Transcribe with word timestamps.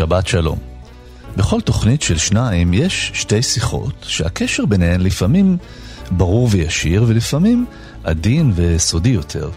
שבת 0.00 0.26
שלום. 0.26 0.58
בכל 1.36 1.60
תוכנית 1.60 2.02
של 2.02 2.18
שניים 2.18 2.74
יש 2.74 3.10
שתי 3.14 3.42
שיחות 3.42 3.94
שהקשר 4.02 4.66
ביניהן 4.66 5.00
לפעמים 5.00 5.56
ברור 6.10 6.48
וישיר 6.50 7.04
ולפעמים 7.06 7.66
עדין 8.04 8.52
וסודי 8.54 9.08
יותר. 9.08 9.50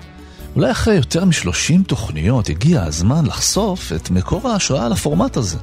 אולי 0.55 0.71
אחרי 0.71 0.95
יותר 0.95 1.25
משלושים 1.25 1.83
תוכניות 1.83 2.49
הגיע 2.49 2.83
הזמן 2.83 3.25
לחשוף 3.25 3.91
את 3.95 4.09
מקור 4.11 4.49
ההשראה 4.49 4.89
לפורמט 4.89 5.37
הזה. 5.37 5.57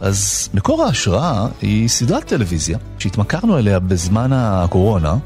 אז 0.00 0.48
מקור 0.54 0.84
ההשראה 0.84 1.46
היא 1.62 1.88
סדרת 1.88 2.24
טלוויזיה 2.24 2.78
שהתמכרנו 2.98 3.58
אליה 3.58 3.78
בזמן 3.78 4.32
הקורונה, 4.32 5.16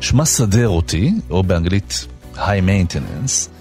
שמה 0.00 0.24
סדר 0.24 0.68
אותי, 0.68 1.14
או 1.30 1.42
באנגלית 1.42 2.06
High 2.34 2.38
Maintenance, 2.38 3.55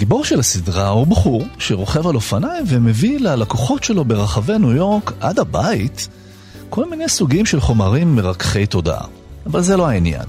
הגיבור 0.00 0.24
של 0.24 0.40
הסדרה 0.40 0.88
הוא 0.88 1.06
בחור 1.06 1.42
שרוכב 1.58 2.06
על 2.06 2.14
אופניים 2.14 2.64
ומביא 2.66 3.20
ללקוחות 3.20 3.84
שלו 3.84 4.04
ברחבי 4.04 4.58
ניו 4.58 4.72
יורק 4.72 5.12
עד 5.20 5.38
הבית 5.38 6.08
כל 6.70 6.90
מיני 6.90 7.08
סוגים 7.08 7.46
של 7.46 7.60
חומרים 7.60 8.16
מרככי 8.16 8.66
תודעה. 8.66 9.04
אבל 9.46 9.62
זה 9.62 9.76
לא 9.76 9.88
העניין. 9.88 10.22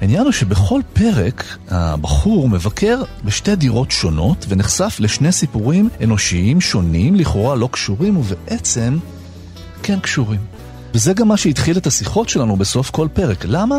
העניין 0.00 0.24
הוא 0.24 0.32
שבכל 0.32 0.80
פרק 0.92 1.58
הבחור 1.68 2.48
מבקר 2.48 3.02
בשתי 3.24 3.56
דירות 3.56 3.90
שונות 3.90 4.46
ונחשף 4.48 4.96
לשני 5.00 5.32
סיפורים 5.32 5.88
אנושיים 6.02 6.60
שונים, 6.60 7.14
לכאורה 7.14 7.54
לא 7.54 7.68
קשורים 7.72 8.16
ובעצם 8.16 8.98
כן 9.82 10.00
קשורים. 10.00 10.40
וזה 10.94 11.12
גם 11.12 11.28
מה 11.28 11.36
שהתחיל 11.36 11.76
את 11.76 11.86
השיחות 11.86 12.28
שלנו 12.28 12.56
בסוף 12.56 12.90
כל 12.90 13.08
פרק. 13.12 13.44
למה 13.48 13.76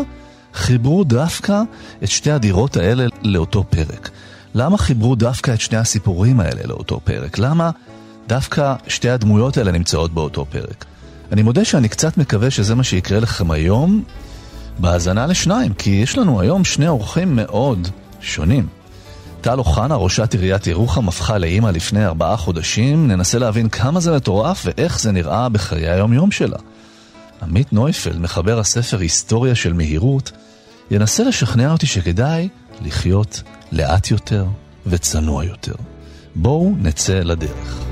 חיברו 0.54 1.04
דווקא 1.04 1.62
את 2.02 2.08
שתי 2.08 2.30
הדירות 2.30 2.76
האלה 2.76 3.06
לאותו 3.22 3.64
פרק? 3.70 4.10
למה 4.58 4.78
חיברו 4.78 5.14
דווקא 5.14 5.54
את 5.54 5.60
שני 5.60 5.78
הסיפורים 5.78 6.40
האלה 6.40 6.60
לאותו 6.64 7.00
פרק? 7.04 7.38
למה 7.38 7.70
דווקא 8.28 8.74
שתי 8.88 9.10
הדמויות 9.10 9.56
האלה 9.56 9.72
נמצאות 9.72 10.14
באותו 10.14 10.46
פרק? 10.50 10.84
אני 11.32 11.42
מודה 11.42 11.64
שאני 11.64 11.88
קצת 11.88 12.18
מקווה 12.18 12.50
שזה 12.50 12.74
מה 12.74 12.84
שיקרה 12.84 13.20
לכם 13.20 13.50
היום 13.50 14.02
בהאזנה 14.78 15.26
לשניים, 15.26 15.74
כי 15.74 15.90
יש 15.90 16.18
לנו 16.18 16.40
היום 16.40 16.64
שני 16.64 16.88
אורחים 16.88 17.36
מאוד 17.36 17.88
שונים. 18.20 18.66
טל 19.40 19.58
אוחנה, 19.58 19.96
ראשת 19.96 20.32
עיריית 20.32 20.66
ירוחם, 20.66 21.08
הפכה 21.08 21.38
לאימא 21.38 21.68
לפני 21.68 22.06
ארבעה 22.06 22.36
חודשים. 22.36 23.08
ננסה 23.08 23.38
להבין 23.38 23.68
כמה 23.68 24.00
זה 24.00 24.16
מטורף 24.16 24.62
ואיך 24.64 25.00
זה 25.00 25.12
נראה 25.12 25.48
בחיי 25.48 25.88
היום-יום 25.88 26.30
שלה. 26.30 26.58
עמית 27.42 27.72
נויפלד, 27.72 28.18
מחבר 28.18 28.58
הספר 28.58 28.98
היסטוריה 28.98 29.54
של 29.54 29.72
מהירות, 29.72 30.32
ינסה 30.90 31.24
לשכנע 31.24 31.72
אותי 31.72 31.86
שכדאי 31.86 32.48
לחיות 32.80 33.42
לאט 33.72 34.10
יותר 34.10 34.46
וצנוע 34.86 35.44
יותר. 35.44 35.74
בואו 36.34 36.74
נצא 36.78 37.20
לדרך. 37.20 37.86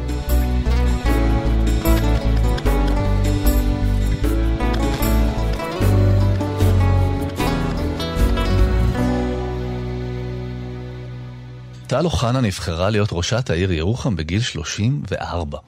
טל 11.87 12.05
אוחנה 12.05 12.41
נבחרה 12.41 12.91
להיות 12.91 13.09
ראשת 13.13 13.51
העיר 13.51 13.73
ירוחם 13.73 14.17
בגיל 14.17 14.41
34. 14.41 15.59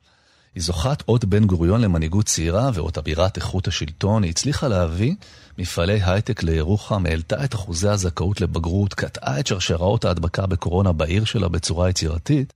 היא 0.55 0.63
זוכת 0.63 1.03
אות 1.09 1.25
בן 1.25 1.45
גוריון 1.47 1.81
למנהיגות 1.81 2.27
צעירה 2.27 2.71
ואות 2.75 2.99
אבירת 2.99 3.37
איכות 3.37 3.69
השלטון. 3.69 4.23
היא 4.23 4.31
הצליחה 4.31 4.69
להביא 4.69 5.15
מפעלי 5.59 6.01
הייטק 6.03 6.43
לירוחם, 6.43 7.07
העלתה 7.07 7.45
את 7.45 7.55
אחוזי 7.55 7.89
הזכאות 7.89 8.41
לבגרות, 8.41 8.95
קטעה 8.95 9.41
את 9.41 9.47
שרשראות 9.47 10.05
ההדבקה 10.05 10.47
בקורונה 10.47 10.93
בעיר 10.93 11.25
שלה 11.25 11.49
בצורה 11.49 11.89
יצירתית, 11.91 12.53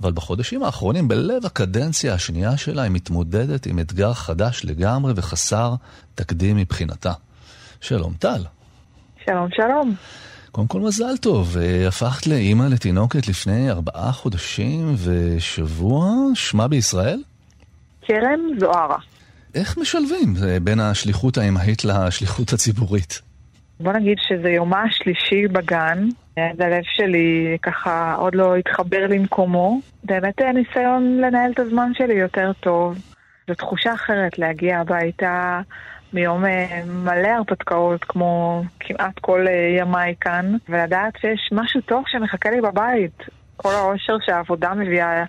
אבל 0.00 0.12
בחודשים 0.12 0.62
האחרונים, 0.62 1.08
בלב 1.08 1.46
הקדנציה 1.46 2.14
השנייה 2.14 2.56
שלה, 2.56 2.82
היא 2.82 2.90
מתמודדת 2.90 3.66
עם 3.66 3.78
אתגר 3.78 4.14
חדש 4.14 4.64
לגמרי 4.64 5.12
וחסר 5.16 5.74
תקדים 6.14 6.56
מבחינתה. 6.56 7.12
שלום 7.80 8.12
טל. 8.18 8.44
שלום, 9.24 9.48
שלום. 9.56 9.94
קודם 10.52 10.66
כל 10.66 10.80
מזל 10.80 11.16
טוב, 11.16 11.56
אה, 11.56 11.88
הפכת 11.88 12.26
לאימא 12.26 12.64
לתינוקת 12.64 13.28
לפני 13.28 13.70
ארבעה 13.70 14.12
חודשים 14.12 14.94
ושבוע, 15.04 16.10
שמה 16.34 16.68
בישראל? 16.68 17.22
קרן 18.06 18.40
זוהרה. 18.60 18.98
איך 19.56 19.78
משלבים 19.78 20.34
אה, 20.44 20.60
בין 20.60 20.80
השליחות 20.80 21.38
האמהית 21.38 21.84
לשליחות 21.84 22.52
הציבורית? 22.52 23.22
בוא 23.80 23.92
נגיד 23.92 24.18
שזה 24.28 24.48
יומה 24.50 24.82
השלישי 24.82 25.48
בגן. 25.48 26.08
אז 26.36 26.60
הלב 26.60 26.82
שלי 26.84 27.56
ככה 27.62 28.14
עוד 28.18 28.34
לא 28.34 28.56
התחבר 28.56 29.06
למקומו. 29.08 29.80
באמת 30.04 30.42
אה, 30.42 30.52
ניסיון 30.52 31.18
לנהל 31.20 31.52
את 31.52 31.58
הזמן 31.58 31.92
שלי 31.94 32.14
יותר 32.14 32.52
טוב. 32.60 32.98
זו 33.48 33.54
תחושה 33.54 33.94
אחרת 33.94 34.38
להגיע 34.38 34.78
הביתה 34.80 35.60
מיום 36.12 36.44
אה, 36.44 36.82
מלא 36.86 37.28
הרפתקאות, 37.28 38.04
כמו 38.04 38.62
כמעט 38.80 39.18
כל 39.20 39.46
ימיי 39.78 40.14
כאן, 40.20 40.56
ולדעת 40.68 41.12
שיש 41.20 41.50
משהו 41.52 41.80
טוב 41.80 42.04
שמחכה 42.06 42.50
לי 42.50 42.60
בבית. 42.60 43.22
כל 43.56 43.74
האושר 43.74 44.16
שהעבודה 44.26 44.74
מביאה 44.74 45.24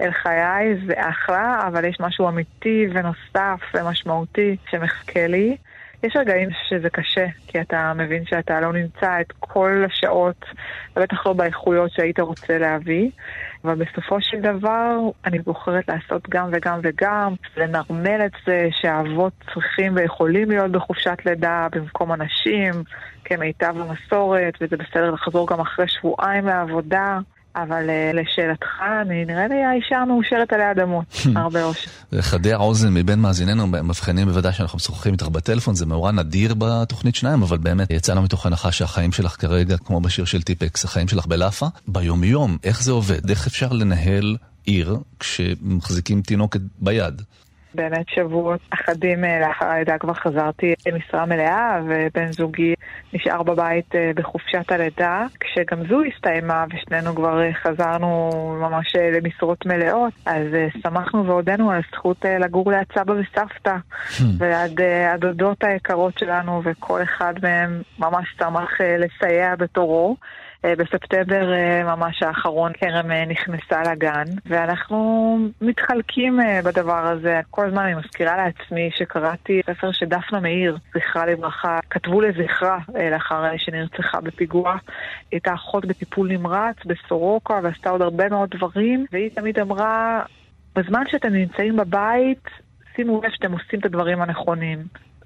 אל 0.00 0.10
חיי 0.12 0.86
זה 0.86 0.94
אחלה, 0.96 1.64
אבל 1.66 1.84
יש 1.84 2.00
משהו 2.00 2.28
אמיתי 2.28 2.86
ונוסף 2.92 3.60
ומשמעותי 3.74 4.56
שמחכה 4.70 5.26
לי. 5.26 5.56
יש 6.02 6.16
רגעים 6.16 6.48
שזה 6.68 6.90
קשה, 6.90 7.26
כי 7.46 7.60
אתה 7.60 7.92
מבין 7.96 8.24
שאתה 8.26 8.60
לא 8.60 8.72
נמצא 8.72 9.20
את 9.20 9.32
כל 9.40 9.84
השעות, 9.86 10.44
ובטח 10.96 11.26
לא 11.26 11.32
באיכויות 11.32 11.90
שהיית 11.90 12.20
רוצה 12.20 12.58
להביא, 12.58 13.10
אבל 13.64 13.74
בסופו 13.74 14.16
של 14.20 14.40
דבר 14.40 14.96
אני 15.24 15.38
בוחרת 15.38 15.88
לעשות 15.88 16.28
גם 16.28 16.48
וגם 16.52 16.80
וגם, 16.82 17.34
לנרמל 17.56 18.20
את 18.26 18.32
זה 18.46 18.68
שהאבות 18.70 19.32
צריכים 19.54 19.96
ויכולים 19.96 20.50
להיות 20.50 20.70
בחופשת 20.70 21.18
לידה 21.26 21.66
במקום 21.72 22.12
הנשים, 22.12 22.74
כמיטב 23.24 23.74
המסורת, 23.78 24.54
וזה 24.60 24.76
בסדר 24.76 25.10
לחזור 25.10 25.46
גם 25.46 25.60
אחרי 25.60 25.88
שבועיים 25.88 26.46
לעבודה. 26.46 27.18
אבל 27.56 27.86
uh, 27.86 28.16
לשאלתך, 28.16 28.66
אני 29.02 29.24
נראה 29.24 29.48
לי 29.48 29.64
האישה 29.64 29.96
המאושרת 29.96 30.52
עלי 30.52 30.70
אדמות, 30.70 31.04
הרבה 31.36 31.64
אושר. 31.64 31.90
חדי 32.20 32.52
האוזן 32.52 32.94
מבין 32.94 33.18
מאזיננו 33.18 33.66
מבחינים 33.66 34.28
בוודאי 34.28 34.52
שאנחנו 34.52 34.76
משוחחים 34.76 35.12
איתך 35.12 35.28
בטלפון, 35.28 35.74
זה 35.74 35.86
מאורע 35.86 36.12
נדיר 36.12 36.54
בתוכנית 36.58 37.14
שניים, 37.14 37.42
אבל 37.42 37.58
באמת 37.58 37.90
יצאנו 37.90 38.22
מתוך 38.22 38.46
הנחה 38.46 38.72
שהחיים 38.72 39.12
שלך 39.12 39.36
כרגע, 39.40 39.76
כמו 39.76 40.00
בשיר 40.00 40.24
של 40.24 40.42
טיפקס, 40.42 40.84
החיים 40.84 41.08
שלך 41.08 41.26
בלאפה. 41.26 41.66
ביומיום, 41.88 42.56
איך 42.64 42.82
זה 42.82 42.92
עובד? 42.92 43.30
איך 43.30 43.46
אפשר 43.46 43.72
לנהל 43.72 44.36
עיר 44.64 44.96
כשמחזיקים 45.20 46.22
תינוקת 46.22 46.60
ביד? 46.78 47.22
באמת 47.74 48.08
שבועות 48.08 48.60
אחדים 48.70 49.24
אה, 49.24 49.40
לאחר 49.40 49.66
הלידה 49.66 49.98
כבר 49.98 50.14
חזרתי 50.14 50.74
למשרה 50.86 51.26
מלאה 51.26 51.80
ובן 51.86 52.32
זוגי 52.32 52.74
נשאר 53.12 53.42
בבית 53.42 53.94
אה, 53.94 54.10
בחופשת 54.14 54.72
הלידה. 54.72 55.26
כשגם 55.40 55.86
זו 55.88 56.02
הסתיימה 56.02 56.64
ושנינו 56.70 57.14
כבר 57.14 57.42
אה, 57.42 57.54
חזרנו 57.54 58.30
ממש 58.60 58.96
למשרות 58.96 59.66
מלאות 59.66 60.12
אז 60.26 60.46
שמחנו 60.82 61.26
והודינו 61.26 61.70
על 61.70 61.80
הזכות 61.86 62.24
לגור 62.40 62.70
ליד 62.70 62.86
סבא 62.94 63.12
וסבתא. 63.12 63.76
Hmm. 63.76 64.22
וליד 64.38 64.80
הדודות 65.14 65.64
היקרות 65.64 66.18
שלנו 66.18 66.62
וכל 66.64 67.02
אחד 67.02 67.34
מהם 67.42 67.82
ממש 67.98 68.36
שמח 68.38 68.70
לסייע 68.80 69.56
בתורו 69.56 70.16
בספטמבר 70.66 71.52
אה, 71.52 71.96
ממש 71.96 72.22
האחרון 72.22 72.72
כרם 72.72 73.10
אה, 73.10 73.24
נכנסה 73.26 73.82
לגן, 73.92 74.24
ואנחנו 74.46 75.38
מתחלקים 75.60 76.38
בדבר 76.64 77.06
הזה. 77.06 77.40
כל 77.50 77.66
הזמן 77.66 77.82
אני 77.82 77.94
מזכירה 77.94 78.36
לעצמי 78.36 78.90
שקראתי 78.94 79.60
ספר 79.66 79.92
שדפנה 79.92 80.40
מאיר, 80.40 80.76
זכרה 80.94 81.26
לברכה, 81.26 81.78
כתבו 81.90 82.20
לזכרה 82.20 82.78
לאחר 83.10 83.42
שנרצחה 83.56 84.20
בפיגוע. 84.20 84.72
היא 84.72 84.78
הייתה 85.32 85.54
אחות 85.54 85.86
בטיפול 85.86 86.28
נמרץ 86.32 86.76
בסורוקה 86.86 87.60
ועשתה 87.62 87.90
עוד 87.90 88.02
הרבה 88.02 88.28
מאוד 88.28 88.50
דברים, 88.50 89.06
והיא 89.12 89.30
תמיד 89.34 89.58
אמרה, 89.58 90.22
בזמן 90.76 91.02
שאתם 91.10 91.32
נמצאים 91.32 91.76
בבית, 91.76 92.48
שימו 92.96 93.20
לב 93.24 93.30
שאתם 93.30 93.52
עושים 93.52 93.80
את 93.80 93.84
הדברים 93.84 94.22
הנכונים. 94.22 94.78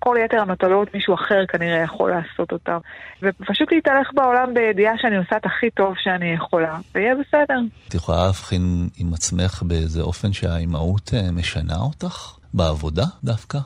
כל 0.05 0.17
יתר 0.25 0.41
המטלות 0.41 0.95
מישהו 0.95 1.15
אחר 1.15 1.47
כנראה 1.49 1.83
יכול 1.83 2.11
לעשות 2.11 2.53
אותם. 2.53 2.79
ופשוט 3.23 3.73
להתהלך 3.73 4.11
בעולם 4.15 4.55
בידיעה 4.55 4.93
שאני 4.99 5.17
עושה 5.17 5.37
את 5.37 5.47
הכי 5.47 5.71
טוב 5.71 5.95
שאני 5.97 6.33
יכולה, 6.33 6.79
ויהיה 6.95 7.15
בסדר. 7.15 7.59
את 7.89 7.95
יכולה 7.95 8.19
להבחין 8.27 8.89
עם 8.99 9.15
עצמך 9.15 9.63
באיזה 9.63 10.03
אופן 10.03 10.33
שהאימהות 10.33 11.11
אה, 11.15 11.33
משנה 11.33 11.77
אותך? 11.77 12.37
בעבודה 12.55 13.05
דווקא? 13.25 13.59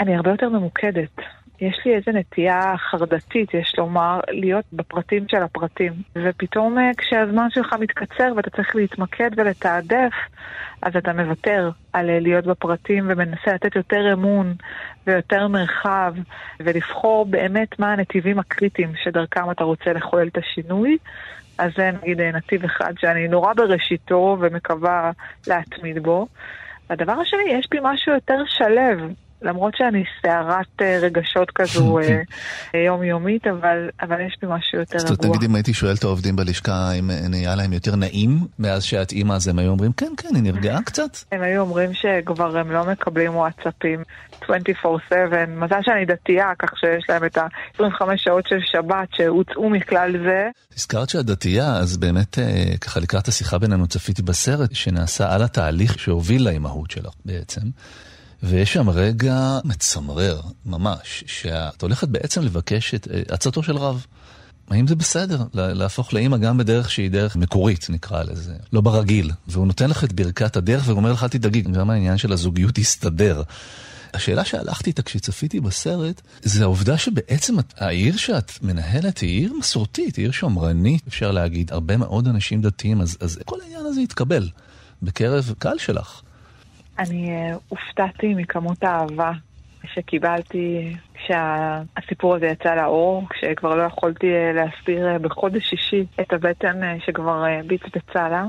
אני 0.00 0.16
הרבה 0.16 0.30
יותר 0.30 0.48
ממוקדת. 0.48 1.16
יש 1.64 1.80
לי 1.84 1.94
איזה 1.94 2.12
נטייה 2.12 2.74
חרדתית, 2.78 3.54
יש 3.54 3.74
לומר, 3.78 4.20
להיות 4.28 4.64
בפרטים 4.72 5.24
של 5.28 5.42
הפרטים. 5.42 5.92
ופתאום 6.16 6.78
אה, 6.78 6.90
כשהזמן 6.96 7.50
שלך 7.50 7.72
מתקצר 7.80 8.32
ואתה 8.36 8.50
צריך 8.50 8.76
להתמקד 8.76 9.30
ולתעדף, 9.36 10.12
אז 10.82 10.96
אתה 10.96 11.12
מוותר 11.12 11.70
על 11.92 12.10
אה, 12.10 12.20
להיות 12.20 12.44
בפרטים 12.46 13.04
ומנסה 13.08 13.54
לתת 13.54 13.76
יותר 13.76 14.12
אמון 14.12 14.54
ויותר 15.06 15.48
מרחב, 15.48 16.14
ולבחור 16.60 17.26
באמת 17.26 17.78
מה 17.78 17.92
הנתיבים 17.92 18.38
הקריטיים 18.38 18.92
שדרכם 19.04 19.50
אתה 19.50 19.64
רוצה 19.64 19.92
לחולל 19.92 20.28
את 20.28 20.38
השינוי. 20.38 20.98
אז 21.58 21.70
זה 21.76 21.90
נגיד 21.90 22.20
אה, 22.20 22.32
נתיב 22.32 22.64
אחד 22.64 22.92
שאני 22.98 23.28
נורא 23.28 23.52
בראשיתו 23.54 24.36
ומקווה 24.40 25.10
להתמיד 25.46 26.02
בו. 26.02 26.26
והדבר 26.90 27.12
השני, 27.12 27.52
יש 27.52 27.66
בי 27.70 27.78
משהו 27.82 28.12
יותר 28.12 28.38
שלב. 28.46 28.98
למרות 29.44 29.76
שאני 29.76 30.04
סערת 30.22 30.82
אה, 30.82 30.98
רגשות 31.02 31.50
כזו 31.54 31.98
אה, 32.74 32.80
יומיומית, 32.86 33.46
אבל, 33.46 33.88
אבל 34.02 34.20
יש 34.20 34.36
בי 34.42 34.48
משהו 34.50 34.78
יותר 34.78 34.98
רגוע. 34.98 35.10
אז 35.10 35.18
תגיד 35.18 35.42
אם 35.42 35.54
הייתי 35.54 35.74
שואל 35.74 35.94
את 35.94 36.04
העובדים 36.04 36.36
בלשכה 36.36 36.92
אם 36.92 37.10
נהיה 37.28 37.54
להם 37.54 37.72
יותר 37.72 37.96
נעים 37.96 38.38
מאז 38.58 38.82
שאת 38.82 39.12
אימא, 39.12 39.32
אז 39.32 39.48
הם 39.48 39.58
היו 39.58 39.70
אומרים, 39.70 39.92
כן, 39.92 40.12
כן, 40.16 40.28
היא 40.34 40.42
נרגעה 40.42 40.82
קצת. 40.82 41.18
הם 41.32 41.42
היו 41.42 41.60
אומרים 41.60 41.94
שכבר 41.94 42.58
הם 42.58 42.72
לא 42.72 42.84
מקבלים 42.84 43.36
וואטסאפים 43.36 44.02
24/7. 44.42 44.46
מזל 45.48 45.80
שאני 45.82 46.04
דתייה, 46.04 46.52
כך 46.58 46.78
שיש 46.78 47.04
להם 47.08 47.24
את 47.24 47.38
ה-25 47.38 48.02
שעות 48.16 48.46
של 48.46 48.58
שבת 48.72 49.08
שהוצאו 49.16 49.70
מכלל 49.70 50.12
זה. 50.26 50.48
הזכרת 50.76 51.08
שאת 51.08 51.26
דתייה, 51.26 51.76
אז 51.76 51.96
באמת 51.96 52.38
אה, 52.38 52.76
ככה 52.80 53.00
לקראת 53.00 53.28
השיחה 53.28 53.58
בינינו 53.58 53.86
צפיתי 53.86 54.22
בסרט 54.22 54.74
שנעשה 54.74 55.34
על 55.34 55.42
התהליך 55.42 55.98
שהוביל 55.98 56.44
לאימהות 56.44 56.90
שלך 56.90 57.12
בעצם. 57.24 57.60
ויש 58.44 58.72
שם 58.72 58.90
רגע 58.90 59.58
מצמרר, 59.64 60.40
ממש, 60.66 61.24
שאת 61.26 61.82
הולכת 61.82 62.08
בעצם 62.08 62.42
לבקש 62.42 62.94
את 62.94 63.08
אה, 63.08 63.22
עצתו 63.28 63.62
של 63.62 63.76
רב. 63.76 64.06
האם 64.70 64.86
זה 64.86 64.96
בסדר 64.96 65.42
להפוך 65.54 66.14
לאימא 66.14 66.36
גם 66.36 66.58
בדרך 66.58 66.90
שהיא 66.90 67.10
דרך 67.10 67.36
מקורית, 67.36 67.86
נקרא 67.90 68.22
לזה, 68.22 68.54
לא 68.72 68.80
ברגיל. 68.80 69.30
והוא 69.48 69.66
נותן 69.66 69.90
לך 69.90 70.04
את 70.04 70.12
ברכת 70.12 70.56
הדרך 70.56 70.88
ואומר 70.88 71.12
לך, 71.12 71.22
אל 71.22 71.28
תדאגי, 71.28 71.60
גם 71.60 71.90
העניין 71.90 72.18
של 72.18 72.32
הזוגיות 72.32 72.78
יסתדר. 72.78 73.42
השאלה 74.14 74.44
שהלכתי 74.44 74.90
איתה 74.90 75.02
כשצפיתי 75.02 75.60
בסרט, 75.60 76.20
זה 76.42 76.62
העובדה 76.62 76.98
שבעצם 76.98 77.54
העיר 77.76 78.16
שאת 78.16 78.52
מנהלת 78.62 79.18
היא 79.18 79.40
עיר 79.40 79.52
מסורתית, 79.58 80.16
היא 80.16 80.24
עיר 80.24 80.32
שמרנית, 80.32 81.02
אפשר 81.08 81.30
להגיד, 81.30 81.72
הרבה 81.72 81.96
מאוד 81.96 82.28
אנשים 82.28 82.62
דתיים, 82.62 83.00
אז, 83.00 83.16
אז 83.20 83.38
כל 83.44 83.60
העניין 83.62 83.86
הזה 83.86 84.00
יתקבל 84.00 84.48
בקרב 85.02 85.54
קהל 85.58 85.78
שלך. 85.78 86.22
אני 86.98 87.52
uh, 87.52 87.58
הופתעתי 87.68 88.34
מכמות 88.34 88.84
האהבה 88.84 89.32
שקיבלתי 89.84 90.96
כשהסיפור 91.14 92.34
הזה 92.36 92.46
יצא 92.46 92.74
לאור, 92.74 93.28
כשכבר 93.30 93.74
לא 93.74 93.82
יכולתי 93.82 94.26
uh, 94.26 94.56
להסביר 94.56 95.16
uh, 95.16 95.18
בחודש 95.18 95.70
שישי 95.70 96.04
את 96.20 96.32
הבטן 96.32 96.98
שכבר 96.98 97.44
בצבצה 97.66 98.28
לה. 98.28 98.44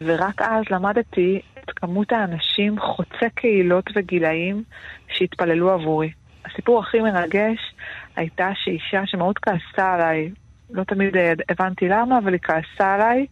ורק 0.00 0.42
אז 0.42 0.62
למדתי 0.70 1.40
את 1.58 1.70
כמות 1.70 2.12
האנשים 2.12 2.80
חוצי 2.80 3.30
קהילות 3.34 3.84
וגילאים 3.94 4.62
שהתפללו 5.08 5.70
עבורי. 5.70 6.10
הסיפור 6.44 6.80
הכי 6.80 7.00
מרגש 7.00 7.74
הייתה 8.16 8.50
שאישה 8.54 9.02
שמאוד 9.06 9.38
כעסה 9.38 9.92
עליי, 9.94 10.30
לא 10.70 10.84
תמיד 10.84 11.14
הבנתי 11.48 11.88
למה, 11.88 12.18
אבל 12.18 12.32
היא 12.32 12.40
כעסה 12.42 12.94
עליי, 12.94 13.26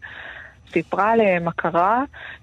סיפרה 0.70 1.17
למכרה 1.17 2.02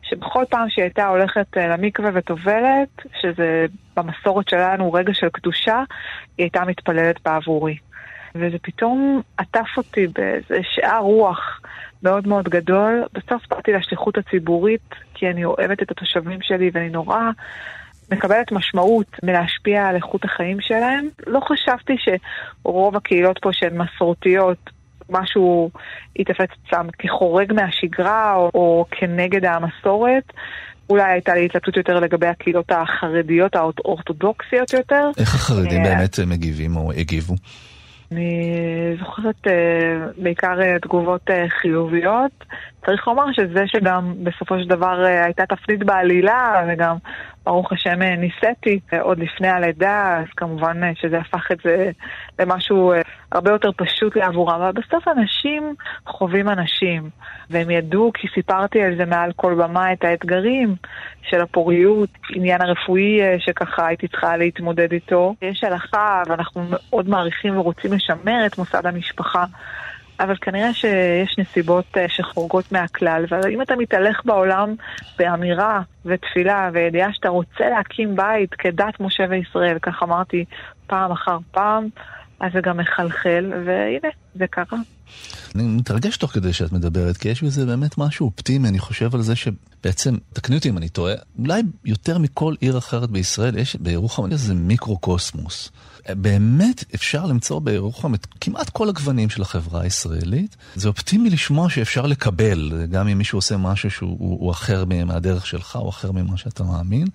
שבכל 0.10 0.44
פעם 0.50 0.70
שהיא 0.70 0.84
הייתה 0.84 1.08
הולכת 1.08 1.58
אה, 1.58 1.68
למקווה 1.68 2.10
וטובלת, 2.14 2.90
שזה 3.22 3.66
במסורת 3.96 4.50
שלנו 4.50 4.94
רגע 4.94 5.14
של 5.14 5.30
קדושה, 5.30 5.84
היא 6.38 6.44
הייתה 6.44 6.66
מתפללת 6.66 7.20
בעבורי. 7.26 7.78
וזה 8.36 8.58
פתאום 8.62 9.22
עטף 9.38 9.68
אותי 9.78 10.08
באיזה 10.08 10.58
שאר 10.64 11.00
רוח 11.00 11.62
מאוד 12.04 12.28
מאוד 12.28 12.50
גדול. 12.50 13.04
בסוף 13.14 13.48
באתי 13.50 13.72
לשליחות 13.74 14.18
הציבורית, 14.18 14.96
כי 15.14 15.30
אני 15.30 15.46
אוהבת 15.46 15.82
את 15.82 15.92
התושבים 15.92 16.40
שלי 16.42 16.70
ואני 16.74 16.90
נורא 16.90 17.20
מקבלת 18.12 18.52
משמעות 18.52 19.08
מלהשפיע 19.24 19.88
על 19.88 19.96
איכות 19.96 20.26
החיים 20.26 20.62
שלהם. 20.62 21.08
לא 21.28 21.40
חשבתי 21.40 21.94
שרוב 21.98 22.96
הקהילות 22.96 23.40
פה 23.42 23.50
שהן 23.54 23.82
מסורתיות 23.82 24.70
משהו 25.10 25.72
ייתפס 26.16 26.48
אצלם 26.68 26.88
כחורג 27.00 27.54
מהשגרה 27.54 28.36
או, 28.36 28.52
או 28.54 28.86
כנגד 28.92 29.46
המסורת. 29.46 30.34
אולי 30.90 31.12
הייתה 31.12 31.34
לי 31.36 31.46
התלבטות 31.46 31.78
יותר 31.78 32.00
לגבי 32.00 32.28
הקהילות 32.28 32.72
החרדיות 32.72 33.56
האורתודוקסיות 33.56 34.74
יותר. 34.74 35.10
איך 35.18 35.36
החרדים 35.36 35.86
אה, 35.86 35.96
באמת 35.96 36.20
מגיבים 36.28 36.76
או 36.76 36.92
הגיבו? 36.92 37.36
אני 38.12 38.52
זוכרת 39.00 39.48
uh, 39.48 39.52
בעיקר 40.24 40.60
uh, 40.60 40.80
תגובות 40.82 41.30
חיוביות. 41.62 42.46
צריך 42.86 43.08
לומר 43.08 43.26
שזה 43.34 43.64
שגם 43.68 44.14
בסופו 44.24 44.60
של 44.60 44.68
דבר 44.68 45.04
uh, 45.06 45.26
הייתה 45.26 45.46
תפנית 45.46 45.84
בעלילה, 45.84 46.64
וגם 46.68 46.96
ברוך 47.44 47.72
השם 47.72 48.00
ניסיתי 48.02 48.80
uh, 48.92 48.98
עוד 49.02 49.20
לפני 49.20 49.48
הלידה, 49.48 50.18
אז 50.20 50.26
כמובן 50.38 50.94
שזה 50.96 51.18
הפך 51.18 51.52
את 51.52 51.58
זה 51.64 51.92
למשהו 52.40 52.94
הרבה 53.32 53.52
יותר 53.52 53.72
פשוט 53.78 54.16
לעבורם. 54.16 54.62
אבל 54.62 54.72
בסוף 54.72 55.08
אנשים 55.08 55.76
חווים 56.08 56.50
אנשים, 56.50 57.10
והם 57.50 57.70
ידעו 57.70 58.12
כי 58.14 58.28
סיפרתי 58.34 58.82
על 58.82 58.96
זה 58.98 59.06
מעל 59.06 59.32
כל 59.36 59.54
במה 59.54 59.94
את 59.94 60.04
האתגרים 60.04 60.76
של 61.30 61.42
הפוריות, 61.42 62.10
עניין 62.30 62.62
הרפואי 62.62 63.20
שככה 63.40 63.88
הייתי 63.88 64.08
צריכה 64.08 64.38
להתמודד 64.38 64.92
איתו. 64.92 65.36
יש 65.42 65.64
הלכה, 65.64 66.24
ואנחנו 66.28 66.66
מאוד 66.70 67.10
מעריכים 67.10 67.58
ורוצים 67.58 67.94
לשמר 67.94 68.46
את 68.46 68.58
מוסד 68.58 68.86
המשפחה. 68.86 69.46
אבל 70.20 70.36
כנראה 70.42 70.74
שיש 70.74 71.36
נסיבות 71.38 71.86
אה, 71.98 72.06
שחורגות 72.10 72.72
מהכלל, 72.72 73.26
ואם 73.30 73.62
אתה 73.62 73.76
מתהלך 73.76 74.22
בעולם 74.26 74.76
באמירה 75.18 75.82
ותפילה 76.06 76.70
וידיעה 76.74 77.14
שאתה 77.14 77.30
רוצה 77.30 77.70
להקים 77.70 78.16
בית 78.16 78.54
כדת 78.54 79.00
משה 79.00 79.24
וישראל, 79.30 79.78
כך 79.82 80.04
אמרתי 80.04 80.46
פעם 80.88 81.12
אחר 81.12 81.38
פעם, 81.52 81.88
אז 82.40 82.52
זה 82.54 82.60
גם 82.62 82.78
מחלחל, 82.78 83.54
והנה, 83.66 84.10
זה 84.36 84.48
קרה. 84.48 84.78
אני 85.56 85.64
מתרגש 85.64 86.18
תוך 86.18 86.32
כדי 86.32 86.54
שאת 86.54 86.72
מדברת, 86.72 87.18
כי 87.18 87.30
יש 87.30 87.44
בזה 87.44 87.66
באמת 87.66 87.98
משהו 87.98 88.26
אופטימי, 88.26 88.70
אני 88.70 88.80
חושב 88.80 89.16
על 89.16 89.22
זה 89.22 89.36
שבעצם, 89.36 90.16
תקני 90.34 90.56
אותי 90.56 90.70
אם 90.70 90.78
אני 90.78 90.90
טועה, 90.90 91.14
אולי 91.40 91.62
יותר 91.86 92.18
מכל 92.18 92.56
עיר 92.60 92.78
אחרת 92.78 93.10
בישראל, 93.10 93.58
יש 93.58 93.76
בירוחם 93.76 94.32
איזה 94.32 94.54
מיקרו-קוסמוס. 94.54 95.72
באמת 96.10 96.84
אפשר 96.96 97.26
למצוא 97.26 97.60
בירוחם 97.60 98.14
את 98.14 98.28
כמעט 98.42 98.70
כל 98.70 98.90
הגוונים 98.90 99.30
של 99.30 99.42
החברה 99.42 99.82
הישראלית. 99.82 100.56
זה 100.76 100.88
אופטימי 100.88 101.30
לשמוע 101.30 101.70
שאפשר 101.70 102.06
לקבל, 102.06 102.86
גם 102.92 103.08
אם 103.08 103.18
מישהו 103.18 103.38
עושה 103.38 103.58
משהו 103.58 103.92
שהוא 103.92 104.16
הוא, 104.20 104.40
הוא 104.40 104.52
אחר 104.52 104.86
מהדרך 104.86 105.48
שלך, 105.48 105.76
או 105.76 105.90
אחר 105.90 106.12
ממה 106.12 106.38
שאתה 106.38 106.64
מאמין. 106.64 107.08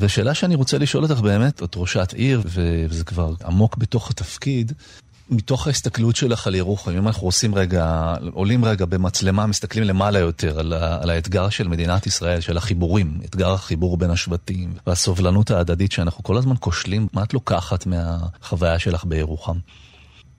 ושאלה 0.00 0.34
שאני 0.34 0.54
רוצה 0.54 0.78
לשאול 0.78 1.02
אותך 1.04 1.20
באמת, 1.20 1.62
את 1.62 1.72
ראשת 1.76 2.12
עיר, 2.12 2.42
וזה 2.44 3.04
כבר 3.04 3.34
עמוק 3.44 3.76
בתוך 3.76 4.10
התפקיד, 4.10 4.72
מתוך 5.30 5.66
ההסתכלות 5.66 6.16
שלך 6.16 6.46
על 6.46 6.54
ירוחם, 6.54 6.90
אם 6.90 7.06
אנחנו 7.06 7.26
עושים 7.28 7.54
רגע, 7.54 8.14
עולים 8.32 8.64
רגע 8.64 8.86
במצלמה, 8.86 9.46
מסתכלים 9.46 9.84
למעלה 9.84 10.18
יותר 10.18 10.58
על, 10.58 10.72
על 11.02 11.10
האתגר 11.10 11.48
של 11.48 11.68
מדינת 11.68 12.06
ישראל, 12.06 12.40
של 12.40 12.56
החיבורים, 12.56 13.06
אתגר 13.24 13.52
החיבור 13.52 13.96
בין 13.96 14.10
השבטים, 14.10 14.68
והסובלנות 14.86 15.50
ההדדית 15.50 15.92
שאנחנו 15.92 16.24
כל 16.24 16.36
הזמן 16.36 16.54
כושלים, 16.60 17.06
מה 17.12 17.22
את 17.22 17.34
לוקחת 17.34 17.86
מהחוויה 17.86 18.78
שלך 18.78 19.04
בירוחם? 19.04 19.56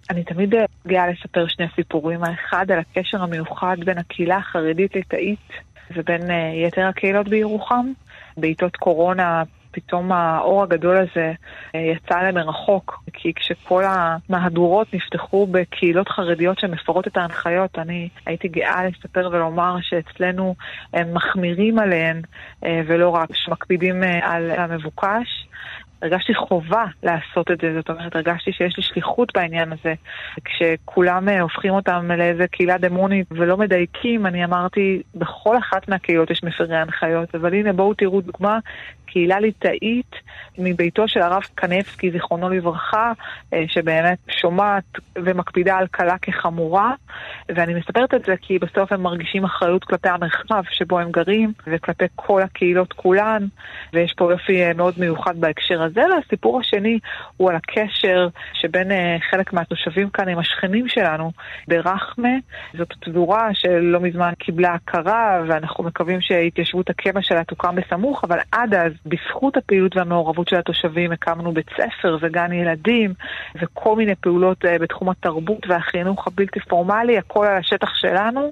אני 0.09 0.23
תמיד 0.23 0.53
גאה 0.87 1.07
לספר 1.07 1.47
שני 1.47 1.65
סיפורים. 1.75 2.23
האחד 2.23 2.71
על 2.71 2.79
הקשר 2.79 3.23
המיוחד 3.23 3.77
בין 3.85 3.97
הקהילה 3.97 4.37
החרדית 4.37 4.95
ליטאית 4.95 5.49
ובין 5.95 6.31
אה, 6.31 6.51
יתר 6.67 6.81
הקהילות 6.81 7.29
בירוחם. 7.29 7.91
בעיתות 8.37 8.75
קורונה 8.75 9.43
פתאום 9.79 10.11
האור 10.11 10.63
הגדול 10.63 10.97
הזה 10.97 11.33
אה, 11.75 11.79
יצא 11.79 12.21
למרחוק, 12.21 13.03
כי 13.13 13.33
כשכל 13.33 13.83
המהדורות 13.85 14.93
נפתחו 14.93 15.47
בקהילות 15.47 16.09
חרדיות 16.09 16.59
שמפרות 16.59 17.07
את 17.07 17.17
ההנחיות, 17.17 17.79
אני 17.79 18.09
הייתי 18.25 18.47
גאה 18.47 18.85
לספר 18.85 19.29
ולומר 19.31 19.75
שאצלנו 19.81 20.55
הם 20.93 21.13
מחמירים 21.13 21.79
עליהן 21.79 22.21
אה, 22.65 22.81
ולא 22.87 23.09
רק 23.09 23.29
שמקפידים 23.33 24.03
אה, 24.03 24.19
על 24.35 24.51
המבוקש. 24.51 25.49
הרגשתי 26.01 26.35
חובה 26.35 26.85
לעשות 27.03 27.51
את 27.51 27.57
זה, 27.61 27.73
זאת 27.73 27.89
אומרת, 27.89 28.15
הרגשתי 28.15 28.51
שיש 28.51 28.77
לי 28.77 28.83
שליחות 28.83 29.31
בעניין 29.35 29.73
הזה. 29.73 29.93
כשכולם 30.45 31.29
הופכים 31.29 31.73
אותם 31.73 32.11
לאיזה 32.17 32.47
קהילה 32.47 32.77
דמונית 32.77 33.27
ולא 33.31 33.57
מדייקים, 33.57 34.25
אני 34.25 34.45
אמרתי, 34.45 35.01
בכל 35.15 35.57
אחת 35.57 35.89
מהקהילות 35.89 36.31
יש 36.31 36.43
מפרי 36.43 36.77
הנחיות, 36.77 37.35
אבל 37.35 37.53
הנה 37.53 37.73
בואו 37.73 37.93
תראו 37.93 38.21
דוגמה 38.21 38.59
קהילה 39.11 39.39
ליטאית 39.39 40.15
מביתו 40.57 41.07
של 41.07 41.21
הרב 41.21 41.43
קנבסקי, 41.55 42.11
זיכרונו 42.11 42.49
לברכה, 42.49 43.11
אה, 43.53 43.63
שבאמת 43.67 44.17
שומעת 44.29 44.83
ומקפידה 45.15 45.77
על 45.77 45.87
קלה 45.91 46.17
כחמורה. 46.21 46.93
ואני 47.49 47.73
מספרת 47.73 48.13
את 48.13 48.25
זה 48.25 48.35
כי 48.41 48.59
בסוף 48.59 48.91
הם 48.91 49.01
מרגישים 49.01 49.43
אחריות 49.43 49.83
כלפי 49.83 50.09
המרחב 50.09 50.63
שבו 50.71 50.99
הם 50.99 51.11
גרים, 51.11 51.53
וכלפי 51.67 52.05
כל 52.15 52.41
הקהילות 52.41 52.93
כולן, 52.93 53.47
ויש 53.93 54.13
פה 54.13 54.31
יופי 54.31 54.63
אה, 54.63 54.73
מאוד 54.73 54.93
מיוחד 54.97 55.37
בהקשר 55.37 55.83
הזה. 55.83 56.01
והסיפור 56.15 56.59
השני 56.59 56.99
הוא 57.37 57.49
על 57.49 57.55
הקשר 57.55 58.27
שבין 58.53 58.91
אה, 58.91 59.17
חלק 59.31 59.53
מהתושבים 59.53 60.09
כאן 60.09 60.29
עם 60.29 60.39
השכנים 60.39 60.87
שלנו 60.87 61.31
ברחמה. 61.67 62.29
זאת 62.77 62.93
פזורה 63.01 63.49
שלא 63.53 63.99
מזמן 63.99 64.33
קיבלה 64.39 64.73
הכרה, 64.73 65.41
ואנחנו 65.47 65.83
מקווים 65.83 66.21
שהתיישבות 66.21 66.89
הקבע 66.89 67.21
שלה 67.21 67.43
תוקם 67.43 67.75
בסמוך, 67.75 68.23
אבל 68.23 68.39
עד 68.51 68.73
אז 68.73 68.91
בזכות 69.05 69.57
הפעילות 69.57 69.95
והמעורבות 69.95 70.47
של 70.47 70.55
התושבים 70.55 71.11
הקמנו 71.11 71.51
בית 71.51 71.69
ספר 71.69 72.17
וגן 72.21 72.51
ילדים 72.53 73.13
וכל 73.61 73.95
מיני 73.95 74.15
פעולות 74.15 74.65
אה, 74.65 74.79
בתחום 74.79 75.09
התרבות 75.09 75.67
והחינוך 75.67 76.27
הבלתי 76.27 76.59
פורמלי, 76.59 77.17
הכל 77.17 77.45
על 77.45 77.57
השטח 77.57 77.95
שלנו. 77.95 78.51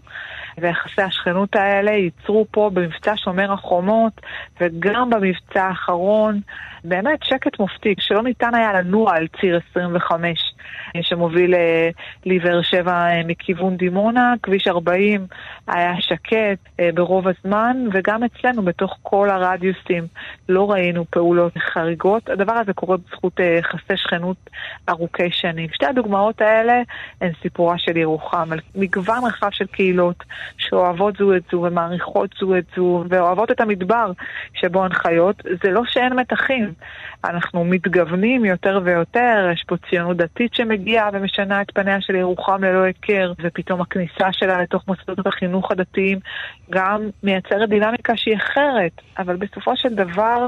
ויחסי 0.58 1.02
השכנות 1.02 1.56
האלה 1.56 1.92
ייצרו 1.92 2.46
פה 2.52 2.70
במבצע 2.74 3.14
שומר 3.16 3.54
החומות 3.54 4.22
וגם 4.62 5.10
במבצע 5.10 5.64
האחרון 5.64 6.40
באמת 6.84 7.20
שקט 7.24 7.60
מופתי, 7.60 7.96
שלא 8.00 8.24
ניתן 8.24 8.56
היה 8.56 8.74
לנוע 8.74 9.16
על 9.16 9.28
ציר 9.42 9.60
25 9.72 10.54
שמוביל 11.02 11.56
אה, 11.56 11.90
לבאר 12.26 12.62
שבע 12.62 12.92
אה, 12.92 13.22
מכיוון 13.26 13.78
דימונה. 13.78 14.34
כביש 14.44 14.68
40 14.68 15.28
היה 15.68 15.94
שקט 16.00 16.60
אה, 16.80 16.90
ברוב 16.94 17.28
הזמן, 17.28 17.78
וגם 17.94 18.24
אצלנו, 18.24 18.62
בתוך 18.62 18.98
כל 19.04 19.30
הרדיוסים, 19.30 20.08
לא 20.50 20.72
ראינו 20.72 21.06
פעולות 21.10 21.54
חריגות. 21.58 22.30
הדבר 22.30 22.54
הזה 22.54 22.74
קורה 22.74 22.98
בזכות 22.98 23.40
יחסי 23.60 23.98
שכנות 23.98 24.50
ארוכי 24.90 25.32
שנים. 25.32 25.70
שתי 25.74 25.86
הדוגמאות 25.86 26.42
האלה 26.42 26.82
הן 27.22 27.32
סיפורה 27.42 27.78
של 27.78 27.98
ירוחם, 27.98 28.52
על 28.52 28.60
מגוון 28.76 29.26
רחב 29.26 29.50
של 29.52 29.66
קהילות 29.66 30.24
שאוהבות 30.58 31.18
זו 31.18 31.36
את 31.36 31.44
זו 31.52 31.58
ומעריכות 31.58 32.30
זו 32.40 32.58
את 32.58 32.66
זו, 32.76 33.04
ואוהבות 33.10 33.52
את 33.52 33.62
המדבר 33.62 34.12
שבו 34.54 34.84
הן 34.84 34.94
חיות. 34.94 35.44
זה 35.64 35.72
לא 35.72 35.82
שאין 35.86 36.14
מתחים. 36.14 36.74
אנחנו 37.24 37.66
מתגוונים 37.66 38.46
יותר 38.46 38.80
ויותר, 38.84 39.50
יש 39.54 39.64
פה 39.68 39.76
ציונות 39.90 40.18
דתית 40.18 40.54
שמגיעה 40.54 41.10
ומשנה 41.14 41.62
את 41.62 41.72
פניה 41.74 42.02
של 42.02 42.16
ירוחם 42.16 42.64
ללא 42.64 42.84
היכר, 42.84 43.34
ופתאום 43.42 43.82
הכניסה 43.82 44.32
שלה 44.32 44.62
לתוך 44.62 44.88
מוסדות 44.88 45.28
החינוך 45.28 45.72
הדתיים 45.72 46.20
גם 46.70 47.02
מייצרת 47.24 47.70
דינמיקה 47.70 48.18
שהיא 48.18 48.36
אחרת, 48.36 49.02
אבל 49.18 49.36
בסופו 49.36 49.78
של 49.78 49.96
דבר... 49.96 50.48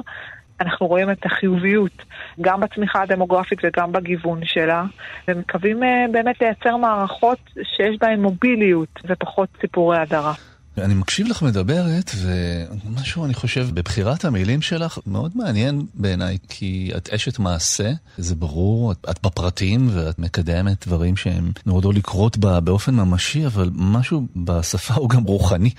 אנחנו 0.62 0.88
רואים 0.88 1.12
את 1.12 1.26
החיוביות 1.26 2.04
גם 2.42 2.60
בצמיחה 2.60 3.02
הדמוגרפית 3.02 3.60
וגם 3.64 3.92
בגיוון 3.92 4.46
שלה, 4.46 4.84
ומקווים 5.28 5.84
אה, 5.84 6.06
באמת 6.12 6.42
לייצר 6.42 6.78
מערכות 6.78 7.40
שיש 7.64 7.98
בהן 8.00 8.22
מוביליות 8.22 9.02
ופחות 9.08 9.50
סיפורי 9.62 9.98
הדרה. 9.98 10.34
אני 10.82 10.94
מקשיב 10.94 11.28
לך 11.28 11.42
מדברת, 11.42 12.12
ומשהו, 12.16 13.26
אני 13.26 13.34
חושב, 13.34 13.68
בבחירת 13.74 14.26
המילים 14.26 14.62
שלך 14.62 14.98
מאוד 15.08 15.32
מעניין 15.36 15.86
בעיניי, 15.94 16.38
כי 16.50 16.92
את 16.98 17.10
אשת 17.10 17.40
מעשה, 17.40 17.92
זה 18.18 18.36
ברור, 18.36 18.92
את, 18.92 18.98
את 19.10 19.20
בפרטים 19.24 19.90
ואת 19.94 20.20
מקדמת 20.20 20.88
דברים 20.88 21.18
שהם 21.18 21.52
נועדו 21.66 21.92
לקרות 21.92 22.38
בה 22.38 22.60
באופן 22.60 22.96
ממשי, 22.96 23.46
אבל 23.46 23.70
משהו 23.74 24.28
בשפה 24.36 24.94
הוא 24.94 25.10
גם 25.10 25.24
רוחני 25.24 25.70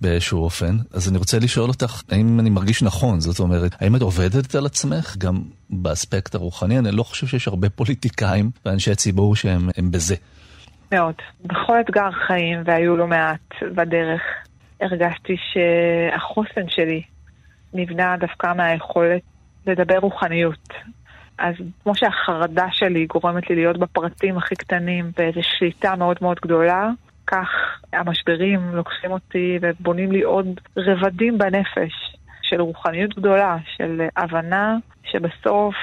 באיזשהו 0.00 0.42
אופן. 0.44 0.78
אז 0.92 1.08
אני 1.08 1.18
רוצה 1.18 1.38
לשאול 1.38 1.68
אותך, 1.68 2.02
האם 2.08 2.40
אני 2.40 2.50
מרגיש 2.50 2.82
נכון? 2.82 3.20
זאת 3.20 3.38
אומרת, 3.38 3.74
האם 3.80 3.96
את 3.96 4.02
עובדת 4.02 4.54
על 4.54 4.66
עצמך 4.66 5.16
גם 5.18 5.42
באספקט 5.70 6.34
הרוחני? 6.34 6.78
אני 6.78 6.92
לא 6.92 7.02
חושב 7.02 7.26
שיש 7.26 7.48
הרבה 7.48 7.68
פוליטיקאים 7.70 8.50
ואנשי 8.64 8.94
ציבור 8.94 9.36
שהם 9.36 9.70
בזה. 9.90 10.14
מאוד. 10.92 11.14
בכל 11.44 11.80
אתגר 11.80 12.10
חיים, 12.10 12.62
והיו 12.64 12.96
לא 12.96 13.06
מעט 13.06 13.54
בדרך, 13.74 14.22
הרגשתי 14.80 15.36
שהחוסן 15.52 16.68
שלי 16.68 17.02
נבנה 17.74 18.16
דווקא 18.16 18.52
מהיכולת 18.56 19.22
לדבר 19.66 19.98
רוחניות. 19.98 20.68
אז 21.38 21.54
כמו 21.82 21.94
שהחרדה 21.94 22.66
שלי 22.72 23.06
גורמת 23.06 23.50
לי 23.50 23.56
להיות 23.56 23.78
בפרטים 23.78 24.38
הכי 24.38 24.56
קטנים 24.56 25.10
באיזו 25.16 25.40
שליטה 25.42 25.96
מאוד 25.96 26.16
מאוד 26.20 26.36
גדולה, 26.42 26.90
כך 27.26 27.48
המשברים 27.92 28.60
לוקחים 28.72 29.10
אותי 29.10 29.58
ובונים 29.62 30.12
לי 30.12 30.22
עוד 30.22 30.60
רבדים 30.76 31.38
בנפש 31.38 32.16
של 32.42 32.60
רוחניות 32.60 33.14
גדולה, 33.18 33.56
של 33.76 34.02
הבנה 34.16 34.76
שבסוף 35.04 35.74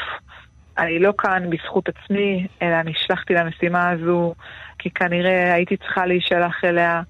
אני 0.78 1.00
לא 1.00 1.14
כאן 1.18 1.50
בזכות 1.50 1.90
עצמי, 1.90 2.48
אלא 2.62 2.82
נשלחתי 2.82 3.34
למשימה 3.34 3.90
הזו 3.90 4.36
כי 4.80 4.90
כנראה 4.90 5.54
הייתי 5.54 5.78
צריכה 5.78 6.06
להישלח 6.06 6.64
אליה. 6.64 7.02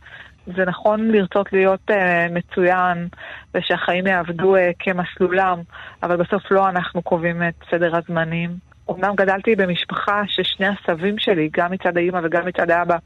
זה 0.45 0.65
נכון 0.65 1.11
לרצות 1.11 1.53
להיות 1.53 1.91
uh, 1.91 1.93
מצוין 2.31 3.07
ושהחיים 3.53 4.07
יעבדו 4.07 4.55
uh, 4.55 4.59
כמסלולם, 4.79 5.59
אבל 6.03 6.15
בסוף 6.15 6.51
לא 6.51 6.69
אנחנו 6.69 7.01
קובעים 7.01 7.43
את 7.43 7.53
סדר 7.71 7.97
הזמנים. 7.97 8.74
אמנם 8.91 9.15
גדלתי 9.15 9.55
במשפחה 9.55 10.21
ששני 10.27 10.67
הסבים 10.67 11.17
שלי, 11.17 11.49
גם 11.53 11.71
מצד 11.71 11.97
האימא 11.97 12.19
וגם 12.23 12.45
מצד 12.45 12.69
האבא, 12.69 12.97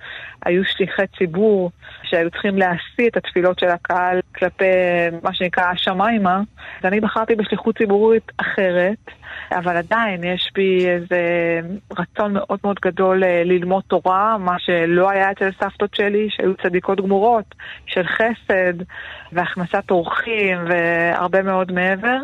היו 0.45 0.65
שליחי 0.65 1.07
ציבור 1.17 1.71
שהיו 2.03 2.31
צריכים 2.31 2.57
להשיא 2.57 3.07
את 3.07 3.17
התפילות 3.17 3.59
של 3.59 3.69
הקהל 3.69 4.19
כלפי 4.35 4.65
מה 5.23 5.33
שנקרא 5.33 5.63
השמיימה, 5.63 6.41
ואני 6.83 6.99
בחרתי 6.99 7.35
בשליחות 7.35 7.77
ציבורית 7.77 8.31
אחרת, 8.37 9.11
אבל 9.51 9.77
עדיין 9.77 10.23
יש 10.23 10.51
בי 10.55 10.89
איזה 10.89 11.21
רצון 11.97 12.33
מאוד 12.33 12.59
מאוד 12.63 12.79
גדול 12.81 13.23
אה, 13.23 13.43
ללמוד 13.45 13.83
תורה, 13.87 14.37
מה 14.37 14.59
שלא 14.59 15.09
היה 15.09 15.31
אצל 15.31 15.49
סבתות 15.59 15.95
שלי, 15.95 16.27
שהיו 16.29 16.53
צדיקות 16.63 17.01
גמורות, 17.01 17.55
של 17.85 18.03
חסד 18.03 18.73
והכנסת 19.31 19.91
אורחים 19.91 20.57
והרבה 20.67 21.41
מאוד 21.41 21.71
מעבר. 21.71 22.17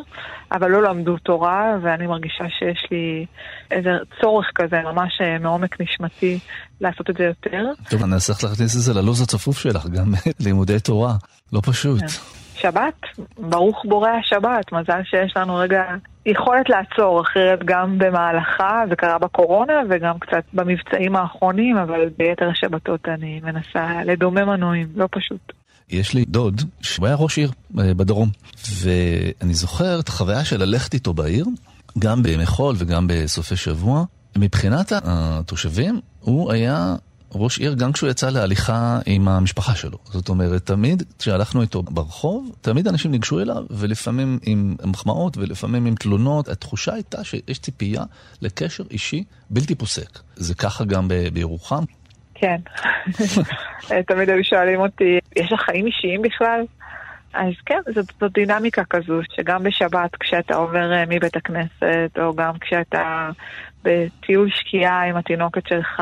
אבל 0.51 0.71
לא 0.71 0.83
למדו 0.83 1.17
תורה, 1.17 1.77
ואני 1.81 2.07
מרגישה 2.07 2.49
שיש 2.59 2.87
לי 2.91 3.25
איזה 3.71 3.89
צורך 4.21 4.51
כזה, 4.55 4.81
ממש 4.81 5.21
אה, 5.21 5.39
מעומק 5.39 5.81
נשמתי, 5.81 6.39
לעשות 6.81 7.09
את 7.09 7.15
זה 7.17 7.23
יותר. 7.23 7.63
טוב, 7.89 8.03
אני 8.03 8.15
אצטרך 8.15 8.43
להכניס 8.43 8.75
את 8.75 8.81
זה 8.81 8.93
ללו"ז 8.93 9.21
הצפוף 9.21 9.57
שלך, 9.57 9.85
גם 9.87 10.13
לימודי 10.45 10.79
תורה, 10.79 11.13
לא 11.53 11.61
פשוט. 11.63 11.99
כן. 11.99 12.07
שבת, 12.55 13.01
ברוך 13.37 13.85
בורא 13.85 14.09
השבת, 14.09 14.71
מזל 14.71 15.01
שיש 15.03 15.37
לנו 15.37 15.55
רגע 15.55 15.83
יכולת 16.25 16.69
לעצור, 16.69 17.21
אחרת 17.21 17.59
גם 17.65 17.97
במהלכה, 17.97 18.83
זה 18.89 18.95
קרה 18.95 19.17
בקורונה 19.17 19.73
וגם 19.89 20.19
קצת 20.19 20.43
במבצעים 20.53 21.15
האחרונים, 21.15 21.77
אבל 21.77 22.09
ביתר 22.17 22.49
השבתות 22.49 23.07
אני 23.07 23.41
מנסה 23.43 24.03
לדומם 24.05 24.49
מנועים, 24.49 24.87
לא 24.95 25.07
פשוט. 25.11 25.53
יש 25.89 26.13
לי 26.13 26.25
דוד 26.25 26.61
שהוא 26.81 27.07
היה 27.07 27.15
ראש 27.15 27.37
עיר 27.37 27.51
אה, 27.79 27.93
בדרום, 27.93 28.29
ואני 28.69 29.53
זוכר 29.53 29.99
את 29.99 30.09
החוויה 30.09 30.45
של 30.45 30.63
ללכת 30.63 30.93
איתו 30.93 31.13
בעיר, 31.13 31.45
גם 31.99 32.23
בימי 32.23 32.45
חול 32.45 32.75
וגם 32.77 33.07
בסופי 33.09 33.55
שבוע. 33.55 34.03
מבחינת 34.37 34.91
התושבים, 35.03 35.99
הוא 36.19 36.51
היה 36.51 36.95
ראש 37.35 37.59
עיר 37.59 37.73
גם 37.73 37.91
כשהוא 37.91 38.09
יצא 38.09 38.29
להליכה 38.29 38.99
עם 39.05 39.27
המשפחה 39.27 39.75
שלו. 39.75 39.97
זאת 40.11 40.29
אומרת, 40.29 40.65
תמיד 40.65 41.03
כשהלכנו 41.19 41.61
איתו 41.61 41.83
ברחוב, 41.83 42.51
תמיד 42.61 42.87
אנשים 42.87 43.11
ניגשו 43.11 43.39
אליו, 43.39 43.63
ולפעמים 43.69 44.39
עם 44.43 44.75
מחמאות 44.85 45.37
ולפעמים 45.37 45.85
עם 45.85 45.95
תלונות. 45.95 46.49
התחושה 46.49 46.93
הייתה 46.93 47.23
שיש 47.23 47.59
ציפייה 47.59 48.03
לקשר 48.41 48.83
אישי 48.91 49.23
בלתי 49.49 49.75
פוסק. 49.75 50.19
זה 50.35 50.55
ככה 50.55 50.85
גם 50.85 51.07
בירוחם. 51.33 51.83
כן. 52.45 52.61
תמיד 54.07 54.29
היו 54.29 54.43
שואלים 54.43 54.79
אותי, 54.79 55.19
יש 55.35 55.51
לך 55.51 55.61
חיים 55.61 55.85
אישיים 55.85 56.21
בכלל? 56.21 56.61
אז 57.33 57.53
כן, 57.65 57.79
זאת, 57.95 58.05
זאת 58.19 58.31
דינמיקה 58.33 58.83
כזו, 58.89 59.19
שגם 59.35 59.63
בשבת 59.63 60.15
כשאתה 60.19 60.55
עובר 60.55 60.93
אה, 60.93 61.03
מבית 61.09 61.35
הכנסת, 61.35 62.11
או 62.17 62.35
גם 62.35 62.53
כשאתה 62.61 63.29
בטיול 63.83 64.49
שקיעה 64.49 65.03
עם 65.09 65.17
התינוקת 65.17 65.67
שלך, 65.67 65.99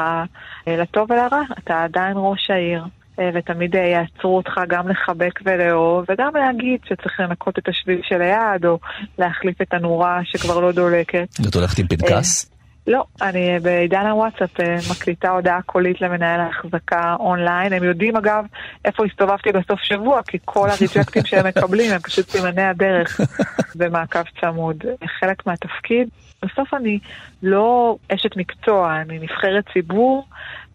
אה, 0.67 0.77
לטוב 0.77 1.11
ולרע, 1.11 1.41
אתה 1.57 1.83
עדיין 1.83 2.13
ראש 2.15 2.49
העיר. 2.49 2.83
אה, 3.19 3.29
ותמיד 3.33 3.75
יעצרו 3.75 4.37
אותך 4.37 4.61
גם 4.67 4.89
לחבק 4.89 5.39
ולאהוב, 5.45 6.05
וגם 6.09 6.35
להגיד 6.35 6.79
שצריך 6.85 7.19
לנקות 7.19 7.59
את 7.59 7.67
השביל 7.67 8.01
של 8.03 8.21
היד, 8.21 8.65
או 8.65 8.79
להחליף 9.17 9.61
את 9.61 9.73
הנורה 9.73 10.19
שכבר 10.23 10.59
לא 10.59 10.71
דולקת. 10.71 11.27
את 11.49 11.55
הולכת 11.55 11.79
עם 11.79 11.87
פנקס? 11.87 12.52
לא, 12.87 13.03
אני 13.21 13.59
בעידן 13.59 14.05
הוואטסאפ 14.05 14.59
אה, 14.59 14.77
מקליטה 14.91 15.29
הודעה 15.29 15.61
קולית 15.61 16.01
למנהל 16.01 16.39
ההחזקה 16.39 17.15
אונליין. 17.19 17.73
הם 17.73 17.83
יודעים 17.83 18.15
אגב 18.15 18.45
איפה 18.85 19.05
הסתובבתי 19.05 19.51
בסוף 19.51 19.79
שבוע, 19.79 20.21
כי 20.27 20.37
כל 20.45 20.69
הריג'קטים 20.69 21.25
שהם 21.25 21.47
מקבלים 21.47 21.91
הם 21.91 21.99
פשוט 21.99 22.29
סימני 22.29 22.63
הדרך 22.63 23.19
במעקב 23.79 24.23
צמוד. 24.41 24.83
חלק 25.19 25.47
מהתפקיד, 25.47 26.07
בסוף 26.43 26.73
אני 26.73 26.99
לא 27.43 27.97
אשת 28.09 28.37
מקצוע, 28.37 29.01
אני 29.01 29.19
נבחרת 29.19 29.63
ציבור, 29.73 30.27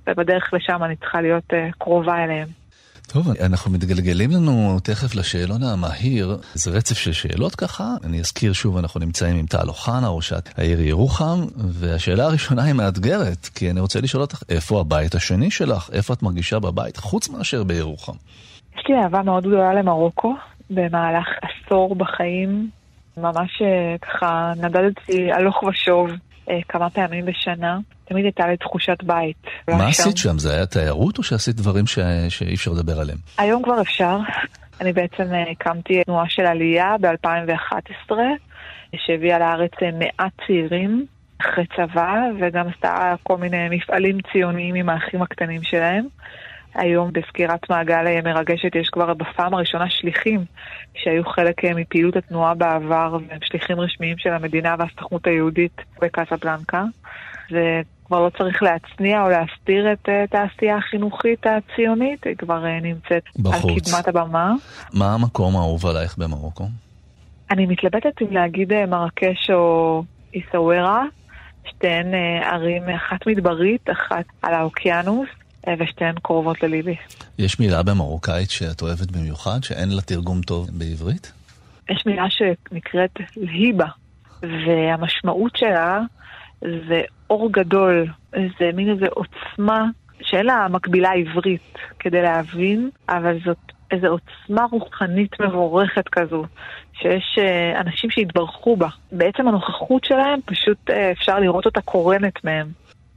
ובדרך 0.06 0.50
לשם 0.52 0.84
אני 0.84 0.96
צריכה 0.96 1.20
להיות 1.20 1.44
אה, 1.52 1.68
קרובה 1.78 2.24
אליהם. 2.24 2.48
טוב, 3.12 3.28
אנחנו 3.46 3.70
מתגלגלים 3.70 4.30
לנו 4.30 4.80
תכף 4.84 5.14
לשאלון 5.14 5.62
המהיר. 5.62 6.36
זה 6.54 6.70
רצף 6.70 6.98
של 6.98 7.12
שאלות 7.12 7.54
ככה. 7.54 7.84
אני 8.04 8.20
אזכיר 8.20 8.52
שוב, 8.52 8.76
אנחנו 8.76 9.00
נמצאים 9.00 9.36
עם 9.36 9.46
טל 9.46 9.68
אוחנה, 9.68 10.08
ראשת 10.08 10.58
העיר 10.58 10.80
ירוחם, 10.80 11.38
והשאלה 11.56 12.24
הראשונה 12.24 12.64
היא 12.64 12.74
מאתגרת, 12.74 13.46
כי 13.54 13.70
אני 13.70 13.80
רוצה 13.80 14.00
לשאול 14.00 14.22
אותך, 14.22 14.42
איפה 14.48 14.80
הבית 14.80 15.14
השני 15.14 15.50
שלך? 15.50 15.90
איפה 15.92 16.14
את 16.14 16.22
מרגישה 16.22 16.58
בבית, 16.58 16.96
חוץ 16.96 17.28
מאשר 17.28 17.64
בירוחם? 17.64 18.12
יש 18.76 18.82
לי 18.88 18.94
אהבה 19.02 19.22
מאוד 19.22 19.46
גדולה 19.46 19.74
למרוקו, 19.74 20.34
במהלך 20.70 21.26
עשור 21.42 21.94
בחיים. 21.94 22.70
ממש 23.16 23.62
אה, 23.62 23.96
ככה 23.98 24.52
נדדתי 24.56 25.32
הלוך 25.32 25.62
ושוב 25.62 26.10
אה, 26.50 26.58
כמה 26.68 26.90
פעמים 26.90 27.26
בשנה. 27.26 27.78
תמיד 28.08 28.24
הייתה 28.24 28.46
לי 28.46 28.56
תחושת 28.56 29.02
בית. 29.02 29.36
מה 29.68 29.88
עשית 29.88 30.16
שם? 30.16 30.38
זה 30.38 30.54
היה 30.54 30.66
תיירות 30.66 31.18
או 31.18 31.22
שעשית 31.22 31.56
דברים 31.56 31.86
ש... 31.86 31.98
שאי 32.28 32.54
אפשר 32.54 32.70
לדבר 32.70 33.00
עליהם? 33.00 33.18
היום 33.38 33.62
כבר 33.62 33.80
אפשר. 33.80 34.18
אני 34.80 34.92
בעצם 34.92 35.34
אה, 35.34 35.50
הקמתי 35.50 36.04
תנועה 36.04 36.28
של 36.28 36.46
עלייה 36.46 36.96
ב-2011, 37.00 38.12
שהביאה 38.96 39.38
לארץ 39.38 39.72
אה, 39.82 39.90
מעט 39.92 40.32
צעירים 40.46 41.06
אחרי 41.40 41.64
צבא, 41.76 42.14
וגם 42.40 42.68
עשתה 42.68 43.14
כל 43.22 43.36
מיני 43.36 43.68
מפעלים 43.70 44.18
ציוניים 44.32 44.74
עם 44.74 44.88
האחים 44.88 45.22
הקטנים 45.22 45.62
שלהם. 45.62 46.06
היום 46.74 47.10
בסגירת 47.12 47.70
מעגל 47.70 48.06
אה, 48.06 48.20
מרגשת 48.24 48.74
יש 48.74 48.88
כבר 48.88 49.14
בפעם 49.14 49.54
הראשונה 49.54 49.90
שליחים 49.90 50.44
שהיו 50.94 51.24
חלק 51.24 51.64
מפעילות 51.64 52.16
התנועה 52.16 52.54
בעבר 52.54 53.16
והם 53.28 53.38
שליחים 53.42 53.80
רשמיים 53.80 54.18
של 54.18 54.32
המדינה 54.32 54.74
והסוכנות 54.78 55.26
היהודית 55.26 55.80
בקאסה 56.02 56.36
בלנקה. 56.36 56.84
זה 57.50 57.80
כבר 58.06 58.20
לא 58.20 58.30
צריך 58.38 58.62
להצניע 58.62 59.22
או 59.22 59.28
להסתיר 59.28 59.92
את, 59.92 60.08
את 60.24 60.34
העשייה 60.34 60.76
החינוכית 60.76 61.46
הציונית, 61.46 62.24
היא 62.26 62.36
כבר 62.36 62.66
אה, 62.66 62.80
נמצאת 62.80 63.22
בחוץ. 63.38 63.64
על 63.64 63.80
קדמת 63.80 64.08
הבמה. 64.08 64.54
מה 64.92 65.14
המקום 65.14 65.56
האהוב 65.56 65.86
עלייך 65.86 66.18
במרוקו? 66.18 66.64
אני 67.50 67.66
מתלבטת 67.66 68.22
אם 68.22 68.32
להגיד 68.32 68.72
אה, 68.72 68.86
מרקש 68.86 69.50
או 69.50 70.02
איסאווירה, 70.34 71.04
שתיהן 71.68 72.14
אה, 72.14 72.50
ערים, 72.52 72.82
אחת 72.88 73.26
מדברית, 73.26 73.90
אחת 73.90 74.24
על 74.42 74.54
האוקיינוס. 74.54 75.28
ושתיהן 75.78 76.14
קרובות 76.22 76.62
לליבי. 76.62 76.96
יש 77.38 77.60
מילה 77.60 77.82
במרוקאית 77.82 78.50
שאת 78.50 78.82
אוהבת 78.82 79.10
במיוחד, 79.10 79.64
שאין 79.64 79.88
לה 79.88 80.02
תרגום 80.02 80.40
טוב 80.40 80.70
בעברית? 80.72 81.32
יש 81.90 82.06
מילה 82.06 82.24
שנקראת 82.30 83.10
להיבה, 83.36 83.86
והמשמעות 84.42 85.56
שלה 85.56 86.00
זה 86.60 87.00
אור 87.30 87.52
גדול, 87.52 88.06
זה 88.32 88.70
מין 88.74 88.90
איזו 88.90 89.06
עוצמה 89.06 89.84
שאין 90.20 90.46
לה 90.46 90.66
מקבילה 90.70 91.10
עברית 91.12 91.74
כדי 91.98 92.22
להבין, 92.22 92.90
אבל 93.08 93.38
זאת 93.44 93.58
איזו 93.90 94.06
עוצמה 94.06 94.66
רוחנית 94.70 95.40
מבורכת 95.40 96.08
כזו, 96.08 96.44
שיש 96.92 97.38
uh, 97.38 97.80
אנשים 97.80 98.10
שהתברכו 98.10 98.76
בה. 98.76 98.88
בעצם 99.12 99.48
הנוכחות 99.48 100.04
שלהם, 100.04 100.40
פשוט 100.44 100.90
uh, 100.90 100.92
אפשר 101.12 101.38
לראות 101.38 101.66
אותה 101.66 101.80
קורנת 101.80 102.44
מהם. 102.44 102.66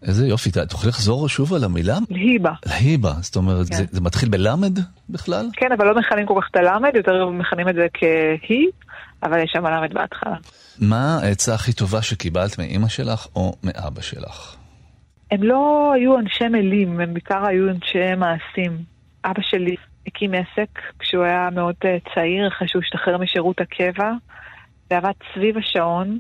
איזה 0.04 0.28
יופי, 0.28 0.50
תוכלי 0.70 0.90
לחזור 0.90 1.30
שוב 1.30 1.54
על 1.54 1.64
המילה? 1.64 1.98
להיבה. 2.10 2.52
להיבה, 2.66 3.12
זאת 3.22 3.36
אומרת, 3.36 3.68
כן. 3.70 3.76
זה, 3.76 3.86
זה 3.92 4.02
מתחיל 4.02 4.30
בלמד 4.30 4.80
בכלל? 5.10 5.46
כן, 5.54 5.72
אבל 5.78 5.86
לא 5.88 5.96
מכנים 5.96 6.26
כל 6.26 6.42
כך 6.42 6.48
את 6.52 6.56
הלמד, 6.56 6.92
יותר 6.96 7.30
מכנים 7.30 7.70
את 7.70 7.76
זה 7.76 7.88
כהי, 7.94 8.66
אבל 9.24 9.40
יש 9.40 9.52
שם 9.54 9.66
למד 9.66 9.94
בהתחלה. 9.94 10.36
מה 10.82 11.20
העצה 11.24 11.54
הכי 11.54 11.74
טובה 11.74 12.02
שקיבלת 12.02 12.60
מאימא 12.60 12.88
שלך 12.88 13.28
או 13.36 13.54
מאבא 13.64 14.02
שלך? 14.02 14.56
הם 15.32 15.44
לא 15.44 15.92
היו 15.96 16.20
אנשי 16.20 16.48
מילים, 16.48 17.00
הם 17.00 17.14
בעיקר 17.14 17.46
היו 17.46 17.70
אנשי 17.70 18.16
מעשים. 18.18 18.78
אבא 19.26 19.42
שלי 19.42 19.76
הקים 20.08 20.32
עסק 20.34 20.80
כשהוא 21.00 21.24
היה 21.24 21.50
מאוד 21.52 21.76
אה, 21.86 21.98
צעיר, 22.16 22.48
אחרי 22.48 22.68
שהוא 22.68 22.82
השתחרר 22.82 23.18
משירות 23.18 23.62
הקבע, 23.62 24.12
ועבד 24.92 25.12
סביב 25.34 25.58
השעון, 25.58 26.20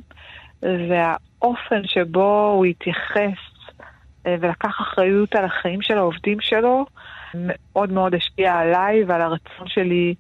והאופן 0.61 1.81
שבו 1.85 2.53
הוא 2.55 2.65
התייחס 2.65 3.39
אה, 4.27 4.35
ולקח 4.39 4.81
אחריות 4.81 5.35
על 5.35 5.45
החיים 5.45 5.81
של 5.81 5.97
העובדים 5.97 6.37
שלו, 6.41 6.85
מאוד 7.33 7.91
מאוד 7.91 8.15
השפיע 8.15 8.53
עליי 8.53 9.03
ועל 9.03 9.21
הרצון 9.21 9.67
שלי 9.67 10.15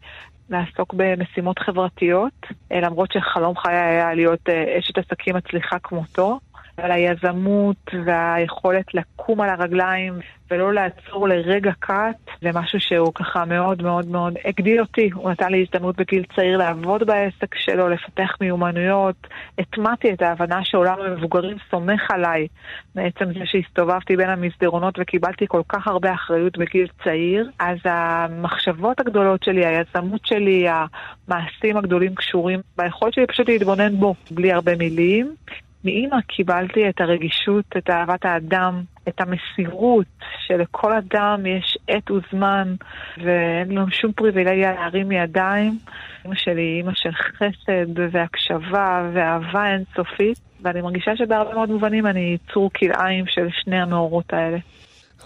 לעסוק 0.51 0.93
במשימות 0.93 1.59
חברתיות, 1.59 2.33
אה, 2.71 2.79
למרות 2.81 3.11
שחלום 3.11 3.57
חיי 3.57 3.75
היה 3.75 4.13
להיות 4.13 4.49
אה, 4.49 4.79
אשת 4.79 4.97
עסקים 4.97 5.35
מצליחה 5.35 5.79
כמותו. 5.83 6.39
על 6.77 6.91
היזמות 6.91 7.91
והיכולת 8.05 8.93
לקום 8.93 9.41
על 9.41 9.49
הרגליים 9.49 10.13
ולא 10.51 10.73
לעצור 10.73 11.27
לרגע 11.27 11.71
קאט, 11.79 12.15
זה 12.41 12.49
משהו 12.53 12.79
שהוא 12.79 13.13
ככה 13.15 13.45
מאוד 13.45 13.81
מאוד 13.81 14.07
מאוד 14.07 14.33
הגדיל 14.45 14.79
אותי. 14.79 15.09
הוא 15.13 15.31
נתן 15.31 15.51
לי 15.51 15.61
הזדמנות 15.61 15.95
בגיל 15.95 16.23
צעיר 16.35 16.57
לעבוד 16.57 17.03
בעסק 17.03 17.55
שלו, 17.55 17.89
לפתח 17.89 18.37
מיומנויות. 18.41 19.27
הטמעתי 19.59 20.13
את 20.13 20.21
ההבנה 20.21 20.59
שעולם 20.63 20.95
המבוגרים 21.01 21.57
סומך 21.71 22.11
עליי 22.11 22.47
מעצם 22.95 23.25
זה 23.25 23.45
שהסתובבתי 23.45 24.17
בין 24.17 24.29
המסדרונות 24.29 24.95
וקיבלתי 24.99 25.45
כל 25.47 25.61
כך 25.69 25.87
הרבה 25.87 26.13
אחריות 26.13 26.57
בגיל 26.57 26.87
צעיר. 27.03 27.49
אז 27.59 27.77
המחשבות 27.85 28.99
הגדולות 28.99 29.43
שלי, 29.43 29.65
היזמות 29.65 30.25
שלי, 30.25 30.65
המעשים 30.69 31.77
הגדולים 31.77 32.15
קשורים 32.15 32.59
ביכולת 32.77 33.13
שלי 33.13 33.27
פשוט 33.27 33.49
להתבונן 33.49 33.95
בו 33.95 34.15
בלי 34.31 34.51
הרבה 34.51 34.75
מילים. 34.75 35.35
מאימא 35.85 36.21
קיבלתי 36.27 36.89
את 36.89 37.01
הרגישות, 37.01 37.65
את 37.77 37.89
אהבת 37.89 38.25
האדם, 38.25 38.81
את 39.07 39.21
המסירות 39.21 40.05
שלכל 40.47 40.93
אדם 40.93 41.45
יש 41.45 41.77
עת 41.87 42.11
וזמן 42.11 42.75
ואין 43.17 43.71
לנו 43.71 43.91
שום 43.91 44.11
פריבילגיה 44.11 44.73
להרים 44.73 45.11
ידיים. 45.11 45.77
אימא 46.25 46.35
שלי 46.35 46.61
היא 46.61 46.77
אימא 46.77 46.91
של 46.95 47.11
חסד 47.11 47.99
והקשבה 48.11 49.09
ואהבה 49.13 49.73
אינסופית 49.73 50.39
ואני 50.61 50.81
מרגישה 50.81 51.15
שבהרבה 51.15 51.53
מאוד 51.53 51.69
מובנים 51.69 52.07
אני 52.07 52.37
יצור 52.37 52.71
כלאיים 52.73 53.25
של 53.27 53.47
שני 53.51 53.81
המאורות 53.81 54.33
האלה. 54.33 54.57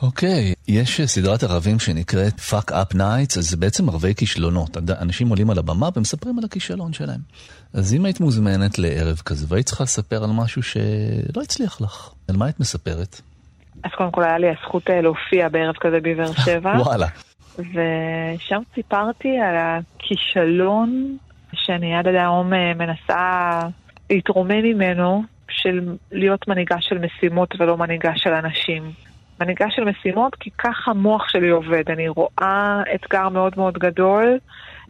אוקיי, 0.01 0.53
okay. 0.53 0.71
יש 0.71 1.01
סדרת 1.01 1.43
ערבים 1.43 1.79
שנקראת 1.79 2.33
Fuck 2.33 2.71
Up 2.71 2.93
Nights, 2.93 3.37
אז 3.37 3.49
זה 3.49 3.57
בעצם 3.57 3.89
ערבי 3.89 4.15
כישלונות. 4.15 4.77
אנשים 5.01 5.29
עולים 5.29 5.49
על 5.49 5.59
הבמה 5.59 5.89
ומספרים 5.95 6.39
על 6.39 6.45
הכישלון 6.45 6.93
שלהם. 6.93 7.19
אז 7.73 7.93
אם 7.93 8.05
היית 8.05 8.19
מוזמנת 8.19 8.79
לערב 8.79 9.21
כזה 9.25 9.45
והיית 9.49 9.65
צריכה 9.65 9.83
לספר 9.83 10.23
על 10.23 10.29
משהו 10.29 10.63
שלא 10.63 11.41
הצליח 11.43 11.81
לך, 11.81 12.09
על 12.29 12.37
מה 12.37 12.45
היית 12.45 12.59
מספרת? 12.59 13.21
אז 13.83 13.91
קודם 13.97 14.11
כל 14.11 14.23
היה 14.23 14.37
לי 14.37 14.47
הזכות 14.49 14.89
אה, 14.89 15.01
להופיע 15.01 15.49
בערב 15.49 15.75
כזה 15.81 15.99
בבאר 16.01 16.33
שבע. 16.45 16.73
וואלה. 16.79 17.07
ושם 17.57 18.61
סיפרתי 18.75 19.37
על 19.37 19.55
הכישלון 19.57 21.17
שאני 21.53 21.95
עד 21.95 22.07
היום 22.07 22.53
אה, 22.53 22.73
מנסה 22.73 23.59
להתרומם 24.09 24.63
ממנו, 24.63 25.23
של 25.49 25.95
להיות 26.11 26.47
מנהיגה 26.47 26.75
של 26.81 26.97
משימות 26.97 27.55
ולא 27.59 27.77
מנהיגה 27.77 28.11
של 28.15 28.33
אנשים. 28.33 28.91
מנהיגה 29.41 29.65
של 29.69 29.83
משימות 29.83 30.35
כי 30.35 30.49
ככה 30.57 30.91
המוח 30.91 31.29
שלי 31.29 31.49
עובד. 31.49 31.83
אני 31.89 32.07
רואה 32.07 32.83
אתגר 32.95 33.29
מאוד 33.29 33.53
מאוד 33.57 33.77
גדול, 33.77 34.39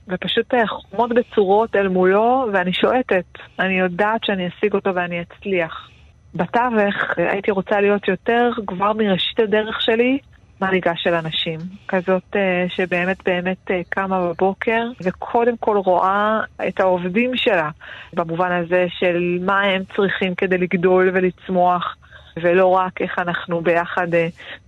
ופשוט 0.07 0.53
אה, 0.53 0.67
חומות 0.67 1.11
בצורות 1.13 1.75
אל 1.75 1.87
מולו, 1.87 2.47
ואני 2.53 2.73
שועטת. 2.73 3.25
אני 3.59 3.79
יודעת 3.79 4.23
שאני 4.23 4.47
אשיג 4.47 4.73
אותו 4.73 4.95
ואני 4.95 5.21
אצליח. 5.21 5.89
בתווך 6.35 7.17
הייתי 7.17 7.51
רוצה 7.51 7.81
להיות 7.81 8.07
יותר, 8.07 8.49
כבר 8.67 8.93
מראשית 8.93 9.39
הדרך 9.39 9.81
שלי, 9.81 10.19
מנהיגה 10.61 10.91
של 10.95 11.13
אנשים. 11.13 11.59
כזאת 11.87 12.35
uh, 12.35 12.37
שבאמת 12.69 13.17
באמת 13.25 13.71
קמה 13.89 14.21
בבוקר 14.21 14.81
וקודם 15.03 15.57
כל 15.57 15.77
רואה 15.77 16.39
את 16.67 16.79
העובדים 16.79 17.31
שלה, 17.35 17.69
במובן 18.13 18.51
הזה 18.51 18.85
של 18.89 19.37
מה 19.41 19.61
הם 19.61 19.83
צריכים 19.95 20.35
כדי 20.35 20.57
לגדול 20.57 21.11
ולצמוח. 21.13 21.95
ולא 22.41 22.67
רק 22.67 23.01
איך 23.01 23.19
אנחנו 23.19 23.61
ביחד 23.61 24.07
uh, 24.13 24.17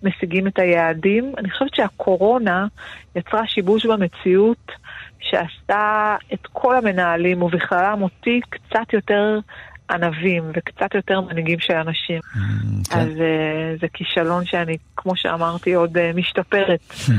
משיגים 0.03 0.47
את 0.47 0.59
היעדים. 0.59 1.33
אני 1.37 1.49
חושבת 1.49 1.75
שהקורונה 1.75 2.67
יצרה 3.15 3.47
שיבוש 3.47 3.85
במציאות 3.85 4.71
שעשתה 5.19 6.15
את 6.33 6.47
כל 6.53 6.77
המנהלים, 6.77 7.41
ובכללם 7.41 8.01
אותי, 8.01 8.41
קצת 8.49 8.93
יותר 8.93 9.39
ענבים 9.89 10.51
וקצת 10.53 10.95
יותר 10.95 11.21
מנהיגים 11.21 11.59
של 11.59 11.73
אנשים. 11.73 12.19
Mm, 12.19 12.37
כן. 12.89 12.99
אז 12.99 13.07
uh, 13.07 13.81
זה 13.81 13.87
כישלון 13.93 14.45
שאני, 14.45 14.77
כמו 14.95 15.15
שאמרתי, 15.15 15.73
עוד 15.73 15.97
uh, 15.97 15.99
משתפרת. 16.15 16.79
Hmm. 16.91 17.11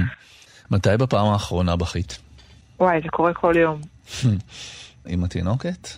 מתי 0.70 0.96
בפעם 0.98 1.26
האחרונה 1.26 1.76
בכית? 1.76 2.18
וואי, 2.80 3.00
זה 3.02 3.08
קורה 3.08 3.34
כל 3.34 3.54
יום. 3.56 3.80
עם 5.06 5.24
התינוקת? 5.24 5.88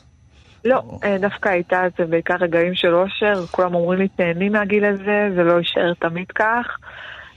לא, 0.64 0.77
או... 0.77 0.99
דווקא 1.20 1.49
הייתה 1.49 1.83
זה 1.99 2.05
בעיקר 2.05 2.37
רגעים 2.40 2.75
של 2.75 2.94
אושר, 2.94 3.46
כולם 3.51 3.75
אומרים 3.75 3.99
לי 3.99 4.09
תהני 4.09 4.49
מהגיל 4.49 4.85
הזה, 4.85 5.29
זה 5.35 5.42
לא 5.42 5.59
יישאר 5.59 5.94
תמיד 5.94 6.27
כך. 6.35 6.77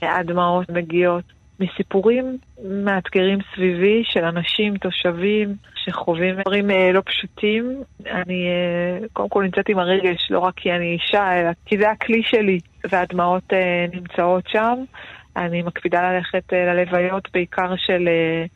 הדמעות 0.02 0.70
מגיעות 0.70 1.24
מסיפורים 1.60 2.38
מאתגרים 2.64 3.38
סביבי 3.54 4.02
של 4.04 4.24
אנשים, 4.24 4.76
תושבים, 4.76 5.56
שחווים 5.74 6.40
דברים 6.40 6.70
אה, 6.70 6.92
לא 6.92 7.02
פשוטים. 7.06 7.82
אני 8.06 8.46
אה, 8.48 9.08
קודם 9.12 9.28
כל 9.28 9.42
נמצאת 9.42 9.68
עם 9.68 9.78
הרגש, 9.78 10.30
לא 10.30 10.38
רק 10.38 10.54
כי 10.56 10.72
אני 10.72 10.92
אישה, 10.92 11.40
אלא 11.40 11.50
כי 11.66 11.78
זה 11.78 11.90
הכלי 11.90 12.22
שלי, 12.22 12.58
והדמעות 12.90 13.52
אה, 13.52 13.86
נמצאות 13.92 14.44
שם. 14.48 14.74
אני 15.36 15.62
מקפידה 15.62 16.12
ללכת 16.12 16.52
ללוויות 16.52 17.28
בעיקר 17.32 17.76
של 17.76 18.08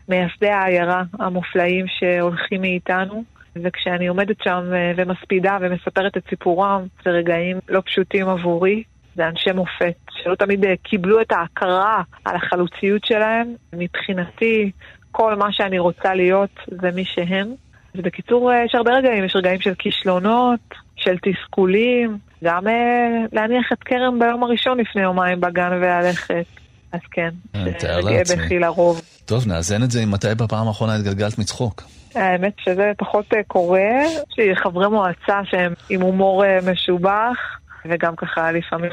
מייסדי 0.09 0.49
העיירה 0.49 1.03
המופלאים 1.19 1.87
שהולכים 1.89 2.61
מאיתנו. 2.61 3.25
וכשאני 3.57 4.07
עומדת 4.07 4.37
שם 4.45 4.73
ומספידה 4.97 5.59
ומספרת 5.61 6.17
את 6.17 6.23
סיפורם, 6.31 6.87
זה 7.05 7.11
רגעים 7.11 7.59
לא 7.69 7.83
פשוטים 7.87 8.29
עבורי. 8.29 8.83
זה 9.17 9.29
אנשי 9.29 9.53
מופת, 9.53 9.95
שלא 10.11 10.35
תמיד 10.35 10.65
קיבלו 10.83 11.21
את 11.21 11.33
ההכרה 11.33 12.03
על 12.25 12.37
החלוציות 12.37 13.05
שלהם. 13.05 13.55
מבחינתי, 13.73 14.71
כל 15.11 15.35
מה 15.35 15.53
שאני 15.53 15.79
רוצה 15.79 16.15
להיות 16.15 16.51
זה 16.83 16.91
מי 16.91 17.05
שהם. 17.05 17.55
ובקיצור, 17.95 18.53
אה, 18.53 18.65
יש 18.65 18.75
הרבה 18.75 18.93
רגעים, 18.93 19.25
יש 19.25 19.37
רגעים 19.37 19.61
של 19.61 19.75
כישלונות, 19.79 20.61
של 20.97 21.17
תסכולים, 21.23 22.19
גם 22.45 22.69
אה, 22.69 23.09
להניח 23.33 23.73
את 23.73 23.79
כרם 23.83 24.19
ביום 24.19 24.45
הראשון 24.45 24.79
לפני 24.79 25.03
יומיים 25.03 25.41
בגן 25.41 25.73
וללכת. 25.73 26.45
אז 26.93 27.01
כן, 27.11 27.31
זה 27.81 27.97
רגעי 27.97 28.23
בכי 28.23 28.59
לרוב. 28.59 29.03
טוב, 29.25 29.49
נאזן 29.49 29.83
את 29.83 29.91
זה 29.91 30.03
עם 30.03 30.11
מתי 30.11 30.35
בפעם 30.37 30.69
האחרונה 30.69 30.95
התגלגלת 30.95 31.39
מצחוק. 31.39 31.83
האמת 32.15 32.53
שזה 32.65 32.93
פחות 32.99 33.35
אה, 33.35 33.43
קורה, 33.43 33.91
יש 34.31 34.39
לי 34.39 34.57
חברי 34.57 34.89
מועצה 34.89 35.41
שהם 35.45 35.73
עם 35.91 36.01
הומור 36.01 36.45
משובח, 36.73 37.37
וגם 37.85 38.17
ככה 38.17 38.53
לפעמים 38.53 38.93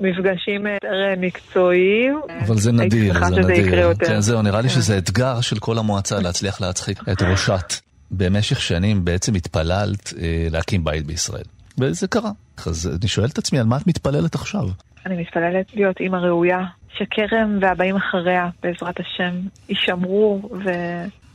מפגשים 0.00 0.66
יותר 0.66 1.14
מקצועיים. 1.18 2.20
אבל 2.46 2.56
זה 2.56 2.72
נדיר, 2.72 3.14
זה 3.28 3.40
נדיר. 3.40 3.94
כן, 3.94 4.20
זהו, 4.20 4.42
נראה 4.42 4.60
לי 4.60 4.68
כן. 4.68 4.74
שזה 4.74 4.98
אתגר 4.98 5.40
של 5.40 5.58
כל 5.58 5.78
המועצה 5.78 6.20
להצליח 6.20 6.60
להצחיק 6.60 6.98
את 7.12 7.22
ראשת. 7.22 7.88
במשך 8.10 8.60
שנים 8.60 9.04
בעצם 9.04 9.34
התפללת 9.34 10.12
אה, 10.20 10.46
להקים 10.50 10.84
בית 10.84 11.06
בישראל. 11.06 11.44
וזה 11.78 12.08
קרה. 12.08 12.30
אז 12.66 12.98
אני 13.00 13.08
שואל 13.08 13.26
את 13.26 13.38
עצמי, 13.38 13.58
על 13.58 13.66
מה 13.66 13.76
את 13.76 13.86
מתפללת 13.86 14.34
עכשיו? 14.34 14.62
אני 15.06 15.20
מתפללת 15.20 15.66
להיות 15.74 16.00
אימא 16.00 16.16
ראויה, 16.16 16.64
שכרם 16.96 17.58
והבאים 17.60 17.96
אחריה, 17.96 18.48
בעזרת 18.62 19.00
השם, 19.00 19.34
יישמרו 19.68 20.50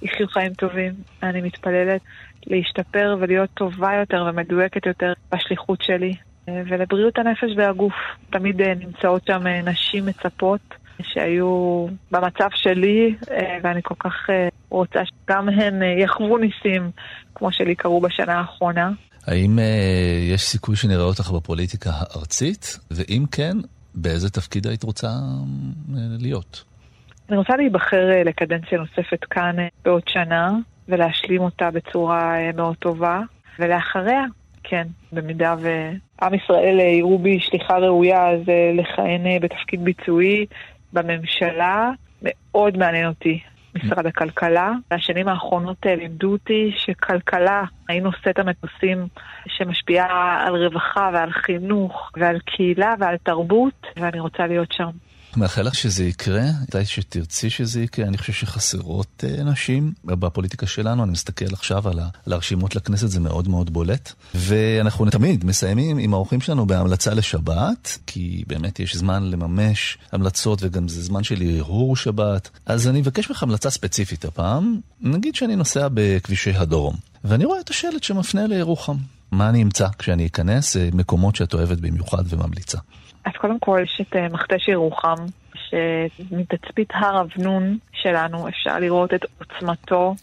ויחיו 0.04 0.28
חיים 0.28 0.54
טובים. 0.54 0.94
אני 1.24 1.42
מתפללת 1.42 2.02
להשתפר 2.48 3.18
ולהיות 3.20 3.50
טובה 3.54 3.94
יותר 3.94 4.26
ומדויקת 4.30 4.86
יותר 4.86 5.14
בשליחות 5.32 5.82
שלי. 5.82 6.14
ולבריאות 6.48 7.18
הנפש 7.18 7.58
והגוף. 7.58 7.94
תמיד 8.30 8.62
אה, 8.62 8.74
נמצאות 8.74 9.22
שם 9.28 9.48
אה, 9.48 9.62
נשים 9.62 10.06
מצפות 10.06 10.62
שהיו 11.02 11.86
במצב 12.12 12.50
שלי, 12.56 13.16
אה, 13.32 13.58
ואני 13.64 13.82
כל 13.84 13.96
כך 14.00 14.14
רוצה 14.70 15.00
שגם 15.06 15.50
הן 15.50 15.82
יחוו 16.00 16.38
ניסים 16.38 16.92
כמו 17.36 17.52
שלי 17.52 17.76
קרו 17.76 18.02
בשנה 18.02 18.34
האחרונה. 18.34 18.92
האם 19.28 19.60
יש 20.34 20.42
סיכוי 20.42 20.76
שנראה 20.76 21.04
אותך 21.04 21.32
בפוליטיקה 21.32 21.90
הארצית? 21.94 22.80
ואם 22.92 23.24
כן, 23.32 23.58
באיזה 23.96 24.30
תפקיד 24.30 24.68
היית 24.68 24.84
רוצה 24.84 25.08
להיות? 26.20 26.64
אני 27.30 27.38
רוצה 27.38 27.56
להיבחר 27.58 28.10
לקדנציה 28.26 28.78
נוספת 28.78 29.24
כאן 29.24 29.56
בעוד 29.86 30.08
שנה, 30.08 30.52
ולהשלים 30.90 31.42
אותה 31.42 31.72
בצורה 31.72 32.38
מאוד 32.56 32.76
טובה, 32.76 33.22
ולאחריה 33.60 34.24
כן, 34.64 34.88
במידה 35.12 35.56
ועם 35.60 36.34
ישראל 36.34 36.80
אה, 36.80 36.86
יראו 36.86 37.20
בי 37.20 37.40
שליחה 37.40 37.78
ראויה, 37.78 38.30
אז 38.30 38.50
אה, 38.50 38.72
לכהן 38.74 39.28
אה, 39.28 39.38
בתפקיד 39.42 39.84
ביצועי 39.84 40.46
בממשלה, 40.94 41.92
מאוד 42.22 42.78
מעניין 42.78 43.08
אותי. 43.08 43.40
משרד 43.76 44.06
הכלכלה. 44.06 44.72
והשנים 44.92 45.28
האחרונות 45.28 45.86
לימדו 45.86 46.32
אותי 46.32 46.72
שכלכלה, 46.78 47.64
היא 47.90 48.02
נושאת 48.02 48.40
המטוסים 48.40 49.08
שמשפיעה 49.48 50.44
על 50.48 50.56
רווחה 50.56 51.10
ועל 51.14 51.32
חינוך 51.32 52.12
ועל 52.18 52.40
קהילה 52.40 52.94
ועל 53.00 53.18
תרבות, 53.24 53.88
ואני 53.98 54.20
רוצה 54.20 54.48
להיות 54.48 54.72
שם. 54.72 54.90
מאחל 55.38 55.62
לך 55.62 55.76
שזה 55.76 56.04
יקרה, 56.06 56.44
מתי 56.62 56.86
שתרצי 56.86 57.50
שזה 57.50 57.82
יקרה, 57.82 58.08
אני 58.08 58.18
חושב 58.18 58.34
שחסרות 58.34 59.24
uh, 59.24 59.44
נשים 59.44 59.94
בפוליטיקה 60.06 60.68
שלנו, 60.68 61.04
אני 61.04 61.12
מסתכל 61.12 61.54
עכשיו 61.54 61.90
על, 61.90 62.00
על 62.00 62.34
הרשימות 62.34 62.76
לכנסת, 62.76 63.10
זה 63.10 63.20
מאוד 63.20 63.48
מאוד 63.48 63.74
בולט. 63.74 64.14
ואנחנו 64.36 65.10
תמיד 65.10 65.46
מסיימים 65.46 65.98
עם 65.98 66.14
האורחים 66.14 66.42
שלנו 66.42 66.66
בהמלצה 66.66 67.14
לשבת, 67.14 67.98
כי 68.08 68.44
באמת 68.48 68.80
יש 68.80 68.96
זמן 68.96 69.24
לממש 69.24 69.98
המלצות 70.12 70.60
וגם 70.62 70.88
זה 70.88 71.02
זמן 71.02 71.24
של 71.24 71.42
הרהור 71.42 71.96
שבת. 71.96 72.50
אז 72.66 72.88
אני 72.88 73.02
אבקש 73.02 73.30
ממך 73.30 73.44
המלצה 73.44 73.70
ספציפית 73.70 74.26
הפעם, 74.26 74.80
נגיד 75.02 75.36
שאני 75.36 75.56
נוסע 75.56 75.88
בכבישי 75.94 76.52
הדרום, 76.52 76.96
ואני 77.24 77.46
רואה 77.46 77.60
את 77.60 77.70
השלט 77.70 78.04
שמפנה 78.04 78.48
לירוחם. 78.48 78.98
מה 79.32 79.50
אני 79.50 79.64
אמצא 79.64 79.88
כשאני 79.98 80.26
אכנס? 80.26 80.78
אה, 80.78 80.90
מקומות 80.94 81.36
שאת 81.36 81.54
אוהבת 81.54 81.78
במיוחד 81.78 82.24
וממליצה. 82.30 82.78
אז 83.26 83.32
קודם 83.38 83.60
כל 83.60 83.80
יש 83.84 84.02
את 84.02 84.16
אה, 84.16 84.30
מכתש 84.30 84.68
ירוחם, 84.68 85.16
שמתצפית 85.56 86.90
הר 86.94 87.22
אבנון 87.22 87.78
שלנו 87.92 88.48
אפשר 88.48 88.80
לראות 88.80 89.14
את 89.14 89.26
עוצמתו, 89.40 90.16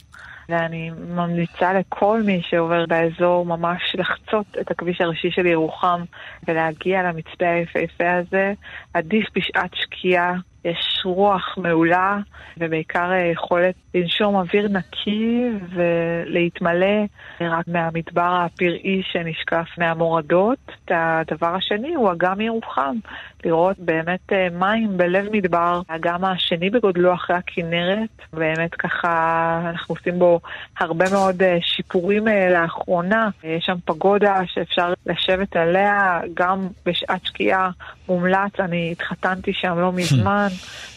ואני 0.48 0.90
ממליצה 0.90 1.72
לכל 1.72 2.22
מי 2.22 2.42
שעובר 2.42 2.86
באזור 2.86 3.46
ממש 3.46 3.82
לחצות 3.94 4.46
את 4.60 4.70
הכביש 4.70 5.00
הראשי 5.00 5.30
של 5.30 5.46
ירוחם 5.46 6.04
ולהגיע 6.48 7.02
למצפה 7.02 7.48
היפהפה 7.48 8.12
הזה. 8.12 8.52
עדיף 8.94 9.26
בשעת 9.34 9.70
שקיעה 9.74 10.34
יש 10.64 11.00
רוח 11.04 11.54
מעולה, 11.56 12.18
ובעיקר 12.56 13.10
יכולת 13.32 13.74
לנשום 13.94 14.34
אוויר 14.34 14.68
נקי 14.68 15.44
ולהתמלא 15.74 17.04
רק 17.40 17.68
מהמדבר 17.68 18.40
הפראי 18.44 19.02
שנשקף 19.12 19.66
מהמורדות. 19.78 20.58
הדבר 20.90 21.54
השני 21.54 21.94
הוא 21.94 22.12
אגם 22.12 22.40
ירוחם, 22.40 22.96
לראות 23.44 23.76
באמת 23.78 24.32
אה, 24.32 24.48
מים 24.52 24.96
בלב 24.96 25.26
מדבר, 25.32 25.80
האגם 25.88 26.24
השני 26.24 26.70
בגודלו 26.70 27.14
אחרי 27.14 27.36
הכנרת, 27.36 28.08
באמת 28.32 28.74
ככה 28.74 29.60
אנחנו 29.70 29.94
עושים 29.94 30.18
בו 30.18 30.40
הרבה 30.80 31.04
מאוד 31.12 31.42
אה, 31.42 31.58
שיפורים 31.62 32.28
אה, 32.28 32.50
לאחרונה. 32.50 33.28
יש 33.44 33.64
שם 33.64 33.76
פגודה 33.84 34.40
שאפשר 34.46 34.92
לשבת 35.06 35.56
עליה 35.56 36.20
גם 36.34 36.68
בשעת 36.86 37.26
שקיעה 37.26 37.70
מומלץ, 38.08 38.60
אני 38.60 38.92
התחתנתי 38.92 39.52
שם 39.52 39.78
לא 39.78 39.92
מזמן. 39.98 40.48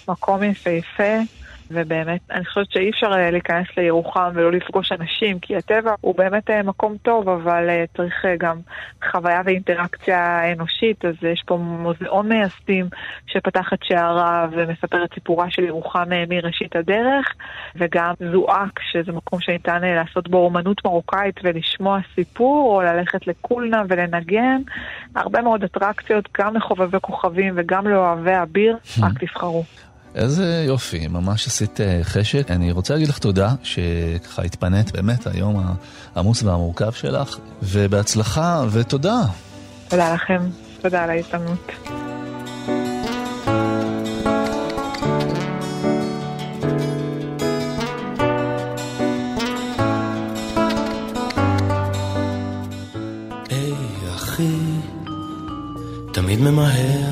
מקום 0.07 0.43
יפהפה. 0.43 1.13
ובאמת, 1.71 2.21
אני 2.31 2.45
חושבת 2.45 2.71
שאי 2.71 2.89
אפשר 2.89 3.13
אה, 3.13 3.31
להיכנס 3.31 3.67
לירוחם 3.77 4.31
ולא 4.33 4.51
לפגוש 4.51 4.91
אנשים, 4.91 5.39
כי 5.39 5.55
הטבע 5.55 5.93
הוא 6.01 6.15
באמת 6.15 6.49
אה, 6.49 6.63
מקום 6.63 6.97
טוב, 7.01 7.29
אבל 7.29 7.69
אה, 7.69 7.83
צריך 7.97 8.25
גם 8.39 8.59
חוויה 9.11 9.41
ואינטראקציה 9.45 10.51
אנושית, 10.53 11.05
אז 11.05 11.15
יש 11.21 11.43
פה 11.45 11.57
מוזיאון 11.57 12.29
מייסדים 12.29 12.85
שפתח 13.27 13.73
את 13.73 13.79
שעריו 13.83 14.49
ומספר 14.51 15.03
את 15.03 15.13
סיפורה 15.13 15.51
של 15.51 15.63
ירוחם 15.63 16.09
מראשית 16.29 16.75
הדרך, 16.75 17.33
וגם 17.75 18.13
זועק, 18.31 18.79
שזה 18.91 19.11
מקום 19.11 19.41
שניתן 19.41 19.81
לעשות 19.81 20.29
בו 20.29 20.37
אומנות 20.37 20.85
מרוקאית 20.85 21.39
ולשמוע 21.43 21.99
סיפור, 22.15 22.75
או 22.75 22.81
ללכת 22.81 23.27
לקולנה 23.27 23.83
ולנגן. 23.87 24.61
הרבה 25.15 25.41
מאוד 25.41 25.63
אטרקציות, 25.63 26.29
גם 26.37 26.55
לחובבי 26.55 26.97
כוכבים 27.01 27.53
וגם 27.57 27.87
לאוהבי 27.87 28.41
אביר, 28.41 28.77
רק 29.01 29.19
תבחרו. 29.19 29.63
איזה 30.15 30.63
יופי, 30.67 31.07
ממש 31.07 31.47
עשית 31.47 31.81
אה, 31.81 31.99
חשק. 32.03 32.51
אני 32.51 32.71
רוצה 32.71 32.93
להגיד 32.93 33.07
לך 33.09 33.17
תודה 33.17 33.53
שככה 33.63 34.41
התפנית 34.41 34.91
באמת 34.91 35.27
היום 35.27 35.75
העמוס 36.15 36.43
והמורכב 36.43 36.91
שלך, 36.91 37.37
ובהצלחה 37.63 38.63
ותודה. 38.71 39.21
תודה 39.87 40.13
לכם, 40.13 40.41
תודה 40.81 41.03
על 41.03 41.09
ההזדמנות. 41.09 41.71
תמיד 56.13 56.39
ממהר 56.39 57.02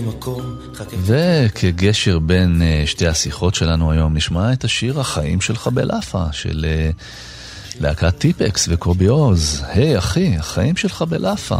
מקום. 0.00 0.56
וכגשר 0.96 2.18
בין 2.18 2.62
uh, 2.62 2.86
שתי 2.86 3.06
השיחות 3.06 3.54
שלנו 3.54 3.92
היום, 3.92 4.16
נשמע 4.16 4.52
את 4.52 4.64
השיר 4.64 5.00
החיים 5.00 5.40
שלך 5.40 5.66
בלאפה, 5.66 6.24
של 6.32 6.66
uh, 6.94 7.80
להקת 7.80 8.18
טיפקס 8.18 8.68
וקובי 8.70 9.06
עוז. 9.06 9.62
היי 9.66 9.96
hey, 9.96 9.98
אחי, 9.98 10.36
החיים 10.36 10.76
שלך 10.76 11.02
בלאפה. 11.02 11.58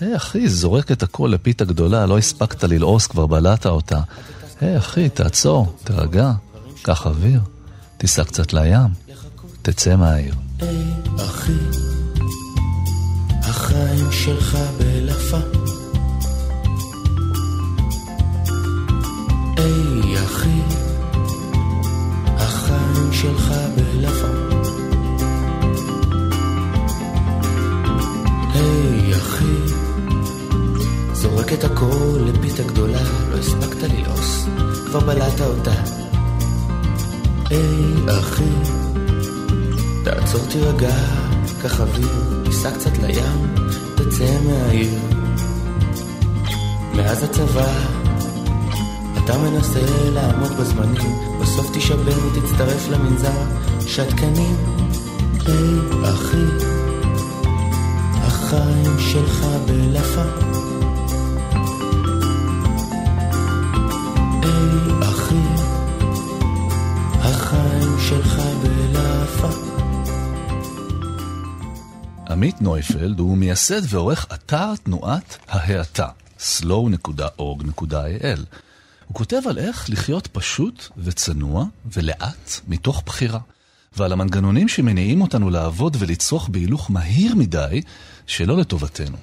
היי 0.00 0.14
hey, 0.14 0.16
אחי, 0.16 0.48
זורק 0.48 0.92
את 0.92 1.02
הכל 1.02 1.30
לפיתה 1.34 1.64
גדולה, 1.64 2.06
לא 2.06 2.18
הספקת 2.18 2.64
ללעוס, 2.64 3.06
כבר 3.06 3.26
בלעת 3.26 3.66
אותה. 3.66 4.00
היי 4.60 4.76
hey, 4.76 4.78
אחי, 4.78 5.08
תעצור, 5.08 5.74
תרגע, 5.84 6.32
קח 6.82 7.06
אוויר, 7.06 7.40
תיסע 7.96 8.24
קצת 8.24 8.52
לים, 8.52 8.88
תצא 9.62 9.96
מהעיר. 9.96 10.34
hey, 10.60 10.64
אחי 13.40 13.92
שלך 14.10 14.58
בלפה. 14.78 15.59
היי 19.60 20.24
אחי, 20.24 20.60
החיים 22.36 23.12
שלך 23.12 23.52
בלפה. 23.76 24.28
היי 28.54 29.14
אחי, 29.14 29.74
זורק 31.12 31.52
את 31.52 31.64
הכל 31.64 32.18
לפיתה 32.26 32.62
גדולה, 32.62 33.02
לא 33.30 33.36
הספקת 33.38 33.82
ללעוס, 33.82 34.46
כבר 34.86 35.00
בלעת 35.00 35.40
אותה. 35.40 35.74
היי 37.50 38.18
אחי, 38.20 38.44
תעצור 40.04 40.40
תירגע, 40.48 40.96
קח 41.62 41.80
אוויר, 41.80 42.42
תיסע 42.44 42.70
קצת 42.70 42.98
לים, 42.98 43.54
תצא 43.94 44.38
מהעיר. 44.44 44.98
מאז 46.94 47.22
הצבא, 47.22 47.99
אתה 49.24 49.38
מנסה 49.38 49.80
לעמוד 50.14 50.52
בזמנים, 50.52 51.16
בסוף 51.40 51.72
תישבר 51.72 52.26
ותצטרף 52.26 52.88
למנזר 52.88 53.42
שתקנים. 53.86 54.56
היי 55.46 55.78
אחי, 56.14 56.66
החיים 58.14 58.98
שלך 58.98 59.46
בלפה. 59.66 60.24
היי 64.42 64.92
אחי, 65.02 65.44
החיים 67.18 67.98
שלך 67.98 68.40
בלאפה. 68.62 69.48
עמית 72.30 72.62
נויפלד 72.62 73.18
הוא 73.18 73.36
מייסד 73.36 73.82
ועורך 73.94 74.26
אתר 74.34 74.76
תנועת 74.82 75.38
ההאטה, 75.48 76.08
slow.org.il. 76.38 77.20
הוא 79.10 79.16
כותב 79.16 79.40
על 79.48 79.58
איך 79.58 79.90
לחיות 79.90 80.26
פשוט 80.26 80.88
וצנוע 80.96 81.64
ולאט 81.92 82.60
מתוך 82.68 83.02
בחירה, 83.06 83.38
ועל 83.96 84.12
המנגנונים 84.12 84.68
שמניעים 84.68 85.22
אותנו 85.22 85.50
לעבוד 85.50 85.96
ולצרוך 86.00 86.48
בהילוך 86.48 86.90
מהיר 86.90 87.34
מדי 87.34 87.82
שלא 88.26 88.56
לטובתנו. 88.56 89.16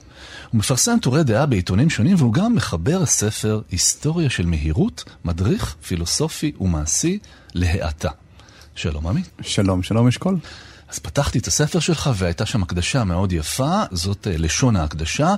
הוא 0.52 0.60
מפרסם 0.60 0.98
טורי 1.02 1.24
דעה 1.24 1.46
בעיתונים 1.46 1.90
שונים 1.90 2.16
והוא 2.18 2.34
גם 2.34 2.56
מחבר 2.56 3.06
ספר 3.06 3.62
היסטוריה 3.72 4.30
של 4.30 4.46
מהירות, 4.46 5.04
מדריך 5.26 5.76
פילוסופי 5.88 6.52
ומעשי 6.60 7.20
להאטה. 7.54 8.10
שלום 8.76 9.08
עמית. 9.08 9.30
שלום, 9.42 9.84
שלום 9.84 10.08
אשכול. 10.08 10.38
אז 10.90 11.00
פתחתי 11.00 11.40
את 11.40 11.48
הספר 11.48 11.80
שלך 11.80 12.10
והייתה 12.16 12.46
שם 12.46 12.64
הקדשה 12.64 13.04
מאוד 13.04 13.34
יפה, 13.34 13.84
זאת 13.92 14.28
uh, 14.28 14.42
לשון 14.42 14.76
ההקדשה. 14.76 15.36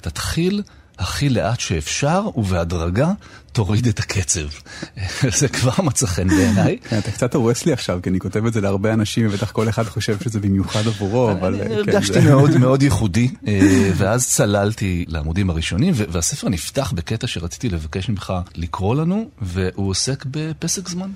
תתחיל 0.00 0.62
הכי 0.98 1.28
לאט 1.28 1.60
שאפשר, 1.60 2.28
ובהדרגה 2.36 3.12
תוריד 3.52 3.86
את 3.86 3.98
הקצב. 3.98 4.46
זה 5.40 5.48
כבר 5.48 5.84
מצא 5.84 6.06
חן 6.06 6.28
בעיניי. 6.28 6.78
כן, 6.88 6.98
אתה 6.98 7.10
קצת 7.10 7.34
הורס 7.34 7.66
לי 7.66 7.72
עכשיו, 7.72 8.00
כי 8.02 8.10
אני 8.10 8.20
כותב 8.20 8.46
את 8.46 8.52
זה 8.52 8.60
להרבה 8.60 8.92
אנשים, 8.92 9.26
ובטח 9.26 9.50
כל 9.50 9.68
אחד 9.68 9.84
חושב 9.84 10.18
שזה 10.20 10.40
במיוחד 10.40 10.86
עבורו, 10.86 11.30
אבל... 11.30 11.60
כן, 11.64 11.72
הרגשתי 11.72 12.20
מאוד 12.30 12.56
מאוד 12.56 12.82
ייחודי, 12.82 13.30
אה, 13.46 13.90
ואז 13.96 14.28
צללתי 14.28 15.04
לעמודים 15.08 15.50
הראשונים, 15.50 15.94
והספר 15.96 16.48
נפתח 16.48 16.92
בקטע 16.92 17.26
שרציתי 17.26 17.68
לבקש 17.68 18.08
ממך 18.08 18.32
לקרוא 18.54 18.94
לנו, 18.94 19.30
והוא 19.42 19.90
עוסק 19.90 20.24
בפסק 20.30 20.88
זמן. 20.88 21.10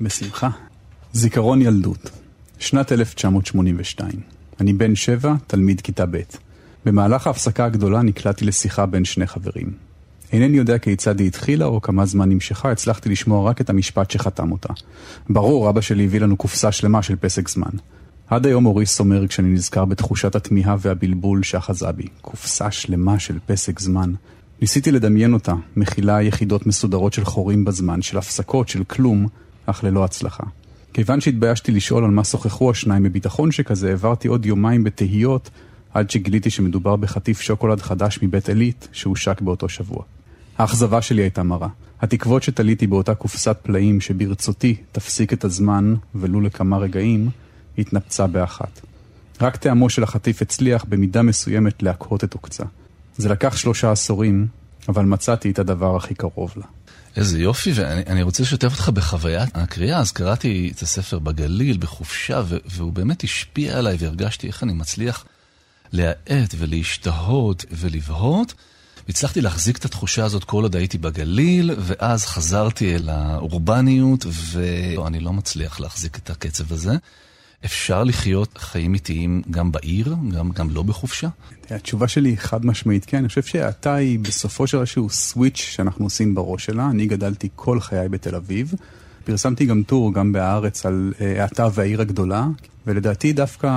בשמחה. 0.00 0.48
זיכרון 1.12 1.62
ילדות, 1.62 2.10
שנת 2.58 2.92
1982. 2.92 4.10
אני 4.60 4.72
בן 4.72 4.94
שבע, 4.94 5.34
תלמיד 5.46 5.80
כיתה 5.80 6.06
ב'. 6.06 6.20
במהלך 6.86 7.26
ההפסקה 7.26 7.64
הגדולה 7.64 8.02
נקלעתי 8.02 8.44
לשיחה 8.44 8.86
בין 8.86 9.04
שני 9.04 9.26
חברים. 9.26 9.72
אינני 10.32 10.56
יודע 10.56 10.78
כיצד 10.78 11.20
היא 11.20 11.26
התחילה 11.28 11.64
או 11.64 11.80
כמה 11.80 12.06
זמן 12.06 12.28
נמשכה, 12.28 12.70
הצלחתי 12.70 13.08
לשמוע 13.08 13.50
רק 13.50 13.60
את 13.60 13.70
המשפט 13.70 14.10
שחתם 14.10 14.52
אותה. 14.52 14.72
ברור, 15.30 15.70
אבא 15.70 15.80
שלי 15.80 16.04
הביא 16.04 16.20
לנו 16.20 16.36
קופסה 16.36 16.72
שלמה 16.72 17.02
של 17.02 17.16
פסק 17.16 17.48
זמן. 17.48 17.70
עד 18.28 18.46
היום 18.46 18.66
אורי 18.66 18.86
סומר 18.86 19.26
כשאני 19.26 19.48
נזכר 19.48 19.84
בתחושת 19.84 20.34
התמיהה 20.34 20.76
והבלבול 20.78 21.42
שאחזה 21.42 21.92
בי. 21.92 22.06
קופסה 22.20 22.70
שלמה 22.70 23.18
של 23.18 23.38
פסק 23.46 23.80
זמן. 23.80 24.12
ניסיתי 24.60 24.92
לדמיין 24.92 25.32
אותה, 25.32 25.54
מכילה 25.76 26.22
יחידות 26.22 26.66
מסודרות 26.66 27.12
של 27.12 27.24
חורים 27.24 27.64
בזמן, 27.64 28.02
של 28.02 28.18
הפסקות, 28.18 28.68
של 28.68 28.84
כלום, 28.84 29.26
אך 29.66 29.84
ללא 29.84 30.04
הצלחה. 30.04 30.44
כיוון 30.92 31.20
שהתביישתי 31.20 31.72
לשאול 31.72 32.04
על 32.04 32.10
מה 32.10 32.24
שוחחו 32.24 32.70
השניים 32.70 33.02
בביטחון 33.02 33.52
שכזה, 33.52 33.88
העברתי 33.88 34.28
עוד 34.28 34.46
יומיים 34.46 34.84
בתהיות 34.84 35.50
עד 35.96 36.10
שגיליתי 36.10 36.50
שמדובר 36.50 36.96
בחטיף 36.96 37.40
שוקולד 37.40 37.80
חדש 37.80 38.18
מבית 38.22 38.48
עילית 38.48 38.88
שהושק 38.92 39.40
באותו 39.40 39.68
שבוע. 39.68 40.02
האכזבה 40.58 41.02
שלי 41.02 41.22
הייתה 41.22 41.42
מרה. 41.42 41.68
התקוות 42.00 42.42
שתליתי 42.42 42.86
באותה 42.86 43.14
קופסת 43.14 43.56
פלאים 43.62 44.00
שברצותי 44.00 44.76
תפסיק 44.92 45.32
את 45.32 45.44
הזמן, 45.44 45.94
ולו 46.14 46.40
לכמה 46.40 46.78
רגעים, 46.78 47.30
התנפצה 47.78 48.26
באחת. 48.26 48.80
רק 49.40 49.56
טעמו 49.56 49.90
של 49.90 50.02
החטיף 50.02 50.42
הצליח 50.42 50.84
במידה 50.88 51.22
מסוימת 51.22 51.82
להקהות 51.82 52.24
את 52.24 52.34
עוקצה. 52.34 52.64
זה 53.16 53.28
לקח 53.28 53.56
שלושה 53.56 53.90
עשורים, 53.90 54.46
אבל 54.88 55.04
מצאתי 55.04 55.50
את 55.50 55.58
הדבר 55.58 55.96
הכי 55.96 56.14
קרוב 56.14 56.52
לה. 56.56 56.66
איזה 57.16 57.38
יופי, 57.38 57.72
ואני 57.74 58.22
רוצה 58.22 58.42
לשתף 58.42 58.72
אותך 58.72 58.88
בחוויית 58.88 59.48
הקריאה. 59.54 59.98
אז 59.98 60.12
קראתי 60.12 60.72
את 60.76 60.82
הספר 60.82 61.18
בגליל, 61.18 61.76
בחופשה, 61.76 62.42
והוא 62.70 62.92
באמת 62.92 63.24
השפיע 63.24 63.78
עליי 63.78 63.96
והרגשתי 64.00 64.46
איך 64.46 64.62
אני 64.62 64.72
מצליח 64.72 65.24
להאט 65.92 66.54
ולהשתהות 66.58 67.64
ולבהות. 67.70 68.54
הצלחתי 69.08 69.40
להחזיק 69.40 69.78
את 69.78 69.84
התחושה 69.84 70.24
הזאת 70.24 70.44
כל 70.44 70.62
עוד 70.62 70.76
הייתי 70.76 70.98
בגליל, 70.98 71.70
ואז 71.78 72.26
חזרתי 72.26 72.94
אל 72.94 73.08
האורבניות, 73.08 74.26
ואני 74.52 75.20
לא 75.20 75.32
מצליח 75.32 75.80
להחזיק 75.80 76.18
את 76.18 76.30
הקצב 76.30 76.72
הזה. 76.72 76.96
אפשר 77.64 78.04
לחיות 78.04 78.58
חיים 78.58 78.94
איטיים 78.94 79.42
גם 79.50 79.72
בעיר, 79.72 80.16
גם, 80.34 80.50
גם 80.50 80.70
לא 80.70 80.82
בחופשה? 80.82 81.28
התשובה 81.70 82.08
שלי 82.08 82.28
היא 82.28 82.38
חד 82.38 82.66
משמעית 82.66 83.04
כן, 83.04 83.18
אני 83.18 83.28
חושב 83.28 83.42
שהאטה 83.42 83.94
היא 83.94 84.18
בסופו 84.18 84.66
של 84.66 84.78
איזשהו 84.78 85.10
סוויץ' 85.10 85.56
שאנחנו 85.56 86.04
עושים 86.04 86.34
בראש 86.34 86.64
שלה. 86.64 86.90
אני 86.90 87.06
גדלתי 87.06 87.48
כל 87.54 87.80
חיי 87.80 88.08
בתל 88.08 88.34
אביב. 88.34 88.74
פרסמתי 89.26 89.66
גם 89.66 89.82
טור, 89.82 90.14
גם 90.14 90.32
בהארץ, 90.32 90.86
על 90.86 91.12
האטה 91.20 91.68
והעיר 91.74 92.00
הגדולה, 92.00 92.46
ולדעתי 92.86 93.32
דווקא 93.32 93.68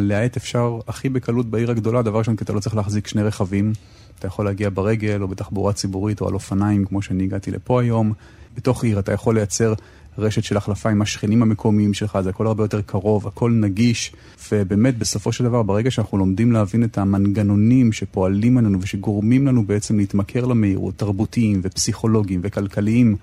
להאט 0.00 0.36
אפשר 0.36 0.78
הכי 0.88 1.08
בקלות 1.08 1.46
בעיר 1.46 1.70
הגדולה, 1.70 2.02
דבר 2.02 2.18
ראשון 2.18 2.36
כי 2.36 2.44
אתה 2.44 2.52
לא 2.52 2.60
צריך 2.60 2.76
להחזיק 2.76 3.06
שני 3.06 3.22
רכבים. 3.22 3.72
אתה 4.18 4.26
יכול 4.26 4.44
להגיע 4.44 4.70
ברגל 4.74 5.22
או 5.22 5.28
בתחבורה 5.28 5.72
ציבורית 5.72 6.20
או 6.20 6.28
על 6.28 6.34
אופניים, 6.34 6.84
כמו 6.84 7.02
שאני 7.02 7.24
הגעתי 7.24 7.50
לפה 7.50 7.80
היום. 7.80 8.12
בתוך 8.56 8.84
עיר 8.84 8.98
אתה 8.98 9.12
יכול 9.12 9.34
לייצר 9.34 9.74
רשת 10.18 10.44
של 10.44 10.56
החלפה 10.56 10.90
עם 10.90 11.02
השכנים 11.02 11.42
המקומיים 11.42 11.94
שלך, 11.94 12.18
זה 12.20 12.30
הכל 12.30 12.46
הרבה 12.46 12.64
יותר 12.64 12.80
קרוב, 12.80 13.26
הכל 13.26 13.50
נגיש, 13.50 14.12
ובאמת 14.52 14.98
בסופו 14.98 15.32
של 15.32 15.44
דבר, 15.44 15.62
ברגע 15.62 15.90
שאנחנו 15.90 16.18
לומדים 16.18 16.52
להבין 16.52 16.84
את 16.84 16.98
המנגנונים 16.98 17.92
שפועלים 17.92 18.58
עלינו 18.58 18.78
ושגורמים 18.82 19.46
לנו 19.46 19.66
בעצם 19.66 19.98
להתמכר 19.98 20.44
למהירות, 20.44 20.94
תרבותיים 20.96 21.60
ופסיכולוגיים 21.64 22.40
וכלכליים, 22.42 23.16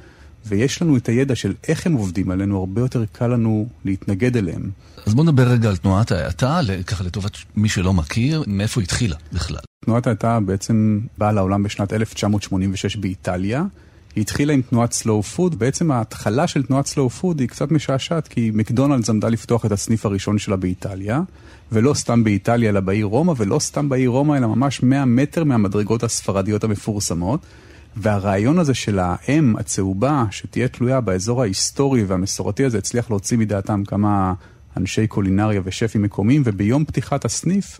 ויש 0.46 0.82
לנו 0.82 0.98
את 0.98 1.10
הידע 1.10 1.36
של 1.36 1.54
איך 1.68 1.86
הם 1.86 1.94
עובדים 1.94 2.32
עלינו, 2.32 2.60
הרבה 2.60 2.82
יותר 2.82 3.04
קל 3.12 3.28
לנו 3.28 3.68
להתנגד 3.86 4.38
אליהם. 4.38 4.70
אז 5.06 5.14
בוא 5.14 5.24
נדבר 5.24 5.48
רגע 5.48 5.70
על 5.70 5.78
תנועת 5.78 6.12
ההאטה, 6.12 6.60
ככה 6.88 7.04
לטובת 7.04 7.38
מי 7.56 7.70
שלא 7.70 7.94
מכיר, 7.94 8.44
מאיפה 8.48 8.82
התחילה 8.82 9.16
בכלל. 9.34 9.60
תנועת 9.86 10.08
ההאטה 10.08 10.40
בעצם 10.40 11.00
באה 11.18 11.32
לעולם 11.32 11.64
בשנת 11.64 11.94
1986 11.94 12.96
באיטליה. 12.96 13.64
היא 14.16 14.22
התחילה 14.22 14.54
עם 14.54 14.62
תנועת 14.62 14.92
slow 14.92 15.24
food, 15.24 15.60
בעצם 15.60 15.92
ההתחלה 15.92 16.48
של 16.48 16.64
תנועת 16.64 16.86
slow 16.86 17.10
food 17.10 17.40
היא 17.40 17.48
קצת 17.48 17.72
משעשעת, 17.72 18.28
כי 18.28 18.52
מקדונלדס 18.54 19.10
עמדה 19.10 19.30
לפתוח 19.30 19.66
את 19.66 19.72
הסניף 19.72 20.06
הראשון 20.06 20.38
שלה 20.38 20.56
באיטליה, 20.56 21.22
ולא 21.72 21.94
סתם 21.94 22.24
באיטליה, 22.24 22.70
אלא 22.70 22.80
בעיר 22.80 23.06
רומא, 23.06 23.34
ולא 23.38 23.60
סתם 23.60 23.90
בעיר 23.90 24.10
רומא, 24.10 24.38
אלא 24.38 24.48
ממש 24.48 24.84
100 24.84 25.06
מטר 25.06 25.44
מהמדרגות 25.44 26.04
הספרדיות 26.04 26.64
המפורסמות. 26.64 27.40
והרעיון 27.98 28.60
הזה 28.60 28.74
של 28.74 29.00
האם 29.02 29.56
הצהובה, 29.58 30.24
שתהיה 30.32 30.68
תלויה 30.68 31.02
באזור 31.02 31.42
ההיסטורי 31.42 32.04
והמסורתי 32.04 32.66
הזה, 32.66 32.78
הצליח 32.78 33.10
להוציא 33.10 33.38
מדעתם 33.38 33.84
כמה 33.86 34.34
אנשי 34.78 35.08
קולינריה 35.08 35.62
ושפים 35.64 36.02
מקומיים, 36.02 36.42
וביום 36.46 36.86
פתיחת 36.86 37.26
הסניף 37.26 37.80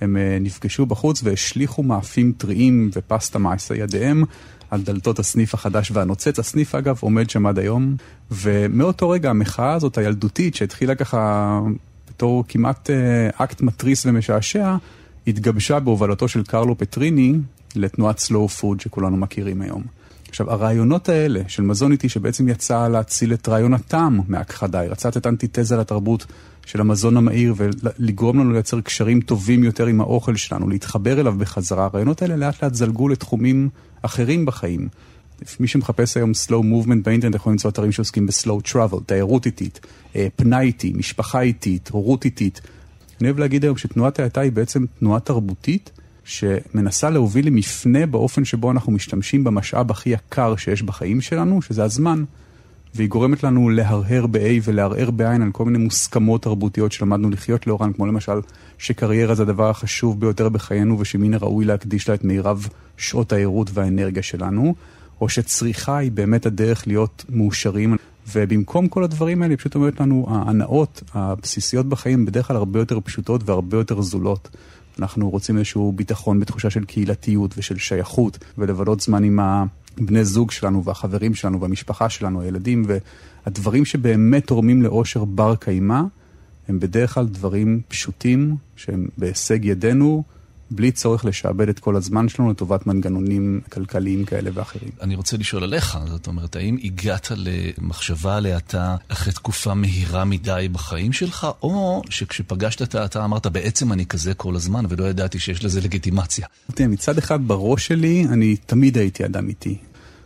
הם 0.00 0.16
אה, 0.16 0.38
נפגשו 0.40 0.86
בחוץ 0.86 1.20
והשליכו 1.24 1.82
מאפים 1.82 2.32
טריים 2.38 2.90
ופסטה 2.94 3.38
מעשה 3.38 3.74
ידיהם 3.74 4.24
על 4.70 4.82
דלתות 4.82 5.18
הסניף 5.18 5.54
החדש 5.54 5.90
והנוצץ. 5.90 6.38
הסניף 6.38 6.74
אגב 6.74 6.98
עומד 7.00 7.30
שם 7.30 7.46
עד 7.46 7.58
היום, 7.58 7.96
ומאותו 8.30 9.10
רגע 9.10 9.30
המחאה 9.30 9.72
הזאת 9.72 9.98
הילדותית 9.98 10.54
שהתחילה 10.54 10.94
ככה 10.94 11.60
בתור 12.10 12.44
כמעט 12.48 12.90
אה, 12.90 13.44
אקט 13.44 13.60
מתריס 13.60 14.06
ומשעשע, 14.06 14.76
התגבשה 15.26 15.80
בהובלתו 15.80 16.28
של 16.28 16.42
קרלו 16.42 16.78
פטריני 16.78 17.34
לתנועת 17.76 18.18
slow 18.18 18.48
food 18.48 18.80
שכולנו 18.80 19.16
מכירים 19.16 19.62
היום. 19.62 19.82
עכשיו, 20.28 20.50
הרעיונות 20.50 21.08
האלה 21.08 21.40
של 21.48 21.62
מזון 21.62 21.92
איטי 21.92 22.08
שבעצם 22.08 22.48
יצא 22.48 22.88
להציל 22.88 23.32
את 23.32 23.48
רעיון 23.48 23.74
הטעם 23.74 24.20
מהכחדה, 24.28 24.80
היא 24.80 24.90
רצה 24.90 25.08
לתת 25.08 25.26
אנטיתזה 25.26 25.76
לתרבות 25.76 26.26
של 26.66 26.80
המזון 26.80 27.16
המהיר 27.16 27.54
ולגרום 27.56 28.38
לנו 28.40 28.52
לייצר 28.52 28.80
קשרים 28.80 29.20
טובים 29.20 29.64
יותר 29.64 29.86
עם 29.86 30.00
האוכל 30.00 30.36
שלנו, 30.36 30.68
להתחבר 30.68 31.20
אליו 31.20 31.34
בחזרה. 31.38 31.84
הרעיונות 31.84 32.22
האלה 32.22 32.36
לאט 32.36 32.62
לאט 32.62 32.74
זלגו 32.74 33.08
לתחומים 33.08 33.68
אחרים 34.02 34.46
בחיים. 34.46 34.88
מי 35.60 35.66
שמחפש 35.66 36.16
היום 36.16 36.30
slow 36.30 36.62
movement 36.62 37.02
באינטרנט 37.04 37.34
יכול 37.34 37.52
למצוא 37.52 37.70
אתרים 37.70 37.92
שעוסקים 37.92 38.26
ב-slow 38.26 38.72
travel, 38.72 39.00
תיירות 39.06 39.46
איטית, 39.46 39.80
אה, 40.16 40.26
פנאי 40.36 40.66
איטי, 40.66 40.92
משפחה 40.96 41.40
איטית, 41.40 41.88
הורות 41.88 42.24
איטית. 42.24 42.60
אני 43.20 43.28
אוהב 43.28 43.38
להגיד 43.38 43.64
היום 43.64 43.76
שתנועת 43.76 44.20
האטה 44.20 44.40
היא 44.40 44.52
בעצם 44.52 44.84
תנועה 44.98 45.20
תרבותית 45.20 45.90
שמנסה 46.28 47.10
להוביל 47.10 47.46
למפנה 47.46 48.06
באופן 48.06 48.44
שבו 48.44 48.70
אנחנו 48.70 48.92
משתמשים 48.92 49.44
במשאב 49.44 49.90
הכי 49.90 50.10
יקר 50.10 50.56
שיש 50.56 50.82
בחיים 50.82 51.20
שלנו, 51.20 51.62
שזה 51.62 51.84
הזמן. 51.84 52.24
והיא 52.94 53.08
גורמת 53.08 53.42
לנו 53.42 53.70
להרהר 53.70 54.26
ב-A 54.26 54.60
ולערער 54.64 55.10
ב-ע' 55.10 55.42
על 55.42 55.50
כל 55.52 55.64
מיני 55.64 55.78
מוסכמות 55.78 56.42
תרבותיות 56.42 56.92
שלמדנו 56.92 57.30
לחיות 57.30 57.66
לאורן, 57.66 57.92
כמו 57.92 58.06
למשל 58.06 58.40
שקריירה 58.78 59.34
זה 59.34 59.42
הדבר 59.42 59.70
החשוב 59.70 60.20
ביותר 60.20 60.48
בחיינו 60.48 60.98
ושמן 60.98 61.34
הראוי 61.34 61.64
להקדיש 61.64 62.08
לה 62.08 62.14
את 62.14 62.24
מירב 62.24 62.68
שעות 62.96 63.32
הערות 63.32 63.70
והאנרגיה 63.74 64.22
שלנו, 64.22 64.74
או 65.20 65.28
שצריכה 65.28 65.98
היא 65.98 66.12
באמת 66.12 66.46
הדרך 66.46 66.86
להיות 66.86 67.24
מאושרים. 67.28 67.96
ובמקום 68.32 68.88
כל 68.88 69.04
הדברים 69.04 69.42
האלה, 69.42 69.52
היא 69.52 69.58
פשוט 69.58 69.74
אומרת 69.74 70.00
לנו, 70.00 70.26
ההנאות 70.30 71.02
הבסיסיות 71.14 71.86
בחיים 71.86 72.26
בדרך 72.26 72.46
כלל 72.46 72.56
הרבה 72.56 72.78
יותר 72.78 73.00
פשוטות 73.00 73.40
והרבה 73.44 73.76
יותר 73.76 74.00
זולות. 74.02 74.48
אנחנו 74.98 75.30
רוצים 75.30 75.56
איזשהו 75.58 75.92
ביטחון 75.92 76.40
בתחושה 76.40 76.70
של 76.70 76.84
קהילתיות 76.84 77.54
ושל 77.58 77.78
שייכות, 77.78 78.38
ולבלות 78.58 79.00
זמן 79.00 79.24
עם 79.24 79.40
הבני 79.40 80.24
זוג 80.24 80.50
שלנו 80.50 80.84
והחברים 80.84 81.34
שלנו 81.34 81.60
והמשפחה 81.60 82.08
שלנו, 82.08 82.40
הילדים, 82.40 82.84
והדברים 83.46 83.84
שבאמת 83.84 84.46
תורמים 84.46 84.82
לאושר 84.82 85.24
בר 85.24 85.56
קיימא, 85.56 86.00
הם 86.68 86.80
בדרך 86.80 87.14
כלל 87.14 87.26
דברים 87.26 87.80
פשוטים, 87.88 88.56
שהם 88.76 89.08
בהישג 89.18 89.64
ידינו, 89.64 90.22
בלי 90.70 90.92
צורך 90.92 91.24
לשעבד 91.24 91.68
את 91.68 91.78
כל 91.78 91.96
הזמן 91.96 92.28
שלנו 92.28 92.50
לטובת 92.50 92.86
מנגנונים 92.86 93.60
כלכליים 93.72 94.24
כאלה 94.24 94.50
ואחרים. 94.54 94.90
אני 95.00 95.14
רוצה 95.14 95.36
לשאול 95.36 95.62
עליך, 95.62 95.98
זאת 96.06 96.26
אומרת, 96.26 96.56
האם 96.56 96.76
הגעת 96.84 97.32
למחשבה 97.36 98.40
להאטה 98.40 98.96
אחרי 99.08 99.32
תקופה 99.32 99.74
מהירה 99.74 100.24
מדי 100.24 100.68
בחיים 100.72 101.12
שלך, 101.12 101.46
או 101.62 102.02
שכשפגשת 102.10 102.82
את 102.82 102.94
ההאטה 102.94 103.24
אמרת, 103.24 103.46
בעצם 103.46 103.92
אני 103.92 104.06
כזה 104.06 104.34
כל 104.34 104.56
הזמן, 104.56 104.84
ולא 104.88 105.04
ידעתי 105.04 105.38
שיש 105.38 105.64
לזה 105.64 105.80
לגיטימציה? 105.80 106.46
תראה, 106.74 106.88
מצד 106.88 107.18
אחד 107.18 107.48
בראש 107.48 107.86
שלי, 107.86 108.26
אני 108.32 108.56
תמיד 108.56 108.98
הייתי 108.98 109.24
אדם 109.24 109.48
איטי. 109.48 109.78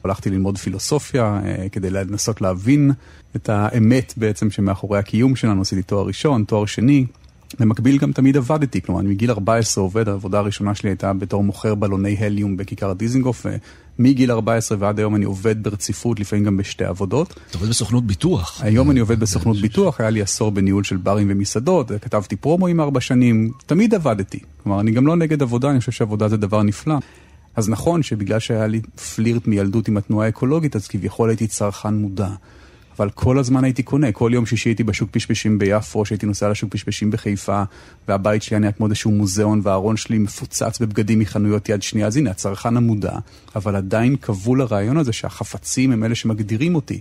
הלכתי 0.05 0.31
ללמוד 0.31 0.59
פילוסופיה 0.59 1.41
אה, 1.45 1.69
כדי 1.73 1.91
לנסות 1.91 2.41
להבין 2.41 2.93
את 3.37 3.49
האמת 3.49 4.15
בעצם 4.17 4.51
שמאחורי 4.51 4.99
הקיום 4.99 5.37
שלנו, 5.37 5.63
עשיתי 5.63 5.83
תואר 5.83 6.07
ראשון, 6.07 6.45
תואר 6.45 6.67
שני. 6.67 7.07
במקביל 7.61 7.99
גם 7.99 8.13
תמיד 8.13 8.37
עבדתי, 8.37 8.83
כלומר, 8.83 9.01
אני 9.01 9.09
מגיל 9.09 9.31
14 9.31 9.85
עובד, 9.85 10.09
העבודה 10.09 10.39
הראשונה 10.39 10.75
שלי 10.75 10.91
הייתה 10.91 11.13
בתור 11.13 11.45
מוכר 11.45 11.75
בלוני 11.75 12.17
הליום 12.21 12.57
בכיכר 12.57 12.93
דיזינגוף, 12.93 13.47
ומגיל 13.99 14.31
14 14.31 14.79
ועד 14.81 14.99
היום 14.99 15.17
אני 15.17 15.25
עובד 15.25 15.63
ברציפות, 15.63 16.21
לפעמים 16.21 16.45
גם 16.45 16.57
בשתי 16.57 16.85
עבודות. 16.85 17.41
אתה 17.51 17.59
עובד 17.59 17.69
בסוכנות 17.69 18.05
ביטוח. 18.07 18.61
היום 18.63 18.91
אני 18.91 19.01
עובד 19.01 19.21
בסוכנות 19.21 19.57
ביטוח, 19.57 20.01
היה 20.01 20.11
לי 20.11 20.23
עשור 20.23 20.51
בניהול 20.51 20.85
של 20.85 20.97
ברים 20.97 21.27
ומסעדות, 21.31 21.93
כתבתי 22.03 22.37
פרומואים 22.37 22.81
ארבע 22.81 23.01
שנים, 23.01 23.53
תמיד 23.67 23.95
עבדתי. 23.95 24.39
כלומר, 24.63 24.81
אני 24.81 24.91
גם 24.91 25.07
לא 25.07 25.17
נגד 25.17 25.43
עבודה, 25.43 25.71
אני 25.71 25.79
חושב 25.79 25.93
שעבודה 25.93 26.29
זה 26.29 26.37
דבר 26.37 26.63
נפלא. 26.63 26.95
אז 27.57 27.69
נכון 27.69 28.03
שבגלל 28.03 28.39
שהיה 28.39 28.67
לי 28.67 28.81
פלירט 29.15 29.47
מילדות 29.47 29.89
עם 29.89 29.97
התנועה 29.97 30.27
האקולוגית, 30.27 30.77
אז 30.77 30.89
כביכול 30.89 31.29
הייתי 31.29 31.47
צרכן 31.47 31.95
מודע. 31.95 32.29
אבל 32.99 33.11
כל 33.11 33.39
הזמן 33.39 33.65
הייתי 33.65 33.83
קונה, 33.83 34.13
כל 34.13 34.31
יום 34.35 34.47
שישי 34.47 34.69
הייתי 34.69 34.85
בשוק 34.85 35.11
פשפשים 35.13 35.59
ביפו, 35.59 36.05
שהייתי 36.05 36.27
נוסע 36.27 36.49
לשוק 36.49 36.73
פשפשים 36.73 37.11
בחיפה, 37.11 37.63
והבית 38.09 38.43
שלי 38.43 38.57
היה 38.63 38.73
כמו 38.73 38.87
איזשהו 38.87 39.11
מוזיאון, 39.11 39.61
והארון 39.63 39.97
שלי 39.97 40.19
מפוצץ 40.19 40.79
בבגדים 40.81 41.19
מחנויות 41.19 41.69
יד 41.69 41.83
שנייה, 41.83 42.07
אז 42.07 42.17
הנה, 42.17 42.31
הצרכן 42.31 42.77
המודע, 42.77 43.15
אבל 43.57 43.77
עדיין 43.77 44.17
כבול 44.17 44.59
לרעיון 44.59 44.97
הזה 44.97 45.13
שהחפצים 45.13 45.93
הם 45.93 46.05
אלה 46.05 46.15
שמגדירים 46.15 46.75
אותי. 46.75 47.01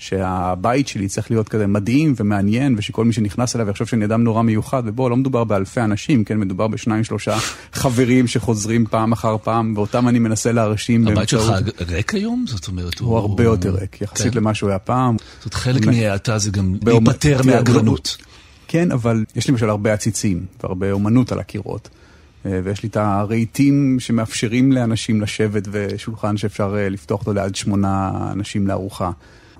שהבית 0.00 0.88
שלי 0.88 1.08
צריך 1.08 1.30
להיות 1.30 1.48
כזה 1.48 1.66
מדהים 1.66 2.14
ומעניין, 2.16 2.74
ושכל 2.78 3.04
מי 3.04 3.12
שנכנס 3.12 3.56
אליו 3.56 3.68
יחשוב 3.68 3.88
שאני 3.88 4.04
אדם 4.04 4.24
נורא 4.24 4.42
מיוחד, 4.42 4.82
ובואו, 4.86 5.08
לא 5.08 5.16
מדובר 5.16 5.44
באלפי 5.44 5.80
אנשים, 5.80 6.24
כן, 6.24 6.38
מדובר 6.38 6.68
בשניים 6.68 7.04
שלושה 7.04 7.38
חברים 7.72 8.26
שחוזרים 8.26 8.86
פעם 8.86 9.12
אחר 9.12 9.36
פעם, 9.42 9.72
ואותם 9.76 10.08
אני 10.08 10.18
מנסה 10.18 10.52
להרשים 10.52 11.08
הבית 11.08 11.28
שלך 11.28 11.52
ריק 11.88 12.14
היום? 12.14 12.44
זאת 12.48 12.68
אומרת, 12.68 12.98
הוא... 12.98 13.08
הוא 13.08 13.18
הרבה 13.18 13.44
יותר 13.44 13.74
ריק, 13.74 14.00
יחסית 14.00 14.32
כן. 14.32 14.38
למה 14.38 14.54
שהוא 14.54 14.70
היה 14.70 14.78
פעם. 14.78 15.16
זאת 15.18 15.44
אומרת, 15.44 15.54
חלק 15.54 15.86
מההאטה 15.86 16.38
זה 16.38 16.50
גם 16.50 16.74
להיפטר 16.86 17.40
מהגרנות. 17.44 18.16
כן, 18.68 18.92
אבל 18.92 19.24
יש 19.36 19.48
לי 19.48 19.52
למשל 19.52 19.70
הרבה 19.70 19.92
עציצים, 19.92 20.46
והרבה 20.62 20.92
אומנות 20.92 21.32
על 21.32 21.38
הקירות. 21.38 21.88
אה, 22.46 22.60
ויש 22.64 22.82
לי 22.82 22.88
את 22.88 22.96
הרהיטים 22.96 23.96
שמאפשרים 24.00 24.72
לאנשים 24.72 25.20
לשבת 25.20 25.68
ושולחן 25.70 26.36
שאפשר 26.36 26.76
אה, 26.78 26.88
לפתוח 26.88 27.20
אותו 27.20 27.32
ליד 27.32 27.54
שמונה 27.54 28.10
אנשים 28.32 28.66
לארוחה. 28.66 29.10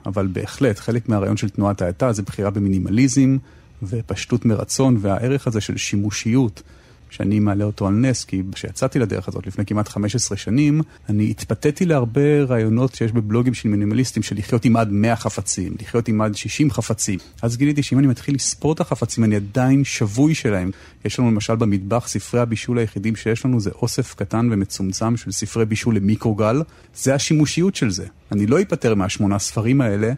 אבל 0.07 0.27
בהחלט, 0.27 0.79
חלק 0.79 1.09
מהרעיון 1.09 1.37
של 1.37 1.49
תנועת 1.49 1.83
האטה 1.83 2.13
זה 2.13 2.23
בחירה 2.23 2.51
במינימליזם 2.51 3.37
ופשטות 3.83 4.45
מרצון, 4.45 4.97
והערך 5.01 5.47
הזה 5.47 5.61
של 5.61 5.77
שימושיות. 5.77 6.63
שאני 7.11 7.41
מעלה 7.41 7.65
אותו 7.65 7.87
על 7.87 7.95
נס, 7.95 8.25
כי 8.25 8.43
כשיצאתי 8.53 8.99
לדרך 8.99 9.29
הזאת 9.29 9.47
לפני 9.47 9.67
כמעט 9.67 9.89
15 9.89 10.39
שנים, 10.39 10.83
אני 11.09 11.31
התפתיתי 11.31 11.87
להרבה 11.87 12.45
רעיונות 12.45 12.95
שיש 12.95 13.13
בבלוגים 13.13 13.55
של 13.55 13.69
מינימליסטים, 13.69 14.23
של 14.23 14.37
לחיות 14.39 14.65
עם 14.65 14.77
עד 14.77 14.89
100 14.93 15.17
חפצים, 15.17 15.75
לחיות 15.81 16.09
עם 16.09 16.21
עד 16.21 16.37
60 16.37 16.71
חפצים. 16.71 17.19
אז 17.43 17.57
גיליתי 17.57 17.83
שאם 17.83 17.99
אני 17.99 18.07
מתחיל 18.07 18.35
לספור 18.35 18.73
את 18.73 18.81
החפצים, 18.81 19.25
אני 19.25 19.37
עדיין 19.37 19.85
שבוי 19.85 20.35
שלהם. 20.35 20.71
יש 21.05 21.19
לנו 21.19 21.31
למשל 21.31 21.57
במטבח, 21.57 22.09
ספרי 22.09 22.41
הבישול 22.41 22.79
היחידים 22.79 23.17
שיש 23.17 23.45
לנו 23.45 23.61
זה 23.61 23.71
אוסף 23.71 24.15
קטן 24.15 24.49
ומצומצם 24.53 25.17
של 25.17 25.33
ספרי 25.33 25.65
בישול 25.65 25.97
למיקרוגל. 25.97 26.63
זה 26.95 27.15
השימושיות 27.15 27.75
של 27.75 27.91
זה. 27.91 28.07
אני 28.33 28.47
לא 28.47 28.63
אפטר 28.63 28.95
מהשמונה 28.95 29.39
ספרים 29.39 29.81
האלה. 29.81 30.13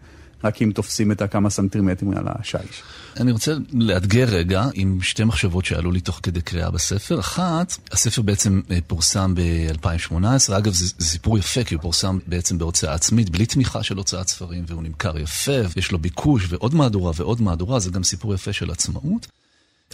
רק 0.44 0.62
אם 0.62 0.72
תופסים 0.74 1.12
את 1.12 1.22
הכמה 1.22 1.50
סנטימטרים 1.50 2.16
על 2.16 2.24
השיש. 2.26 2.83
אני 3.20 3.33
רוצה 3.33 3.55
לאתגר 3.72 4.24
רגע 4.24 4.64
עם 4.74 4.98
שתי 5.02 5.24
מחשבות 5.24 5.64
שעלו 5.64 5.92
לי 5.92 6.00
תוך 6.00 6.20
כדי 6.22 6.40
קריאה 6.40 6.70
בספר. 6.70 7.20
אחת, 7.20 7.76
הספר 7.92 8.22
בעצם 8.22 8.61
אה, 8.70 8.78
פורסם 8.87 9.35
ב-2018, 9.35 10.57
אגב 10.57 10.72
זה, 10.72 10.87
זה 10.98 11.07
סיפור 11.07 11.38
יפה 11.38 11.64
כי 11.64 11.74
הוא 11.74 11.83
פורסם 11.83 12.18
בעצם 12.26 12.59
בהוצאה 12.59 12.94
עצמית, 12.94 13.31
בלי 13.31 13.46
תמיכה 13.46 13.83
של 13.83 13.96
הוצאת 13.96 14.28
ספרים, 14.28 14.64
והוא 14.66 14.83
נמכר 14.83 15.18
יפה, 15.18 15.61
יש 15.76 15.92
לו 15.92 15.98
ביקוש 15.98 16.46
ועוד 16.48 16.74
מהדורה 16.74 17.12
ועוד 17.16 17.42
מהדורה, 17.42 17.81
זה 17.81 17.90
גם 17.90 18.02
סיפור 18.02 18.35
יפה 18.35 18.52
של 18.52 18.70
עצמאות. 18.70 19.26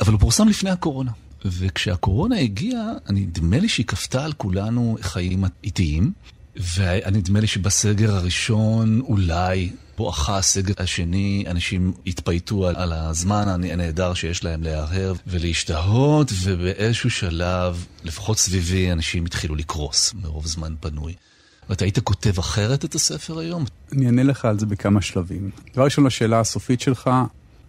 אבל 0.00 0.12
הוא 0.12 0.20
פורסם 0.20 0.48
לפני 0.48 0.70
הקורונה. 0.70 1.10
וכשהקורונה 1.44 2.38
הגיעה, 2.38 2.92
נדמה 3.10 3.58
לי 3.58 3.68
שהיא 3.68 3.86
כפתה 3.86 4.24
על 4.24 4.32
כולנו 4.32 4.98
חיים 5.00 5.44
איטיים, 5.64 6.12
ונדמה 6.76 7.40
לי 7.40 7.46
שבסגר 7.46 8.14
הראשון 8.14 9.00
אולי 9.00 9.70
בואכה 9.98 10.38
הסגר 10.38 10.74
השני, 10.78 11.44
אנשים 11.46 11.92
התפייטו 12.06 12.66
על, 12.66 12.76
על 12.76 12.92
הזמן 12.92 13.48
הנהדר 13.48 14.14
שיש 14.14 14.44
להם 14.44 14.62
להרהר 14.62 15.12
ולהשתהות, 15.26 16.32
ובאיזשהו 16.42 17.10
שלב, 17.10 17.84
לפחות 18.04 18.38
סביבי, 18.38 18.92
אנשים 18.92 19.24
התחילו 19.24 19.54
לקרוס 19.54 20.14
מרוב 20.14 20.46
זמן 20.46 20.74
פנוי. 20.80 21.14
ואתה 21.68 21.84
היית 21.84 21.98
כותב 21.98 22.38
אחרת 22.38 22.84
את 22.84 22.94
הספר 22.94 23.38
היום? 23.38 23.64
אני 23.92 24.06
אענה 24.06 24.22
לך 24.22 24.44
על 24.44 24.58
זה 24.58 24.66
בכמה 24.66 25.02
שלבים. 25.02 25.50
דבר 25.74 25.84
ראשון, 25.84 26.06
לשאלה 26.06 26.40
הסופית 26.40 26.80
שלך, 26.80 27.10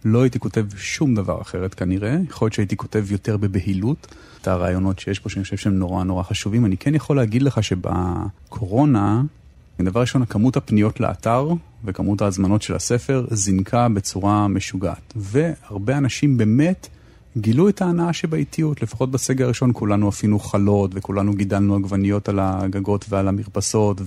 לא 0.04 0.22
הייתי 0.22 0.38
כותב 0.38 0.66
שום 0.76 1.14
דבר 1.14 1.40
אחרת 1.42 1.74
כנראה. 1.74 2.16
יכול 2.28 2.46
להיות 2.46 2.54
שהייתי 2.54 2.76
כותב 2.76 3.12
יותר 3.12 3.36
בבהילות. 3.36 4.14
את 4.40 4.48
הרעיונות 4.48 4.98
שיש 4.98 5.18
פה, 5.18 5.28
שאני 5.28 5.44
חושב 5.44 5.56
שהם 5.56 5.78
נורא 5.78 6.04
נורא 6.04 6.22
חשובים. 6.22 6.64
אני 6.66 6.76
כן 6.76 6.94
יכול 6.94 7.16
להגיד 7.16 7.42
לך 7.42 7.62
שבקורונה, 7.62 9.22
דבר 9.80 10.00
ראשון, 10.00 10.24
כמות 10.24 10.56
הפניות 10.56 11.00
לאתר 11.00 11.48
וכמות 11.84 12.22
ההזמנות 12.22 12.62
של 12.62 12.74
הספר 12.74 13.26
זינקה 13.30 13.88
בצורה 13.88 14.48
משוגעת. 14.48 15.12
והרבה 15.16 15.98
אנשים 15.98 16.36
באמת 16.36 16.88
גילו 17.36 17.68
את 17.68 17.82
ההנאה 17.82 18.12
שבאיטיות. 18.12 18.82
לפחות 18.82 19.10
בסגר 19.10 19.44
הראשון 19.44 19.70
כולנו 19.74 20.08
עפינו 20.08 20.38
חלות 20.38 20.90
וכולנו 20.94 21.32
גידלנו 21.34 21.76
עגבניות 21.76 22.28
על 22.28 22.38
הגגות 22.42 23.04
ועל 23.08 23.28
המרפסות 23.28 24.00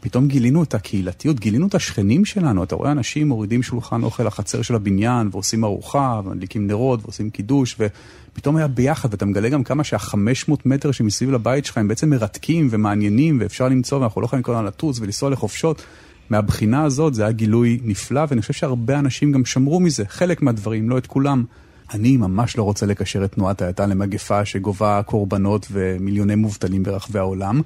ופתאום 0.00 0.28
גילינו 0.28 0.62
את 0.62 0.74
הקהילתיות, 0.74 1.40
גילינו 1.40 1.66
את 1.66 1.74
השכנים 1.74 2.24
שלנו. 2.24 2.64
אתה 2.64 2.74
רואה 2.74 2.92
אנשים 2.92 3.28
מורידים 3.28 3.62
שולחן 3.62 4.02
אוכל 4.02 4.22
לחצר 4.22 4.62
של 4.62 4.74
הבניין 4.74 5.28
ועושים 5.32 5.64
ארוחה 5.64 6.20
ומדליקים 6.24 6.66
נרות 6.66 7.00
ועושים 7.02 7.30
קידוש 7.30 7.76
ופתאום 7.78 8.56
היה 8.56 8.68
ביחד 8.68 9.08
ואתה 9.12 9.26
מגלה 9.26 9.48
גם 9.48 9.64
כמה 9.64 9.84
שהחמש 9.84 10.48
מאות 10.48 10.66
מטר 10.66 10.92
שמסביב 10.92 11.30
לבית 11.30 11.64
שלך 11.64 11.78
הם 11.78 11.88
בעצם 11.88 12.10
מרתקים 12.10 12.68
ומעניינים 12.70 13.38
ואפשר 13.40 13.68
למצוא 13.68 13.98
ואנחנו 13.98 14.20
לא 14.20 14.26
יכולים 14.26 14.42
כל 14.42 14.52
הזמן 14.52 14.64
לטוס 14.64 15.00
ולנסוע 15.00 15.30
לחופשות. 15.30 15.82
מהבחינה 16.30 16.84
הזאת 16.84 17.14
זה 17.14 17.22
היה 17.22 17.32
גילוי 17.32 17.80
נפלא, 17.84 18.24
ואני 18.28 18.40
חושב 18.40 18.52
שהרבה 18.52 18.98
אנשים 18.98 19.32
גם 19.32 19.44
שמרו 19.44 19.80
מזה, 19.80 20.04
חלק 20.08 20.42
מהדברים, 20.42 20.90
לא 20.90 20.98
את 20.98 21.06
כולם. 21.06 21.44
אני 21.92 22.16
ממש 22.16 22.56
לא 22.56 22.62
רוצה 22.62 22.86
לקשר 22.86 23.24
את 23.24 23.32
תנועת 23.32 23.62
האטה 23.62 23.86
למגפה 23.86 24.44
שגובה 24.44 25.02
קורבנות 25.06 25.66
ומיליוני 25.70 26.34
מובטלים 26.34 26.82
ברחבי 26.82 27.18
העולם, 27.18 27.60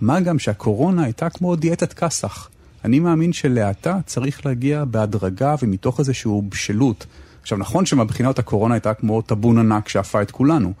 מה 0.00 0.20
גם 0.20 0.38
שהקורונה 0.38 1.04
הייתה 1.04 1.30
כמו 1.30 1.56
דיאטת 1.56 1.92
כסח. 1.92 2.48
אני 2.84 3.00
מאמין 3.00 3.32
שלהאטה 3.32 3.98
צריך 4.06 4.46
להגיע 4.46 4.84
בהדרגה 4.84 5.54
ומתוך 5.62 5.98
איזושהי 5.98 6.32
בשלות. 6.48 7.06
עכשיו, 7.42 7.58
נכון 7.58 7.86
שמבחינת 7.86 8.38
הקורונה 8.38 8.74
הייתה 8.74 8.94
כמו 8.94 9.22
טאבון 9.22 9.58
ענק 9.58 9.88
שאפה 9.88 10.22
את 10.22 10.30
כולנו, 10.30 10.72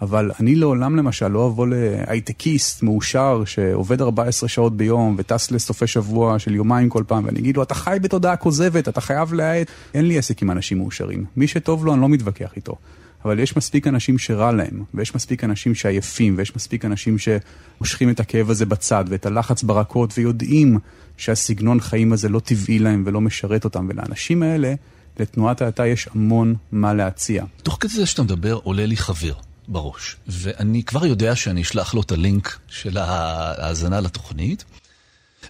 אבל 0.00 0.30
אני 0.40 0.54
לעולם 0.54 0.96
למשל 0.96 1.28
לא 1.28 1.46
אבוא 1.46 1.66
להייטקיסט 1.66 2.82
מאושר 2.82 3.42
שעובד 3.44 4.00
14 4.00 4.48
שעות 4.48 4.76
ביום 4.76 5.14
וטס 5.18 5.50
לסופי 5.50 5.86
שבוע 5.86 6.38
של 6.38 6.54
יומיים 6.54 6.88
כל 6.88 7.04
פעם 7.06 7.24
ואני 7.24 7.40
אגיד 7.40 7.56
לו 7.56 7.62
אתה 7.62 7.74
חי 7.74 7.98
בתודעה 8.02 8.36
כוזבת, 8.36 8.88
אתה 8.88 9.00
חייב 9.00 9.32
להאט. 9.32 9.66
אין 9.94 10.04
לי 10.08 10.18
עסק 10.18 10.42
עם 10.42 10.50
אנשים 10.50 10.78
מאושרים. 10.78 11.24
מי 11.36 11.46
שטוב 11.46 11.86
לו 11.86 11.92
אני 11.92 12.00
לא 12.00 12.08
מתווכח 12.08 12.56
איתו. 12.56 12.74
אבל 13.24 13.38
יש 13.38 13.56
מספיק 13.56 13.86
אנשים 13.86 14.18
שרע 14.18 14.52
להם, 14.52 14.84
ויש 14.94 15.14
מספיק 15.14 15.44
אנשים 15.44 15.74
שעייפים, 15.74 16.34
ויש 16.38 16.56
מספיק 16.56 16.84
אנשים 16.84 17.16
שמושכים 17.18 18.10
את 18.10 18.20
הכאב 18.20 18.50
הזה 18.50 18.66
בצד, 18.66 19.04
ואת 19.08 19.26
הלחץ 19.26 19.62
ברכות, 19.62 20.18
ויודעים 20.18 20.78
שהסגנון 21.16 21.80
חיים 21.80 22.12
הזה 22.12 22.28
לא 22.28 22.40
טבעי 22.40 22.78
להם 22.78 23.02
ולא 23.06 23.20
משרת 23.20 23.64
אותם. 23.64 23.86
ולאנשים 23.90 24.42
האלה, 24.42 24.74
לתנועת 25.18 25.62
האטה 25.62 25.86
יש 25.86 26.08
המון 26.14 26.54
מה 26.72 26.94
להציע. 26.94 27.44
תוך 27.62 27.76
כדי 27.80 27.92
זה 27.92 28.06
שאתה 28.06 28.22
מדבר, 28.22 28.54
עולה 28.54 28.86
לי 28.86 28.96
חבר. 28.96 29.32
בראש, 29.68 30.16
ואני 30.26 30.82
כבר 30.82 31.06
יודע 31.06 31.36
שאני 31.36 31.62
אשלח 31.62 31.94
לו 31.94 32.00
את 32.00 32.12
הלינק 32.12 32.58
של 32.68 32.96
ההאזנה 32.96 34.00
לתוכנית, 34.00 34.64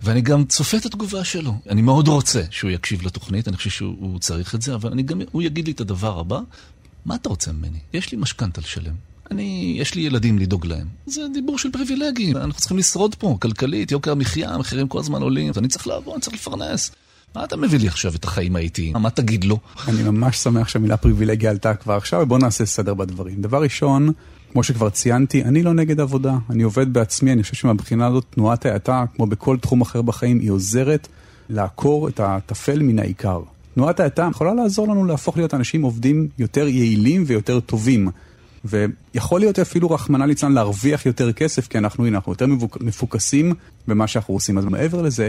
ואני 0.03 0.21
גם 0.21 0.45
צופה 0.45 0.77
את 0.77 0.87
התגובה 0.87 1.25
שלו. 1.25 1.55
אני 1.69 1.83
מאוד 1.83 2.09
רוצה 2.09 2.43
שהוא 2.51 2.71
יקשיב 2.71 3.03
לתוכנית, 3.07 3.49
אני 3.49 3.57
חושב 3.57 3.71
שהוא 3.71 4.19
צריך 4.19 4.55
את 4.55 4.63
זה, 4.63 4.75
אבל 4.75 4.91
אני 4.93 5.03
גם, 5.03 5.21
הוא 5.33 5.43
יגיד 5.43 5.67
לי 5.67 5.73
את 5.73 5.81
הדבר 5.81 6.19
הבא, 6.19 6.41
מה 7.09 7.15
אתה 7.15 7.29
רוצה 7.29 7.53
ממני? 7.53 7.79
יש 7.93 8.13
לי 8.13 8.19
משכנתה 8.19 8.61
לשלם. 8.61 8.95
אני, 9.31 9.77
יש 9.79 9.95
לי 9.95 10.03
ילדים 10.03 10.39
לדאוג 10.39 10.67
להם. 10.67 10.87
זה 11.07 11.21
דיבור 11.35 11.59
של 11.59 11.71
פריבילגים, 11.71 12.37
אנחנו 12.37 12.61
צריכים 12.61 12.79
לשרוד 12.79 13.15
פה, 13.15 13.37
כלכלית, 13.43 13.93
יוקר 13.93 14.13
המחיה, 14.13 14.51
המחירים 14.51 14.89
כל 14.89 14.99
הזמן 14.99 15.23
עולים, 15.23 15.53
אני 15.57 15.69
צריך 15.69 15.87
לעבוד, 15.87 16.15
אני 16.15 16.23
צריך 16.23 16.37
לפרנס. 16.37 16.91
מה 17.35 17.45
אתה 17.45 17.57
מביא 17.57 17.79
לי 17.79 17.87
עכשיו 17.89 18.15
את 18.15 18.25
החיים 18.25 18.57
האיטיים? 18.57 18.97
מה 18.97 19.11
תגיד 19.11 19.45
לו? 19.45 19.59
אני 19.89 20.03
ממש 20.03 20.37
שמח 20.37 20.69
שהמילה 20.69 20.97
פריבילגיה 20.97 21.51
עלתה 21.51 21.75
כבר 21.75 21.95
עכשיו, 21.95 22.21
ובואו 22.21 22.41
נעשה 22.41 22.67
סדר 22.67 22.95
בדברים. 22.95 23.43
דבר 23.43 23.63
ראשון, 23.63 24.13
כמו 24.53 24.63
שכבר 24.63 24.91
ציינתי, 24.91 25.45
אני 25.45 25.63
לא 25.63 25.75
נגד 25.75 26.01
עבודה. 26.01 26.39
אני 26.51 26.63
עובד 26.63 26.93
בעצמי, 26.93 27.33
אני 27.33 27.43
חושב 27.43 27.55
שמבחינה 27.55 28.07
הזאת 28.07 28.25
תנועת 28.31 28.67
האטה, 28.67 29.05
כמו 29.17 29.27
בכל 29.27 29.57
תחום 29.59 29.81
אחר 29.81 30.03
בחיים, 30.03 30.41
היא 30.41 30.51
עוזרת 30.51 31.09
לעקור 31.49 32.09
את 32.09 32.21
הטפל 32.21 32.83
מן 32.83 32.99
העיקר. 32.99 33.41
תנועת 33.79 34.01
האטה 34.01 34.29
יכולה 34.31 34.55
לעזור 34.55 34.89
לנו 34.89 35.05
להפוך 35.05 35.37
להיות 35.37 35.55
אנשים 35.55 35.83
עובדים 35.83 36.29
יותר 36.39 36.69
יעילים 36.69 37.25
ויותר 37.27 37.61
טובים. 37.61 38.09
ויכול 38.65 39.41
להיות 39.41 39.59
אפילו, 39.59 39.91
רחמנא 39.91 40.25
ליצלן, 40.25 40.53
להרוויח 40.53 41.07
יותר 41.07 41.33
כסף, 41.33 41.69
כי 41.69 41.79
אנחנו, 41.79 42.07
הנה, 42.07 42.17
אנחנו 42.17 42.33
יותר 42.33 42.47
מפוקסים 42.81 43.53
במה 43.89 44.07
שאנחנו 44.07 44.35
עושים. 44.35 44.59
אז 44.59 44.65
מעבר 44.65 45.03
לזה, 45.03 45.29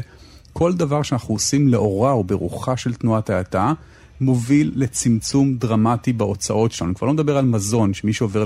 כל 0.54 0.74
דבר 0.74 1.02
שאנחנו 1.02 1.36
עושים 1.36 1.68
לאורה 1.68 2.12
או 2.12 2.24
ברוחה 2.24 2.78
של 2.78 2.94
תנועת 2.94 3.30
האטה, 3.30 3.74
מוביל 4.22 4.72
לצמצום 4.76 5.56
דרמטי 5.56 6.14
בהוצאות 6.14 6.72
שלנו. 6.72 6.90
אני 6.90 6.96
כבר 6.96 7.08
לא 7.08 7.14
מדבר 7.14 7.38
על 7.38 7.46
מזון, 7.46 7.94
שמי 7.94 8.14
שעובר 8.14 8.46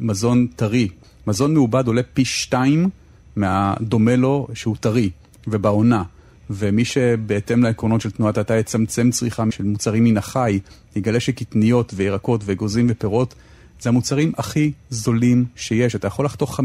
למזון 0.00 0.46
טרי, 0.56 0.88
מזון 1.26 1.54
מעובד 1.54 1.86
עולה 1.86 2.02
פי 2.14 2.24
שתיים 2.24 2.88
מהדומה 3.36 4.16
לו 4.16 4.48
שהוא 4.54 4.76
טרי 4.80 5.10
ובעונה. 5.46 6.02
ומי 6.50 6.84
שבהתאם 6.84 7.62
לעקרונות 7.62 8.00
של 8.00 8.10
תנועת 8.10 8.38
האטה 8.38 8.56
יצמצם 8.56 9.10
צריכה 9.10 9.44
של 9.50 9.64
מוצרים 9.64 10.04
מן 10.04 10.16
החי, 10.16 10.58
יגלה 10.96 11.20
שקטניות 11.20 11.92
וירקות 11.96 12.40
ואגוזים 12.44 12.86
ופירות 12.90 13.34
זה 13.80 13.88
המוצרים 13.88 14.32
הכי 14.36 14.72
זולים 14.90 15.44
שיש. 15.56 15.94
אתה 15.94 16.06
יכול 16.06 16.24
לחתוך 16.24 16.60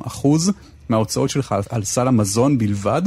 50% 0.00 0.26
מההוצאות 0.88 1.30
שלך 1.30 1.54
על 1.70 1.84
סל 1.84 2.08
המזון 2.08 2.58
בלבד, 2.58 3.02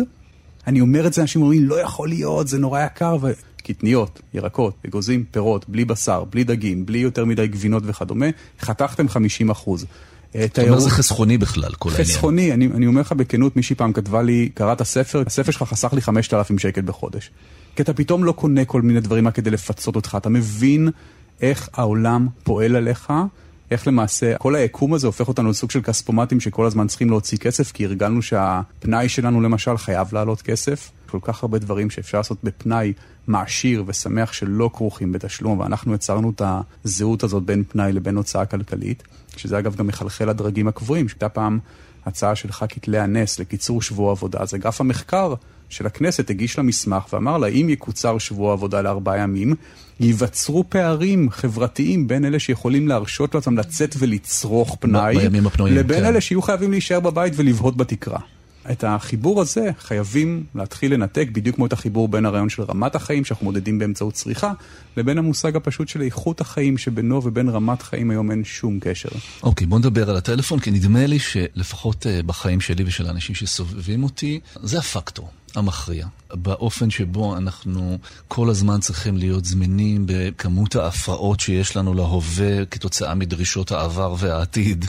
אני 0.68 0.82
אומר 0.82 1.08
את 1.08 1.14
זה, 1.14 1.22
אנשים 1.22 1.42
אומרים, 1.42 1.64
לא 1.64 1.82
יכול 1.82 2.10
להיות, 2.10 2.48
זה 2.48 2.58
נורא 2.58 2.86
יקר. 2.86 3.18
ו... 3.22 3.32
קטניות, 3.64 4.22
ירקות, 4.34 4.74
אגוזים, 4.88 5.24
פירות, 5.32 5.70
בלי 5.70 5.86
בשר, 5.86 6.24
בלי 6.24 6.44
דגים, 6.44 6.86
בלי 6.86 6.98
יותר 6.98 7.26
מדי 7.26 7.48
גבינות 7.48 7.84
וכדומה, 7.86 8.26
חתכתם 8.60 9.10
50 9.10 9.50
אה, 10.36 10.46
אתה 10.46 10.64
אומר 10.64 10.80
זה 10.80 10.90
חסכוני 10.90 11.38
בכלל, 11.38 11.74
כל 11.80 11.90
העניין. 11.90 12.08
חסכוני, 12.08 12.54
אני, 12.54 12.68
אני 12.68 12.88
אומר 12.88 13.02
לך 13.02 13.12
בכנות, 13.12 13.56
מישהי 13.56 13.76
פעם 13.76 13.94
כתבה 13.94 14.22
לי, 14.22 14.50
קראת 14.54 14.82
הספר, 14.82 15.24
הספר 15.28 15.52
שלך 15.52 15.64
חסך 15.64 15.94
לי 15.94 16.02
5,000 16.02 16.60
שקל 16.60 16.82
בחודש. 16.82 17.32
כי 17.76 17.84
אתה 17.84 17.94
פתאום 17.94 18.24
לא 18.24 18.32
קונה 18.32 18.66
כל 18.66 18.82
מיני 18.82 19.00
דברים 19.00 19.28
רק 19.28 19.36
כדי 19.36 19.50
לפצות 19.50 19.96
אותך, 19.96 20.18
אתה 20.22 20.30
מבין 20.30 20.90
איך 21.42 21.70
העולם 21.74 22.28
פועל 22.44 22.76
עליך, 22.76 23.14
איך 23.72 23.88
למעשה 23.88 24.38
כל 24.38 24.56
היקום 24.56 24.94
הזה 24.94 25.08
הופך 25.08 25.28
אותנו 25.28 25.50
לסוג 25.50 25.72
של 25.72 25.82
כספומטים 25.82 26.40
שכל 26.40 26.66
הזמן 26.66 26.88
צריכים 26.88 27.10
להוציא 27.10 27.38
כסף, 27.38 27.72
כי 27.72 27.86
הרגלנו 27.86 28.22
שהפנאי 28.22 29.10
שלנו 29.10 29.42
למשל 29.42 29.78
חייב 29.78 30.08
לעלות 30.12 30.42
כסף. 30.42 30.92
כל 31.10 31.20
כך 31.22 31.44
הרבה 31.44 31.60
דברים 31.60 31.90
שאפשר 31.90 32.18
לעשות 32.18 32.38
בפנאי 32.44 32.94
מעשיר 33.28 33.84
ושמח 33.88 34.34
שלא 34.34 34.70
כרוכים 34.74 35.12
בתשלום, 35.12 35.60
ואנחנו 35.60 35.94
יצרנו 35.94 36.30
את 36.36 36.42
הזהות 36.86 37.24
הזאת 37.24 37.44
בין 37.44 37.64
פנאי 37.64 37.92
לבין 37.92 38.16
הוצאה 38.16 38.46
כלכלית, 38.46 39.04
שזה 39.38 39.60
אגב 39.60 39.76
גם 39.76 39.88
מחלחל 39.88 40.30
לדרגים 40.30 40.68
הקבועים, 40.68 41.10
שהייתה 41.10 41.30
פעם 41.30 41.60
הצעה 42.06 42.36
של 42.36 42.52
ח"כית 42.52 42.88
לאה 42.88 43.06
נס 43.06 43.40
לקיצור 43.40 43.82
שבוע 43.82 44.12
עבודה, 44.12 44.40
אז 44.42 44.56
אגף 44.56 44.82
המחקר 44.82 45.34
של 45.70 45.86
הכנסת 45.86 46.30
הגיש 46.30 46.58
לה 46.58 46.64
מסמך 46.64 47.14
ואמר 47.14 47.38
לה, 47.38 47.48
אם 47.48 47.70
יקוצר 47.70 48.18
שבוע 48.18 48.54
עבודה 48.54 48.82
לארבעה 48.82 49.18
ימים, 49.18 49.56
ייווצרו 50.00 50.64
פערים 50.70 51.30
חברתיים 51.30 52.08
בין 52.08 52.26
אלה 52.26 52.40
שיכולים 52.40 52.88
להרשות 52.88 53.36
לעצמם 53.36 53.58
לצאת 53.58 53.96
ולצרוך 54.00 54.78
פנאי, 54.80 55.16
לבין 55.60 56.00
כן. 56.00 56.06
אלה 56.06 56.22
שיהיו 56.22 56.42
חייבים 56.42 56.72
להישאר 56.72 57.00
בבית 57.00 57.34
ולבהות 57.36 57.78
בתקרה. 57.78 58.20
את 58.72 58.84
החיבור 58.88 59.42
הזה 59.42 59.70
חייבים 59.80 60.44
להתחיל 60.56 60.94
לנתק, 60.94 61.28
בדיוק 61.32 61.56
כמו 61.56 61.66
את 61.66 61.74
החיבור 61.74 62.08
בין 62.08 62.26
הרעיון 62.26 62.50
של 62.50 62.64
רמת 62.64 62.96
החיים, 62.96 63.26
שאנחנו 63.26 63.46
מודדים 63.46 63.80
באמצעות 63.80 64.14
צריכה, 64.14 64.54
לבין 64.98 65.18
המושג 65.18 65.56
הפשוט 65.56 65.88
של 65.88 66.02
איכות 66.02 66.42
החיים 66.42 66.78
שבינו 66.78 67.24
ובין 67.24 67.50
רמת 67.50 67.82
חיים 67.82 68.12
היום 68.12 68.32
אין 68.32 68.44
שום 68.44 68.80
קשר. 68.82 69.10
אוקיי, 69.44 69.66
okay, 69.66 69.70
בוא 69.70 69.80
נדבר 69.80 70.10
על 70.10 70.18
הטלפון, 70.18 70.60
כי 70.60 70.72
נדמה 70.72 71.06
לי 71.06 71.20
שלפחות 71.20 72.08
אה, 72.08 72.24
בחיים 72.26 72.62
שלי 72.62 72.84
ושל 72.88 73.08
האנשים 73.08 73.36
שסובבים 73.36 74.04
אותי, 74.04 74.40
זה 74.56 74.80
הפקטור. 74.80 75.30
המכריע, 75.56 76.08
באופן 76.34 76.90
שבו 76.90 77.38
אנחנו 77.38 77.98
כל 78.28 78.50
הזמן 78.50 78.80
צריכים 78.80 79.18
להיות 79.18 79.46
זמינים 79.46 80.04
בכמות 80.06 80.76
ההפרעות 80.76 81.40
שיש 81.40 81.78
לנו 81.78 81.94
להווה 81.94 82.66
כתוצאה 82.66 83.16
מדרישות 83.16 83.72
העבר 83.72 84.16
והעתיד. 84.20 84.86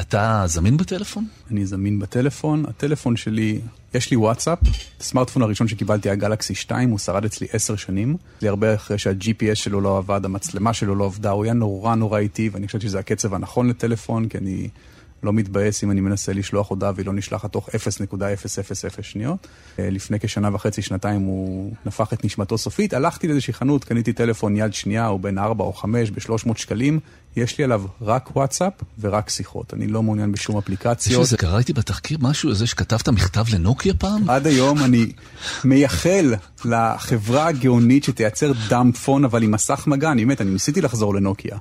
אתה 0.00 0.42
זמין 0.46 0.76
בטלפון? 0.76 1.26
אני 1.50 1.66
זמין 1.66 1.98
בטלפון. 1.98 2.64
הטלפון 2.68 3.16
שלי, 3.16 3.60
יש 3.94 4.10
לי 4.10 4.16
וואטסאפ. 4.16 4.58
הסמארטפון 5.00 5.42
הראשון 5.42 5.68
שקיבלתי 5.68 6.08
היה 6.08 6.16
גלקסי 6.16 6.54
2, 6.54 6.90
הוא 6.90 6.98
שרד 6.98 7.24
אצלי 7.24 7.46
10 7.52 7.76
שנים. 7.76 8.16
זה 8.40 8.48
הרבה 8.48 8.74
אחרי 8.74 8.98
שה-GPS 8.98 9.54
שלו 9.54 9.80
לא 9.80 9.98
עבד, 9.98 10.20
המצלמה 10.24 10.72
שלו 10.72 10.94
לא 10.94 11.04
עבדה, 11.04 11.30
הוא 11.30 11.44
היה 11.44 11.52
נורא 11.52 11.94
נורא 11.94 12.18
איטי, 12.18 12.48
ואני 12.52 12.66
חושב 12.66 12.80
שזה 12.80 12.98
הקצב 12.98 13.34
הנכון 13.34 13.68
לטלפון, 13.68 14.28
כי 14.28 14.38
אני 14.38 14.68
לא 15.24 15.32
מתבאס 15.32 15.84
אם 15.84 15.90
אני 15.90 16.00
מנסה 16.00 16.32
לשלוח 16.32 16.70
הודעה 16.70 16.92
והיא 16.94 17.06
לא 17.06 17.12
נשלחת 17.12 17.52
תוך 17.52 17.68
0.000 17.68 19.02
שניות. 19.02 19.46
אה, 19.78 19.90
לפני 19.90 20.20
כשנה 20.20 20.54
וחצי, 20.54 20.82
שנתיים 20.82 21.20
הוא 21.20 21.72
נפח 21.86 22.12
את 22.12 22.24
נשמתו 22.24 22.58
סופית. 22.58 22.94
הלכתי 22.94 23.28
לאיזושהי 23.28 23.52
חנות, 23.52 23.84
קניתי 23.84 24.12
טלפון 24.12 24.56
יד 24.56 24.74
שנייה, 24.74 25.06
הוא 25.06 25.20
בין 25.20 25.38
4 25.38 25.64
או 25.64 25.72
5 25.72 26.10
ב-300 26.10 26.56
שקלים. 26.56 27.00
יש 27.36 27.58
לי 27.58 27.64
עליו 27.64 27.82
רק 28.02 28.36
וואטסאפ 28.36 28.72
ורק 29.00 29.30
שיחות. 29.30 29.74
אני 29.74 29.86
לא 29.86 30.02
מעוניין 30.02 30.32
בשום 30.32 30.58
אפליקציות. 30.58 31.12
יש 31.12 31.18
איזה, 31.18 31.36
קראתי 31.36 31.72
בתחקיר 31.72 32.18
משהו, 32.20 32.50
איזה 32.50 32.66
שכתבת 32.66 33.08
מכתב 33.08 33.44
לנוקיה 33.52 33.94
פעם? 33.94 34.30
עד 34.30 34.46
היום 34.46 34.84
אני 34.84 35.06
מייחל 35.64 36.34
לחברה 36.64 37.46
הגאונית 37.46 38.04
שתייצר 38.04 38.52
דאמפ 38.68 38.98
פון, 38.98 39.24
אבל 39.24 39.42
עם 39.42 39.50
מסך 39.50 39.84
מגע. 39.86 40.12
אני 40.12 40.24
באמת, 40.24 40.40
אני 40.40 40.50
ניסיתי 40.50 40.80
לחזור 40.80 41.14
לנוקיה. 41.14 41.56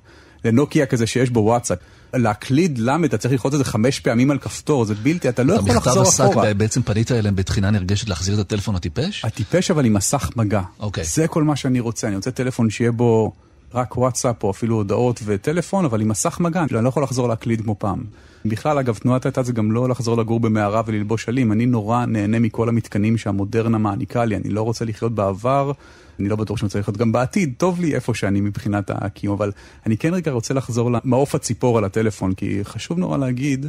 לנוקיה 0.46 0.86
כזה 0.86 1.08
שיש 1.08 1.30
בו 1.30 1.40
וואטסאפ. 1.40 1.78
להקליד 2.14 2.78
למד, 2.78 3.06
אתה 3.06 3.18
צריך 3.18 3.32
ללחוץ 3.32 3.54
את 3.54 3.60
זה 3.60 3.66
חמש 3.66 4.00
פעמים 4.00 4.32
על 4.32 4.38
כפתור, 4.38 4.86
זה 4.86 4.96
בלתי, 4.96 5.30
אתה 5.30 5.44
לא 5.44 5.54
יכול 5.54 5.70
לחזור 5.70 6.04
אחורה. 6.04 6.26
המכתב 6.28 6.48
עסק, 6.48 6.58
בעצם 6.58 6.82
פנית 6.82 7.12
אליהם 7.12 7.36
בתחינה 7.36 7.72
נרגשת 7.72 8.10
להחזיר 8.10 8.36
את 8.36 8.40
הטלפון 8.40 8.76
הטיפש? 8.76 9.26
הטיפש 9.26 9.72
אבל 9.72 9.86
עם 9.86 9.94
מסך 9.94 10.30
מגע. 10.36 10.62
אוקיי. 10.80 11.04
זה 11.04 11.28
כל 11.28 11.44
מה 11.44 11.56
שאני 11.56 11.80
רוצה, 11.80 12.08
אני 12.08 12.16
רוצה 12.16 12.32
טלפון 12.32 12.70
שיהיה 12.70 12.92
בו 12.92 13.32
רק 13.74 13.98
וואטסאפ 13.98 14.44
או 14.44 14.52
אפילו 14.52 14.76
הודעות 14.76 15.20
וטלפון, 15.26 15.86
אבל 15.86 16.02
עם 16.02 16.08
מסך 16.08 16.40
מגע, 16.40 16.64
אני 16.64 16.84
לא 16.84 16.90
יכול 16.90 17.04
לחזור 17.04 17.28
להקליד 17.28 17.62
כמו 17.62 17.76
פעם. 17.80 18.04
בכלל, 18.46 18.78
אגב, 18.78 18.98
תנועת 18.98 19.26
הייתה 19.26 19.44
זה 19.44 19.54
גם 19.54 19.72
לא 19.72 19.90
לחזור 19.90 20.18
לגור 20.18 20.40
במערה 20.40 20.82
וללבוש 20.86 21.30
עלים. 21.30 21.52
אני 21.52 21.66
נורא 21.66 22.06
נהנה 22.06 22.40
מכל 22.40 22.70
המתקנים 22.70 23.18
שהמודרנה 23.18 23.78
מעניקה 23.78 24.26
לי, 24.26 24.36
אני 24.36 24.50
לא 24.50 24.62
רוצה 24.62 24.86
לחיות 24.86 25.16
בעבר. 25.16 25.72
אני 26.20 26.30
לא 26.30 26.36
בטוח 26.36 26.58
שאני 26.58 26.70
צריך 26.70 26.88
להיות 26.88 26.98
גם 26.98 27.12
בעתיד, 27.12 27.54
טוב 27.58 27.80
לי 27.80 27.96
איפה 27.96 28.14
שאני 28.14 28.42
מבחינת 28.42 28.92
הקיום, 28.94 29.34
אבל 29.34 29.52
אני 29.86 29.98
כן 29.98 30.14
רגע 30.14 30.32
רוצה 30.32 30.54
לחזור 30.54 30.92
למעוף 30.92 31.36
הציפור 31.36 31.78
על 31.78 31.84
הטלפון, 31.84 32.34
כי 32.34 32.60
חשוב 32.64 33.00
נורא 33.00 33.18
להגיד, 33.18 33.66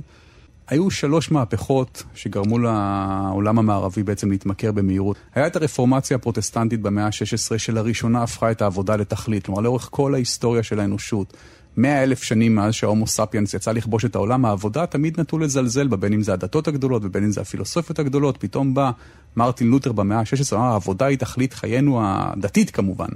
היו 0.69 0.91
שלוש 0.91 1.31
מהפכות 1.31 2.03
שגרמו 2.15 2.59
לעולם 2.59 3.59
המערבי 3.59 4.03
בעצם 4.03 4.31
להתמכר 4.31 4.73
במהירות. 4.73 5.17
היה 5.35 5.47
את 5.47 5.57
הרפורמציה 5.57 6.17
הפרוטסטנטית 6.17 6.81
במאה 6.81 7.07
ה-16 7.07 7.59
שלראשונה 7.59 8.23
הפכה 8.23 8.51
את 8.51 8.63
העבודה 8.63 8.97
לתכלית. 8.97 9.47
כלומר, 9.47 9.61
לאורך 9.61 9.89
כל 9.91 10.15
ההיסטוריה 10.15 10.63
של 10.63 10.81
האנושות, 10.81 11.37
מאה 11.77 12.03
אלף 12.03 12.23
שנים 12.23 12.55
מאז 12.55 12.75
שההומו 12.75 13.07
ספיאנס 13.07 13.55
יצא 13.55 13.73
לכבוש 13.73 14.05
את 14.05 14.15
העולם, 14.15 14.45
העבודה 14.45 14.87
תמיד 14.87 15.21
נטו 15.21 15.39
לזלזל 15.39 15.89
בה, 15.89 15.97
בין 15.97 16.13
אם 16.13 16.23
זה 16.23 16.33
הדתות 16.33 16.69
הגדולות 16.69 17.05
ובין 17.05 17.25
אם 17.25 17.33
זה 17.33 17.41
הפילוסופיות 17.41 17.99
הגדולות. 17.99 18.37
פתאום 18.37 18.75
בא 18.75 18.91
מרטין 19.37 19.71
לותר 19.71 19.93
במאה 19.93 20.19
ה-16, 20.19 20.57
אמר, 20.57 20.65
העבודה 20.65 21.07
היא 21.07 21.19
תכלית 21.19 21.55
חיינו 21.55 22.01
הדתית 22.03 22.71
כמובן. 22.71 23.09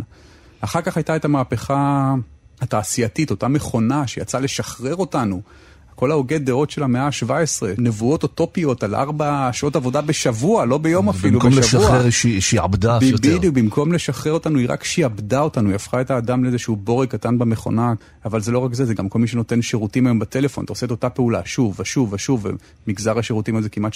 אחר 0.60 0.80
כך 0.80 0.96
הייתה 0.96 1.16
את 1.16 1.24
המהפכה 1.24 2.14
התעשייתית, 2.60 3.30
אותה 3.30 3.48
מכונה 3.48 4.06
שיצאה 4.06 4.40
לשחרר 4.40 4.96
אותנו. 4.96 5.42
כל 5.98 6.10
ההוגי 6.10 6.38
דעות 6.38 6.70
של 6.70 6.82
המאה 6.82 7.06
ה-17, 7.06 7.62
נבואות 7.78 8.22
אוטופיות 8.22 8.82
על 8.82 8.94
ארבע 8.94 9.50
שעות 9.52 9.76
עבודה 9.76 10.00
בשבוע, 10.00 10.64
לא 10.64 10.78
ביום 10.78 11.08
אפילו, 11.08 11.32
במקום 11.32 11.50
בשבוע. 11.50 11.80
במקום 11.80 11.96
לשחרר, 11.96 12.10
שהיא 12.10 12.40
שעבדה 12.40 12.96
אף 12.96 13.02
יותר. 13.02 13.36
בדיוק, 13.36 13.54
במקום 13.54 13.92
לשחרר 13.92 14.32
אותנו, 14.32 14.58
היא 14.58 14.66
רק 14.70 14.84
שעבדה 14.84 15.40
אותנו, 15.40 15.68
היא 15.68 15.76
הפכה 15.76 16.00
את 16.00 16.10
האדם 16.10 16.44
לאיזשהו 16.44 16.76
בורג 16.76 17.08
קטן 17.08 17.38
במכונה, 17.38 17.92
אבל 18.24 18.40
זה 18.40 18.52
לא 18.52 18.58
רק 18.58 18.74
זה, 18.74 18.84
זה 18.84 18.94
גם 18.94 19.08
כל 19.08 19.18
מי 19.18 19.26
שנותן 19.26 19.62
שירותים 19.62 20.06
היום 20.06 20.18
בטלפון, 20.18 20.64
אתה 20.64 20.72
עושה 20.72 20.86
את 20.86 20.90
אותה 20.90 21.10
פעולה 21.10 21.40
שוב 21.44 21.80
ושוב 21.80 22.12
ושוב, 22.12 22.46
ומגזר 22.86 23.18
השירותים 23.18 23.56
הזה 23.56 23.68
כמעט 23.68 23.92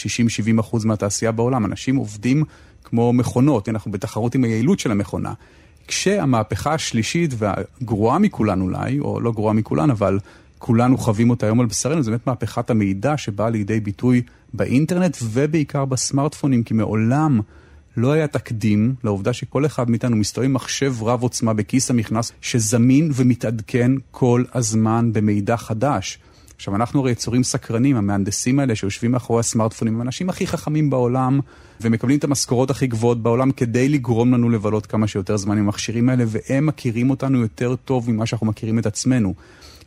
60-70 0.56 0.60
אחוז 0.60 0.84
מהתעשייה 0.84 1.32
בעולם, 1.32 1.64
אנשים 1.64 1.96
עובדים 1.96 2.44
כמו 2.84 3.12
מכונות, 3.12 3.68
אנחנו 3.68 3.90
בתחרות 3.90 4.34
עם 4.34 4.44
היעילות 4.44 4.78
של 4.78 4.90
המכונה. 4.90 5.32
כשהמהפכה 5.88 6.74
השלישית 6.74 7.34
והגרועה 7.38 8.18
מכולן 8.18 8.60
אולי, 8.60 9.00
או 9.00 9.20
לא 9.20 9.32
גרועה 9.32 9.54
מכולן, 9.54 9.90
אבל 9.90 10.18
כולנו 10.64 10.98
חווים 10.98 11.30
אותה 11.30 11.46
היום 11.46 11.60
על 11.60 11.66
בשרנו, 11.66 12.02
זה 12.02 12.10
באמת 12.10 12.26
מהפכת 12.26 12.70
המידע 12.70 13.16
שבאה 13.16 13.50
לידי 13.50 13.80
ביטוי 13.80 14.22
באינטרנט 14.54 15.16
ובעיקר 15.22 15.84
בסמארטפונים, 15.84 16.62
כי 16.62 16.74
מעולם 16.74 17.40
לא 17.96 18.12
היה 18.12 18.26
תקדים 18.26 18.94
לעובדה 19.04 19.32
שכל 19.32 19.66
אחד 19.66 19.90
מאיתנו 19.90 20.16
מסתובב 20.16 20.44
עם 20.44 20.52
מחשב 20.52 20.94
רב 21.02 21.22
עוצמה 21.22 21.54
בכיס 21.54 21.90
המכנס, 21.90 22.32
שזמין 22.40 23.10
ומתעדכן 23.14 23.92
כל 24.10 24.44
הזמן 24.54 25.12
במידע 25.12 25.56
חדש. 25.56 26.18
עכשיו, 26.56 26.76
אנחנו 26.76 27.00
הרי 27.00 27.10
יצורים 27.10 27.42
סקרנים, 27.42 27.96
המהנדסים 27.96 28.58
האלה 28.58 28.74
שיושבים 28.74 29.12
מאחורי 29.12 29.40
הסמארטפונים, 29.40 29.94
הם 29.94 30.00
האנשים 30.00 30.28
הכי 30.28 30.46
חכמים 30.46 30.90
בעולם, 30.90 31.40
ומקבלים 31.80 32.18
את 32.18 32.24
המשכורות 32.24 32.70
הכי 32.70 32.86
גבוהות 32.86 33.22
בעולם 33.22 33.52
כדי 33.52 33.88
לגרום 33.88 34.34
לנו 34.34 34.50
לבלות 34.50 34.86
כמה 34.86 35.06
שיותר 35.06 35.36
זמן 35.36 35.58
עם 35.58 35.64
המכשירים 35.64 36.08
האלה, 36.08 36.24
והם 36.26 36.66
מכירים 36.66 37.10
אותנו 37.10 37.40
יותר 37.40 37.76
טוב 37.76 38.10
ממה 38.10 38.26
שאנחנו 38.26 38.46
מכירים 38.46 38.78
את 38.78 38.86
עצמנו. 38.86 39.34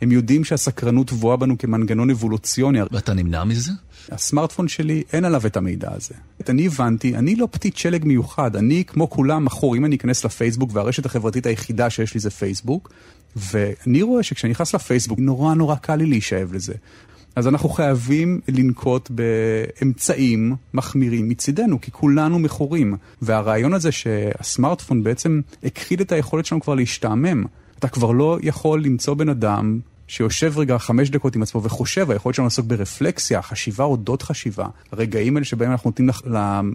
הם 0.00 0.12
יודעים 0.12 0.44
שהסקרנות 0.44 1.06
טבועה 1.06 1.36
בנו 1.36 1.58
כמנגנון 1.58 2.10
אבולוציוני. 2.10 2.78
ואתה 2.90 3.14
נמנע 3.14 3.44
מזה? 3.44 3.72
הסמארטפון 4.10 4.68
שלי, 4.68 5.02
אין 5.12 5.24
עליו 5.24 5.46
את 5.46 5.56
המידע 5.56 5.88
הזה. 5.92 6.14
אני 6.48 6.66
הבנתי, 6.66 7.16
אני 7.16 7.36
לא 7.36 7.48
פתית 7.50 7.76
שלג 7.76 8.04
מיוחד, 8.04 8.56
אני 8.56 8.84
כמו 8.86 9.10
כולם 9.10 9.44
מכור, 9.44 9.76
אם 9.76 9.84
אני 9.84 9.96
אכנס 9.96 10.24
לפייסבוק, 10.24 10.70
והרשת 10.72 11.06
החברתית 11.06 11.46
היחידה 11.46 11.90
שיש 11.90 12.14
לי 12.14 12.20
זה 12.20 12.30
פייסבוק, 12.30 12.90
ואני 13.36 14.02
רואה 14.02 14.22
שכשאני 14.22 14.50
נכנס 14.50 14.74
לפייסבוק, 14.74 15.18
נורא 15.18 15.54
נורא 15.54 15.76
קל 15.76 15.96
לי 15.96 16.06
להישאב 16.06 16.52
לזה. 16.52 16.74
אז 17.36 17.48
אנחנו 17.48 17.68
חייבים 17.68 18.40
לנקוט 18.48 19.10
באמצעים 19.10 20.54
מחמירים 20.74 21.28
מצידנו, 21.28 21.80
כי 21.80 21.90
כולנו 21.90 22.38
מכורים. 22.38 22.96
והרעיון 23.22 23.74
הזה 23.74 23.92
שהסמארטפון 23.92 25.02
בעצם 25.02 25.40
הכחיד 25.64 26.00
את 26.00 26.12
היכולת 26.12 26.46
שלנו 26.46 26.60
כבר 26.60 26.74
להשתעמם. 26.74 27.44
אתה 27.78 27.88
כבר 27.88 28.10
לא 28.10 28.38
יכול 28.42 28.82
למצוא 28.84 29.14
בן 29.14 29.28
אדם 29.28 29.80
שיושב 30.08 30.58
רגע 30.58 30.78
חמש 30.78 31.10
דקות 31.10 31.36
עם 31.36 31.42
עצמו 31.42 31.62
וחושב, 31.62 32.10
היכולת 32.10 32.34
שלנו 32.34 32.46
לעסוק 32.46 32.66
ברפלקסיה, 32.66 33.42
חשיבה 33.42 33.84
אודות 33.84 34.22
חשיבה, 34.22 34.66
הרגעים 34.92 35.36
האלה 35.36 35.44
שבהם 35.44 35.70
אנחנו 35.70 35.90
נותנים 35.90 36.10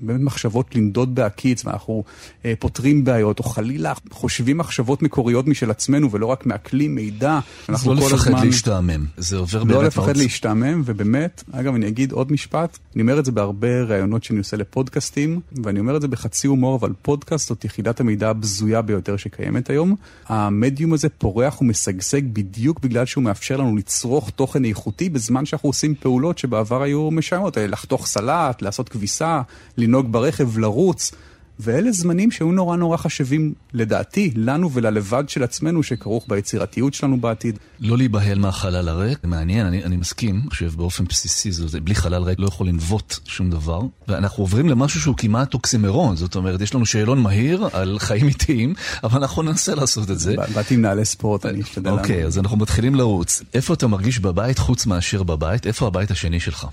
באמת 0.01 0.21
מחשבות 0.21 0.75
לנדוד 0.75 1.15
בהקיץ 1.15 1.65
ואנחנו 1.65 2.03
אה, 2.45 2.53
פותרים 2.59 3.03
בעיות, 3.03 3.39
או 3.39 3.43
חלילה 3.43 3.93
חושבים 4.11 4.57
מחשבות 4.57 5.01
מקוריות 5.01 5.47
משל 5.47 5.71
עצמנו 5.71 6.11
ולא 6.11 6.25
רק 6.25 6.45
מעכלים 6.45 6.95
מידע. 6.95 7.39
אז 7.67 7.87
לא 7.87 7.95
לפחד 7.95 8.31
הזמן... 8.31 8.45
להשתעמם, 8.45 9.05
זה 9.17 9.37
עובר 9.37 9.59
לא 9.59 9.65
באמת... 9.65 9.75
לא 9.75 9.83
לפחד 9.83 10.05
מאוד... 10.05 10.17
להשתעמם, 10.17 10.81
ובאמת, 10.85 11.43
אגב, 11.51 11.75
אני 11.75 11.87
אגיד 11.87 12.11
עוד 12.11 12.31
משפט, 12.31 12.77
אני 12.95 13.01
אומר 13.01 13.19
את 13.19 13.25
זה 13.25 13.31
בהרבה 13.31 13.83
ראיונות 13.83 14.23
שאני 14.23 14.39
עושה 14.39 14.57
לפודקאסטים, 14.57 15.39
ואני 15.63 15.79
אומר 15.79 15.95
את 15.95 16.01
זה 16.01 16.07
בחצי 16.07 16.47
הומור, 16.47 16.75
אבל 16.75 16.91
פודקאסט 17.01 17.49
זאת 17.49 17.65
יחידת 17.65 17.99
המידע 17.99 18.29
הבזויה 18.29 18.81
ביותר 18.81 19.17
שקיימת 19.17 19.69
היום. 19.69 19.95
המדיום 20.27 20.93
הזה 20.93 21.09
פורח 21.09 21.61
ומשגשג 21.61 22.21
בדיוק 22.33 22.79
בגלל 22.79 23.05
שהוא 23.05 23.20
שהוא 23.21 23.27
מאפשר 23.27 23.57
לנו 23.57 23.75
לצרוך 23.75 24.29
תוכן 24.29 24.65
איכותי 24.65 25.09
בזמן 25.09 25.45
שאנחנו 25.45 25.69
עושים 25.69 25.95
פעולות 25.95 26.37
שבעבר 26.37 26.81
היו 26.81 27.11
משעמות, 27.11 27.57
לחתוך 27.57 28.07
סלט, 28.07 28.61
לעשות 28.61 28.89
כביסה, 28.89 29.41
לנהוג 29.77 30.11
ברכב, 30.11 30.57
לרוץ. 30.57 31.11
ואלה 31.59 31.91
זמנים 31.91 32.31
שהיו 32.31 32.51
נורא 32.51 32.77
נורא 32.77 32.97
חשבים, 32.97 33.53
לדעתי, 33.73 34.31
לנו 34.35 34.71
וללבד 34.71 35.23
של 35.27 35.43
עצמנו, 35.43 35.83
שכרוך 35.83 36.25
ביצירתיות 36.27 36.93
שלנו 36.93 37.21
בעתיד. 37.21 37.59
לא 37.79 37.97
להיבהל 37.97 38.39
מהחלל 38.39 38.89
הריק, 38.89 39.19
זה 39.21 39.27
מעניין, 39.27 39.65
אני, 39.65 39.83
אני 39.83 39.97
מסכים, 39.97 40.35
אני 40.35 40.49
חושב 40.49 40.71
באופן 40.75 41.05
בסיסי, 41.05 41.51
זה, 41.51 41.67
זה, 41.67 41.81
בלי 41.81 41.95
חלל 41.95 42.23
ריק 42.23 42.39
לא 42.39 42.47
יכול 42.47 42.67
לנבוט 42.67 43.19
שום 43.25 43.49
דבר. 43.49 43.81
ואנחנו 44.07 44.43
עוברים 44.43 44.69
למשהו 44.69 45.01
שהוא 45.01 45.15
כמעט 45.17 45.53
אוקסימרון, 45.53 46.15
זאת 46.15 46.35
אומרת, 46.35 46.61
יש 46.61 46.75
לנו 46.75 46.85
שאלון 46.85 47.21
מהיר 47.21 47.67
על 47.73 47.99
חיים 47.99 48.27
איטיים, 48.27 48.73
אבל 49.03 49.19
אנחנו 49.19 49.41
ננסה 49.41 49.75
לעשות 49.75 50.11
את 50.11 50.19
זה. 50.19 50.35
באתי 50.55 50.73
עם 50.73 50.81
נעלי 50.81 51.05
ספורט, 51.05 51.45
אני 51.45 51.61
אשתדל 51.61 51.89
לענות. 51.89 52.01
אוקיי, 52.01 52.25
אז 52.25 52.37
אנחנו 52.37 52.57
מתחילים 52.57 52.95
לרוץ. 52.95 53.43
איפה 53.53 53.73
אתה 53.73 53.87
מרגיש 53.87 54.19
בבית 54.19 54.57
חוץ 54.57 54.85
מאשר 54.85 55.23
בבית? 55.23 55.67
איפה 55.67 55.87
הבית 55.87 56.11
השני 56.11 56.39
שלך? 56.39 56.67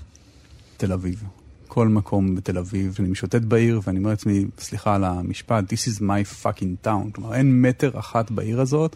תל 0.77 0.93
אביב. 0.93 1.23
כל 1.69 1.87
מקום 1.87 2.35
בתל 2.35 2.57
אביב, 2.57 2.95
אני 2.99 3.07
משוטט 3.07 3.41
בעיר 3.41 3.81
ואני 3.83 3.99
אומר 3.99 4.09
לעצמי, 4.09 4.45
סליחה 4.59 4.95
על 4.95 5.03
המשפט, 5.03 5.73
This 5.73 5.97
is 5.97 6.01
my 6.01 6.43
fucking 6.43 6.85
town. 6.87 7.11
כלומר, 7.11 7.33
אין 7.33 7.61
מטר 7.61 7.99
אחת 7.99 8.31
בעיר 8.31 8.61
הזאת 8.61 8.95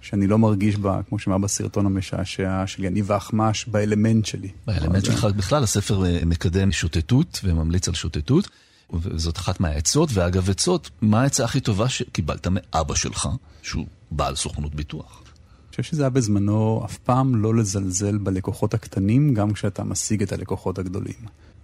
שאני 0.00 0.26
לא 0.26 0.38
מרגיש 0.38 0.76
בה, 0.76 1.00
כמו 1.08 1.18
שאמר 1.18 1.38
בסרטון 1.38 1.86
המשעשע 1.86 2.66
של 2.66 2.84
יניב 2.84 3.12
האחמ"ש, 3.12 3.64
באלמנט 3.66 4.26
שלי. 4.26 4.48
באלמנט 4.66 5.04
שלך 5.04 5.24
בכלל, 5.24 5.62
הספר 5.62 6.04
אה, 6.04 6.24
מקדם 6.26 6.72
שוטטות 6.72 7.40
וממליץ 7.44 7.88
על 7.88 7.94
שוטטות. 7.94 8.48
וזאת 8.92 9.36
אחת 9.36 9.60
מהעצות, 9.60 10.08
ואגב 10.12 10.50
עצות, 10.50 10.90
מה 11.02 11.22
העצה 11.22 11.44
הכי 11.44 11.60
טובה 11.60 11.88
שקיבלת 11.88 12.46
מאבא 12.50 12.94
שלך, 12.94 13.28
שהוא 13.62 13.86
בעל 14.10 14.36
סוכנות 14.36 14.74
ביטוח? 14.74 15.22
אני 15.24 15.70
חושב 15.70 15.82
שזה 15.82 16.02
היה 16.02 16.10
בזמנו 16.10 16.82
אף 16.84 16.98
פעם 16.98 17.36
לא 17.36 17.54
לזלזל 17.54 18.18
בלקוחות 18.18 18.74
הקטנים, 18.74 19.34
גם 19.34 19.52
כשאתה 19.52 19.84
משיג 19.84 20.22
את 20.22 20.32
הלקוחות 20.32 20.78
הגדולים. 20.78 21.14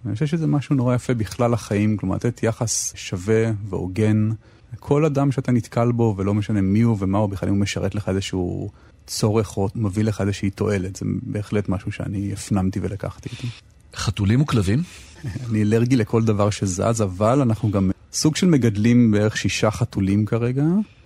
ואני 0.05 0.13
חושב 0.13 0.25
שזה 0.25 0.47
משהו 0.47 0.75
נורא 0.75 0.95
יפה 0.95 1.13
בכלל 1.13 1.53
החיים, 1.53 1.97
כלומר 1.97 2.15
לתת 2.15 2.43
יחס 2.43 2.93
שווה 2.95 3.51
והוגן 3.69 4.29
לכל 4.73 5.05
אדם 5.05 5.31
שאתה 5.31 5.51
נתקל 5.51 5.91
בו, 5.91 6.15
ולא 6.17 6.33
משנה 6.33 6.61
מי 6.61 6.81
הוא 6.81 6.97
ומה 6.99 7.17
הוא, 7.17 7.29
בכלל 7.29 7.49
אם 7.49 7.55
הוא 7.55 7.61
משרת 7.61 7.95
לך 7.95 8.09
איזשהו 8.09 8.69
צורך 9.07 9.57
או 9.57 9.67
מביא 9.75 10.03
לך 10.03 10.21
איזושהי 10.21 10.49
תועלת. 10.49 10.95
זה 10.95 11.05
בהחלט 11.21 11.69
משהו 11.69 11.91
שאני 11.91 12.33
הפנמתי 12.33 12.79
ולקחתי 12.83 13.29
איתי. 13.31 13.47
חתולים 13.95 14.41
וכלבים? 14.41 14.83
אני 15.49 15.61
אלרגי 15.63 15.95
לכל 15.95 16.23
דבר 16.23 16.49
שזז, 16.49 17.01
אבל 17.01 17.41
אנחנו 17.41 17.71
גם 17.71 17.91
סוג 18.13 18.35
של 18.35 18.47
מגדלים 18.47 19.11
בערך 19.11 19.37
שישה 19.37 19.71
חתולים 19.71 20.25
כרגע. 20.25 20.63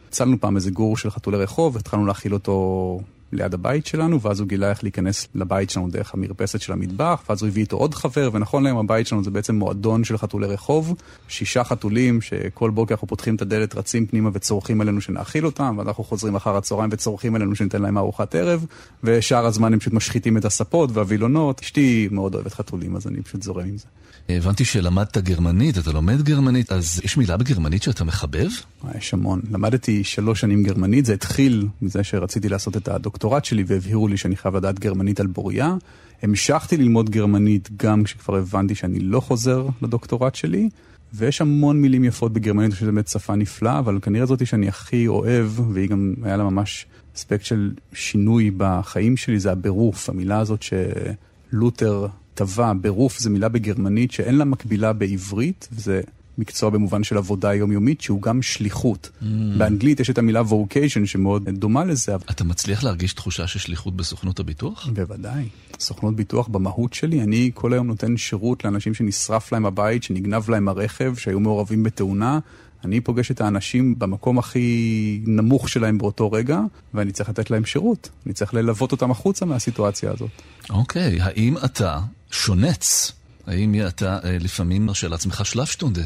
הצלנו 0.10 0.39
פעם 0.39 0.56
איזה 0.56 0.72
גור 0.72 0.98
של 0.98 1.10
חתולי 1.10 1.38
רחוב, 1.38 1.78
התחלנו 1.78 2.06
להאכיל 2.06 2.34
אותו 2.34 3.00
ליד 3.36 3.53
הבית 3.53 3.86
שלנו, 3.86 4.21
ואז 4.21 4.39
הוא 4.39 4.47
גילה 4.47 4.69
איך 4.69 4.83
להיכנס 4.83 5.27
לבית 5.36 5.69
שלנו 5.69 5.89
דרך 5.89 6.13
המרפסת 6.13 6.61
של 6.61 6.73
המטבח, 6.73 7.23
ואז 7.29 7.41
הוא 7.41 7.47
הביא 7.47 7.61
איתו 7.61 7.77
עוד 7.77 7.93
חבר, 7.93 8.29
ונכון 8.33 8.63
להם 8.63 8.77
הבית 8.77 9.07
שלנו 9.07 9.23
זה 9.23 9.31
בעצם 9.31 9.55
מועדון 9.55 10.03
של 10.03 10.17
חתולי 10.17 10.47
רחוב, 10.47 10.93
שישה 11.27 11.63
חתולים 11.63 12.21
שכל 12.21 12.69
בוקר 12.69 12.93
אנחנו 12.93 13.07
פותחים 13.07 13.36
את 13.36 13.41
הדלת, 13.41 13.75
רצים 13.75 14.05
פנימה 14.05 14.29
וצורכים 14.33 14.81
עלינו 14.81 15.01
שנאכיל 15.01 15.45
אותם, 15.45 15.75
ואנחנו 15.77 16.03
חוזרים 16.03 16.36
אחר 16.36 16.57
הצהריים 16.57 16.89
וצורכים 16.93 17.36
עלינו 17.36 17.55
שניתן 17.55 17.81
להם 17.81 17.97
ארוחת 17.97 18.36
ערב, 18.36 18.65
ושאר 19.03 19.45
הזמן 19.45 19.73
הם 19.73 19.79
פשוט 19.79 19.93
משחיתים 19.93 20.38
את 20.38 20.45
הספות 20.45 20.89
והווילונות. 20.93 21.61
אשתי 21.61 22.07
מאוד 22.11 22.36
אוהבת 22.36 22.53
חתולים, 22.53 22.95
אז 22.95 23.07
אני 23.07 23.21
פשוט 23.21 23.43
זורם 23.43 23.65
עם 23.67 23.77
זה. 23.77 23.86
הבנתי 24.29 24.65
שלמדת 24.65 25.17
גרמנית, 25.17 25.77
אתה 25.77 25.91
לומד 25.91 26.21
גרמנית, 26.21 26.71
אז 26.71 27.01
יש 27.03 27.17
מילה 27.17 27.38
בגרמנית 27.38 27.83
שאתה 27.83 28.03
מחבב? 28.03 28.47
אה, 28.86 28.91
יש 28.97 29.13
המון. 29.13 29.41
למדתי 29.51 30.03
שלוש 30.03 30.41
שנים 30.41 30.63
גרמנית, 30.63 31.05
זה 31.05 31.13
התחיל 31.13 31.67
מזה 31.81 32.03
שרציתי 32.03 32.49
לעשות 32.49 32.77
את 32.77 32.88
הדוקטורט 33.26 33.45
שלי 33.45 33.63
והבהירו 33.67 34.07
לי 34.07 34.17
שאני 34.17 34.36
חייב 34.36 34.55
לדעת 34.55 34.80
גרמנית 34.80 35.19
על 35.19 35.28
בוריה. 35.28 35.76
המשכתי 36.21 36.78
ללמוד 36.78 37.09
גרמנית 37.09 37.69
גם 37.78 38.03
כשכבר 38.03 38.36
הבנתי 38.36 38.76
שאני 38.76 38.99
לא 38.99 39.19
חוזר 39.19 39.67
לדוקטורט 39.82 40.36
שלי, 40.36 40.69
ויש 41.13 41.41
המון 41.41 41.82
מילים 41.82 42.03
יפות 42.03 42.34
בגרמנית, 42.34 42.71
שזו 42.71 42.86
באמת 42.86 43.07
שפה 43.07 43.36
נפלאה, 43.36 43.80
אבל 43.80 43.99
כנראה 44.01 44.26
זאתי 44.26 44.45
שאני 44.45 44.67
הכי 44.67 45.07
אוהב, 45.07 45.59
והיא 45.73 45.89
גם, 45.89 46.13
היה 46.23 46.38
לה 46.38 46.43
ממש 46.43 46.86
אספקט 47.15 47.45
של 47.45 47.73
שינוי 47.93 48.51
בחיים 48.57 49.17
שלי, 49.17 49.39
זה 49.39 49.51
הבירוף, 49.51 50.09
המילה 50.09 50.39
הזאת 50.39 50.61
שלותר 50.61 52.07
טבע, 52.34 52.73
ברוף 52.82 53.19
זו 53.19 53.30
מילה 53.30 53.49
בגרמנית 53.49 54.11
שאין 54.11 54.36
לה 54.36 54.45
מקבילה 54.45 54.93
בעברית, 54.93 55.67
וזה 55.71 56.01
מקצוע 56.38 56.69
במובן 56.69 57.03
של 57.03 57.17
עבודה 57.17 57.53
יומיומית, 57.53 58.01
שהוא 58.01 58.21
גם 58.21 58.41
שליחות. 58.41 59.09
Mm. 59.21 59.25
באנגלית 59.57 59.99
יש 59.99 60.09
את 60.09 60.17
המילה 60.17 60.41
vocation 60.41 61.05
שמאוד 61.05 61.49
דומה 61.49 61.86
לזה. 61.86 62.15
אתה 62.15 62.43
מצליח 62.43 62.83
להרגיש 62.83 63.13
תחושה 63.13 63.47
של 63.47 63.59
שליחות 63.59 63.95
בסוכנות 63.95 64.39
הביטוח? 64.39 64.89
בוודאי. 64.93 65.49
סוכנות 65.79 66.15
ביטוח 66.15 66.47
במהות 66.47 66.93
שלי, 66.93 67.21
אני 67.21 67.51
כל 67.53 67.73
היום 67.73 67.88
נותן 67.88 68.17
שירות 68.17 68.65
לאנשים 68.65 68.93
שנשרף 68.93 69.51
להם 69.51 69.65
הבית, 69.65 70.03
שנגנב 70.03 70.49
להם 70.49 70.67
הרכב, 70.67 71.15
שהיו 71.15 71.39
מעורבים 71.39 71.83
בתאונה. 71.83 72.39
אני 72.86 73.01
פוגש 73.01 73.31
את 73.31 73.41
האנשים 73.41 73.99
במקום 73.99 74.39
הכי 74.39 75.21
נמוך 75.27 75.69
שלהם 75.69 75.97
באותו 75.97 76.31
רגע, 76.31 76.59
ואני 76.93 77.11
צריך 77.11 77.29
לתת 77.29 77.51
להם 77.51 77.65
שירות. 77.65 78.09
אני 78.25 78.33
צריך 78.33 78.53
ללוות 78.53 78.91
אותם 78.91 79.11
החוצה 79.11 79.45
מהסיטואציה 79.45 80.11
הזאת. 80.11 80.29
אוקיי, 80.69 81.17
okay, 81.17 81.23
האם 81.23 81.57
אתה 81.65 81.99
שונץ? 82.31 83.11
האם 83.48 83.76
אתה 83.88 84.20
אה, 84.24 84.38
לפעמים 84.39 84.86
מרשה 84.86 85.08
לעצמך 85.08 85.46
שלב 85.46 85.66
שטונדה? 85.66 86.02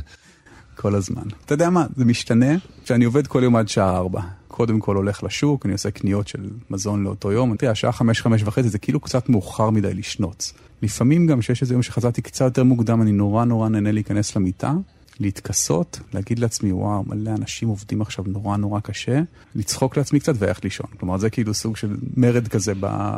כל 0.75 0.95
הזמן. 0.95 1.23
אתה 1.45 1.53
יודע 1.53 1.69
מה, 1.69 1.85
זה 1.95 2.05
משתנה 2.05 2.55
שאני 2.85 3.05
עובד 3.05 3.27
כל 3.27 3.43
יום 3.43 3.55
עד 3.55 3.67
שעה 3.67 3.97
ארבע. 3.97 4.21
קודם 4.47 4.79
כל 4.79 4.95
הולך 4.95 5.23
לשוק, 5.23 5.65
אני 5.65 5.73
עושה 5.73 5.91
קניות 5.91 6.27
של 6.27 6.49
מזון 6.69 7.03
לאותו 7.03 7.31
יום. 7.31 7.55
תראה, 7.55 7.71
השעה 7.71 7.91
חמש, 7.91 8.21
חמש 8.21 8.43
וחצי 8.43 8.69
זה 8.69 8.79
כאילו 8.79 8.99
קצת 8.99 9.29
מאוחר 9.29 9.69
מדי 9.69 9.93
לשנוץ. 9.93 10.53
לפעמים 10.81 11.27
גם 11.27 11.41
שיש 11.41 11.61
איזה 11.61 11.73
יום 11.73 11.83
שחזרתי 11.83 12.21
קצת 12.21 12.45
יותר 12.45 12.63
מוקדם, 12.63 13.01
אני 13.01 13.11
נורא 13.11 13.45
נורא 13.45 13.69
נהנה 13.69 13.91
להיכנס 13.91 14.35
למיטה, 14.35 14.73
להתכסות, 15.19 15.99
להגיד 16.13 16.39
לעצמי, 16.39 16.71
וואו, 16.71 17.03
מלא 17.07 17.31
אנשים 17.31 17.67
עובדים 17.67 18.01
עכשיו 18.01 18.25
נורא 18.27 18.57
נורא 18.57 18.79
קשה, 18.79 19.21
לצחוק 19.55 19.97
לעצמי 19.97 20.19
קצת 20.19 20.33
ואיך 20.37 20.63
לישון. 20.63 20.87
כלומר, 20.99 21.17
זה 21.17 21.29
כאילו 21.29 21.53
סוג 21.53 21.77
של 21.77 21.95
מרד 22.17 22.47
כזה 22.47 22.73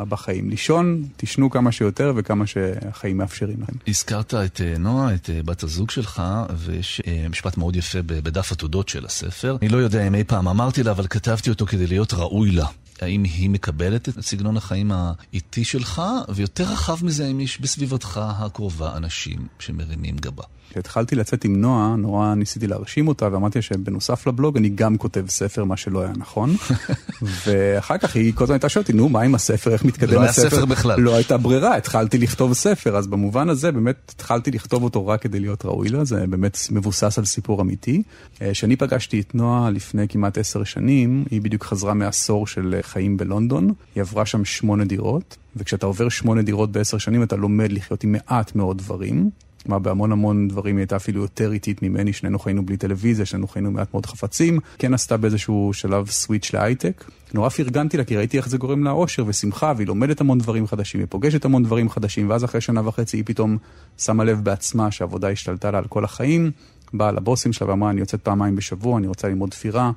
בחיים. 0.08 0.50
לישון, 0.50 1.04
תישנו 1.16 1.50
כמה 1.50 1.72
שיותר 1.72 2.12
וכמה 2.16 2.46
שהחיים 2.46 3.16
מאפשרים 3.16 3.62
לכם. 3.62 3.72
הזכרת 3.86 4.34
את 4.34 4.60
אה, 4.60 4.78
נועה, 4.78 5.14
את 5.14 5.30
אה, 5.30 5.42
בת 5.42 5.62
הזוג 5.62 5.90
שלך, 5.90 6.22
ויש 6.56 7.02
אה, 7.06 7.26
משפט 7.30 7.56
מאוד 7.56 7.76
יפה 7.76 8.02
בדף 8.02 8.52
התודות 8.52 8.88
של 8.88 9.04
הספר. 9.06 9.56
אני 9.62 9.68
לא 9.68 9.78
יודע 9.78 10.06
אם 10.06 10.14
אי 10.14 10.24
פעם 10.24 10.48
אמרתי 10.48 10.82
לה, 10.82 10.90
אבל 10.90 11.06
כתבתי 11.06 11.50
אותו 11.50 11.66
כדי 11.66 11.86
להיות 11.86 12.14
ראוי 12.14 12.50
לה. 12.50 12.66
האם 13.02 13.24
היא 13.24 13.50
מקבלת 13.50 14.08
את 14.08 14.20
סגנון 14.20 14.56
החיים 14.56 14.92
האיטי 14.92 15.64
שלך, 15.64 16.02
ויותר 16.34 16.64
רחב 16.64 17.04
מזה, 17.04 17.26
אם 17.26 17.40
יש 17.40 17.60
בסביבתך 17.60 18.20
הקרובה 18.22 18.96
אנשים 18.96 19.46
שמרימים 19.58 20.16
גבה. 20.16 20.44
כשהתחלתי 20.72 21.16
לצאת 21.16 21.44
עם 21.44 21.60
נועה, 21.60 21.96
נורא 21.96 22.34
ניסיתי 22.34 22.66
להרשים 22.66 23.08
אותה, 23.08 23.28
ואמרתי 23.32 23.62
שבנוסף 23.62 24.26
לבלוג 24.26 24.56
אני 24.56 24.68
גם 24.68 24.96
כותב 24.96 25.24
ספר, 25.28 25.64
מה 25.64 25.76
שלא 25.76 26.00
היה 26.02 26.12
נכון. 26.16 26.56
ואחר 27.46 27.98
כך 27.98 28.16
היא 28.16 28.32
כל 28.34 28.44
הזמן 28.44 28.54
הייתה 28.54 28.68
שואלת 28.68 28.90
נו, 28.90 29.08
מה 29.08 29.22
עם 29.22 29.34
הספר, 29.34 29.72
איך 29.72 29.84
מתקדם 29.84 30.14
לא 30.14 30.24
הספר? 30.24 30.42
לא 30.42 30.48
היה 30.48 30.50
ספר 30.50 30.64
בכלל. 30.64 31.00
לא 31.00 31.14
הייתה 31.14 31.36
ברירה, 31.36 31.76
התחלתי 31.76 32.18
לכתוב 32.18 32.52
ספר, 32.52 32.96
אז 32.96 33.06
במובן 33.06 33.48
הזה 33.48 33.72
באמת 33.72 34.12
התחלתי 34.14 34.50
לכתוב 34.50 34.82
אותו 34.82 35.06
רק 35.06 35.22
כדי 35.22 35.40
להיות 35.40 35.64
ראוי 35.64 35.88
לו, 35.88 36.04
זה 36.04 36.26
באמת 36.26 36.58
מבוסס 36.70 37.18
על 37.18 37.24
סיפור 37.24 37.60
אמיתי. 37.60 38.02
כשאני 38.40 38.76
פגשתי 38.76 39.20
את 39.20 39.34
נועה 39.34 39.70
לפני 39.70 40.08
כמעט 40.08 40.38
עשר 40.38 40.64
שנים, 40.64 41.24
היא 41.30 41.40
בדיוק 41.40 41.64
חזרה 41.64 41.94
מעשור 41.94 42.46
של 42.46 42.80
חיים 42.92 43.16
בלונדון, 43.16 43.72
היא 43.94 44.00
עברה 44.00 44.26
שם 44.26 44.44
שמונה 44.44 44.84
דירות, 44.84 45.36
וכשאתה 45.56 45.86
עובר 45.86 46.08
שמונה 46.08 46.42
דירות 46.42 46.72
בעשר 46.72 46.98
שנים 46.98 47.22
אתה 47.22 47.36
לומד 47.36 47.72
לחיות 47.72 48.04
עם 48.04 48.12
מעט 48.12 48.54
מאוד 48.56 48.78
דברים. 48.78 49.30
כלומר, 49.62 49.78
בהמון 49.78 50.12
המון 50.12 50.48
דברים 50.48 50.76
היא 50.76 50.82
הייתה 50.82 50.96
אפילו 50.96 51.22
יותר 51.22 51.52
איטית 51.52 51.82
ממני, 51.82 52.12
שנינו 52.12 52.38
חיינו 52.38 52.66
בלי 52.66 52.76
טלוויזיה, 52.76 53.26
שנינו 53.26 53.48
חיינו 53.48 53.70
מעט 53.70 53.94
מאוד 53.94 54.06
חפצים. 54.06 54.58
כן 54.78 54.94
עשתה 54.94 55.16
באיזשהו 55.16 55.70
שלב 55.72 56.10
סוויץ' 56.10 56.52
להייטק. 56.54 57.04
נורא 57.34 57.48
פרגנתי 57.48 57.96
לה, 57.96 58.04
כי 58.04 58.16
ראיתי 58.16 58.36
איך 58.36 58.48
זה 58.48 58.58
גורם 58.58 58.84
לה 58.84 58.90
אושר 58.90 59.24
ושמחה, 59.26 59.72
והיא 59.76 59.86
לומדת 59.86 60.20
המון 60.20 60.38
דברים 60.38 60.66
חדשים, 60.66 61.00
היא 61.00 61.06
פוגשת 61.10 61.44
המון 61.44 61.62
דברים 61.62 61.88
חדשים, 61.88 62.30
ואז 62.30 62.44
אחרי 62.44 62.60
שנה 62.60 62.88
וחצי 62.88 63.16
היא 63.16 63.24
פתאום 63.26 63.58
שמה 63.98 64.24
לב 64.24 64.44
בעצמה 64.44 64.90
שהעבודה 64.90 65.28
השתלטה 65.28 65.70
לה 65.70 65.78
על 65.78 65.84
כל 65.84 66.04
החיים, 66.04 66.50
באה 66.92 67.12
לבוסים 67.12 67.52
שלה 67.52 67.68
ואמרה, 67.68 67.90
אני 67.90 68.00
יוצאת 68.00 68.20
פעמיים 68.20 68.56
בשבוע, 68.56 68.98
אני 68.98 69.06
רוצה 69.06 69.28
ללמוד 69.28 69.50
תפירה, 69.50 69.90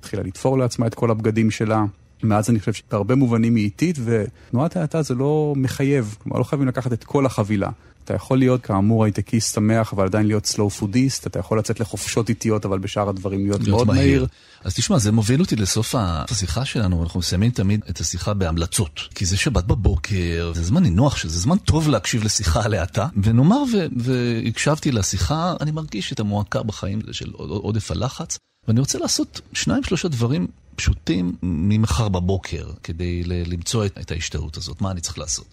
התחילה 0.00 0.22
לתפור 0.22 0.58
לעצמה 0.58 0.86
את 0.86 0.94
כל 0.94 1.10
הבגדים 1.10 1.50
שלה. 1.50 1.84
מאז 2.22 2.50
אני 2.50 2.60
חושב 2.60 2.72
שבהרבה 2.72 3.14
מובנים 3.14 3.54
היא 3.54 3.64
איטית, 3.64 3.98
ותנועת 4.04 4.76
האטה 4.76 5.02
זה 5.02 5.14
לא 5.14 5.52
מחייב, 5.56 6.16
כלומר 6.22 6.38
לא 6.38 6.44
חייבים 6.44 6.68
לקחת 6.68 6.92
את 6.92 7.04
כל 7.04 7.26
החבילה. 7.26 7.70
אתה 8.04 8.14
יכול 8.14 8.38
להיות 8.38 8.62
כאמור 8.62 9.04
הייטקיסט 9.04 9.54
שמח, 9.54 9.92
אבל 9.92 10.04
עדיין 10.04 10.26
להיות 10.26 10.46
slow 10.46 10.70
food 10.70 10.98
יסט, 10.98 11.26
אתה 11.26 11.38
יכול 11.38 11.58
לצאת 11.58 11.80
לחופשות 11.80 12.28
איטיות, 12.28 12.64
אבל 12.64 12.78
בשאר 12.78 13.08
הדברים 13.08 13.44
להיות, 13.44 13.60
להיות 13.62 13.76
מאוד 13.76 13.86
מהיר. 13.86 14.00
מהיר. 14.00 14.26
אז 14.64 14.74
תשמע, 14.74 14.98
זה 14.98 15.12
מוביל 15.12 15.40
אותי 15.40 15.56
לסוף 15.56 15.94
השיחה 15.98 16.64
שלנו, 16.64 17.02
אנחנו 17.02 17.20
מסיימים 17.20 17.50
תמיד 17.50 17.80
את 17.90 18.00
השיחה 18.00 18.34
בהמלצות. 18.34 19.00
כי 19.14 19.26
זה 19.26 19.36
שבת 19.36 19.64
בבוקר, 19.64 20.52
זה 20.54 20.62
זמן 20.62 20.82
נינוח, 20.82 21.16
שזה 21.16 21.38
זמן 21.38 21.58
טוב 21.58 21.88
להקשיב 21.88 22.24
לשיחה 22.24 22.64
על 22.64 22.74
האטה. 22.74 23.06
ונאמר 23.22 23.62
והקשבתי 23.96 24.92
לשיחה, 24.92 25.54
אני 25.60 25.70
מרגיש 25.70 26.12
את 26.12 26.20
המועקה 26.20 26.62
בחיים 26.62 27.00
של 27.12 27.30
עודף 27.36 27.90
הלחץ. 27.90 28.38
ואני 28.68 28.80
רוצה 28.80 28.98
לעשות 28.98 29.40
שניים 29.52 29.84
שלושה 29.84 30.08
דברים 30.08 30.46
פשוטים 30.80 31.32
ממחר 31.42 32.08
בבוקר, 32.08 32.70
כדי 32.82 33.22
למצוא 33.24 33.86
את 33.86 34.10
ההשתאות 34.10 34.56
הזאת. 34.56 34.80
מה 34.80 34.90
אני 34.90 35.00
צריך 35.00 35.18
לעשות? 35.18 35.46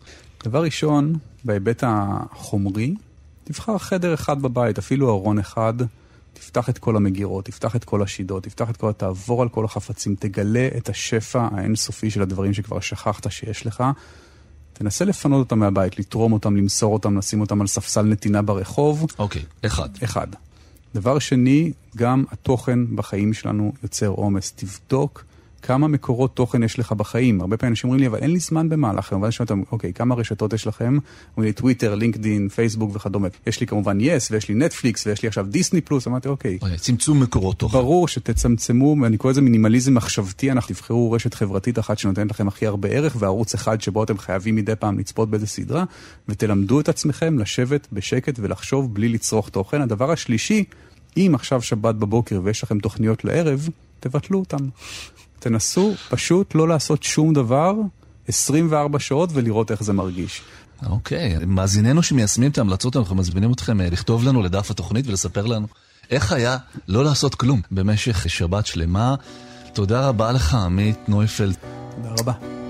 דבר 0.44 0.64
ראשון, 0.64 1.16
בהיבט 1.44 1.84
החומרי, 1.88 2.96
תבחר 3.44 3.78
חדר 3.78 4.14
אחד 4.14 4.42
בבית, 4.42 4.78
אפילו 4.78 5.10
ארון 5.10 5.40
אחד, 5.40 5.74
תפתח 6.34 6.70
את 6.70 6.78
כל 6.78 6.96
המגירות, 6.96 7.46
תפתח 7.46 7.76
את 7.76 7.84
כל 7.84 8.02
השידות, 8.02 8.44
תפתח 8.44 8.70
את 8.70 8.78
כל, 8.78 8.92
תעבור 8.92 9.42
על 9.42 9.50
כל 9.50 9.66
החפצים, 9.66 10.16
תגלה 10.16 10.70
את 10.78 10.90
השפע 10.90 11.48
האינסופי 11.52 12.10
של 12.10 12.22
הדברים 12.22 12.54
שכבר 12.54 12.80
שכחת 12.80 13.32
שיש 13.32 13.66
לך. 13.66 13.84
תנסה 14.74 15.06
לפנות 15.06 15.40
אותם 15.40 15.60
מהבית, 15.60 16.00
לתרום 16.00 16.34
אותם, 16.34 16.56
למסור 16.56 16.94
אותם, 16.94 17.18
לשים 17.18 17.42
אותם 17.42 17.62
על 17.62 17.68
ספסל 17.68 18.02
נתינה 18.02 18.42
ברחוב. 18.42 19.06
אוקיי, 19.20 19.42
okay, 19.42 19.66
אחד. 19.68 19.90
אחד. 20.04 20.28
דבר 20.96 21.20
שני, 21.20 21.72
גם 21.96 22.24
התוכן 22.32 22.96
בחיים 22.96 23.34
שלנו 23.34 23.74
יוצר 23.84 24.08
עומס. 24.08 24.54
תבדוק 24.56 25.26
כמה 25.68 25.88
מקורות 25.88 26.36
תוכן 26.36 26.63
יש 26.63 26.80
לך 26.80 26.91
בחיים. 26.91 27.41
הרבה 27.41 27.57
פעמים 27.57 27.72
אנשים 27.72 27.88
אומרים 27.88 27.99
לי, 27.99 28.07
אבל 28.07 28.18
אין 28.18 28.32
לי 28.32 28.39
זמן 28.39 28.70
במהלך 28.70 29.11
היום. 29.11 29.22
ואז 29.22 29.28
אני 29.28 29.32
שואל 29.32 29.45
אותם, 29.45 29.61
אוקיי, 29.72 29.93
כמה 29.93 30.15
רשתות 30.15 30.53
יש 30.53 30.68
לכם? 30.68 30.97
אומרים 31.38 31.47
לי, 31.47 31.53
טוויטר, 31.53 31.95
לינקדין, 31.95 32.49
פייסבוק 32.49 32.95
וכדומה. 32.95 33.28
יש 33.47 33.59
לי 33.59 33.68
כמובן 33.68 33.97
יס, 34.01 34.32
ויש 34.32 34.49
לי 34.49 34.55
נטפליקס, 34.55 35.07
ויש 35.07 35.22
לי 35.22 35.28
עכשיו 35.28 35.45
דיסני 35.45 35.82
פלוס. 35.82 36.07
אמרתי, 36.07 36.28
אוקיי. 36.28 36.57
אוקיי 36.61 36.78
צמצום 36.78 37.24
מקורות 37.24 37.59
תוכן. 37.59 37.78
ברור 37.78 38.07
שתצמצמו, 38.07 38.95
ואני 39.01 39.18
קורא 39.18 39.32
לזה 39.32 39.41
מינימליזם 39.41 39.93
מחשבתי, 39.93 40.51
אנחנו 40.51 40.76
תבחרו 40.76 41.11
רשת 41.11 41.34
חברתית 41.34 41.80
אחת 41.80 41.97
שנותנת 41.97 42.32
לכם 42.32 42.47
הכי 42.47 42.68
הרבה 42.68 42.89
ערך, 42.89 43.15
וערוץ 43.20 43.53
אחד 43.53 43.82
שבו 43.82 44.03
אתם 44.03 44.18
חייבים 44.18 44.55
מדי 44.55 44.76
פעם 44.76 44.99
לצפות 44.99 45.30
באיזה 45.30 45.47
סדרה, 45.47 45.84
ותלמדו 46.30 46.80
את 46.80 46.89
עצמכם 46.89 47.39
לשבת 47.39 47.88
בשקט 47.91 48.39
ולחשוב 48.39 48.93
בלי 48.93 49.09
לצרוך 49.09 49.49
תוכן. 49.49 49.82
הדבר 49.82 50.11
השלישי, 50.11 50.63
אם 51.18 51.32
עכשיו 51.36 51.61
שבת 51.61 51.95
בבוקר 51.95 52.41
ויש 52.43 52.63
לכם 52.63 52.80
תוכניות 52.80 53.26
לערב, 53.26 53.70
תבטלו 53.99 54.39
אותם. 54.39 54.70
תנסו 55.40 55.94
פשוט 56.10 56.56
לא 56.56 56.68
לעשות 56.68 57.04
שום 57.04 57.34
דבר 57.34 57.74
24 58.28 59.00
שעות 59.00 59.30
ולראות 59.34 59.72
איך 59.72 59.84
זה 59.84 59.94
מרגיש. 59.94 60.42
אוקיי, 60.86 61.38
okay. 61.38 61.46
מאזיננו 61.46 62.04
שמיישמים 62.04 62.52
את 62.52 62.58
ההמלצות, 62.58 62.98
אנחנו 62.98 63.16
מזמינים 63.16 63.52
אתכם 63.52 63.82
אה, 63.82 63.90
לכתוב 63.90 64.24
לנו 64.24 64.42
לדף 64.42 64.72
התוכנית 64.72 65.08
ולספר 65.08 65.46
לנו 65.46 65.68
איך 66.12 66.32
היה 66.32 66.58
לא 66.88 67.04
לעשות 67.04 67.36
כלום 67.36 67.62
במשך 67.72 68.30
שבת 68.30 68.66
שלמה. 68.66 69.16
תודה 69.74 70.08
רבה 70.08 70.32
לך, 70.32 70.56
עמית 70.56 71.10
נויפלד. 71.10 71.56
תודה 71.96 72.10
רבה. 72.20 72.66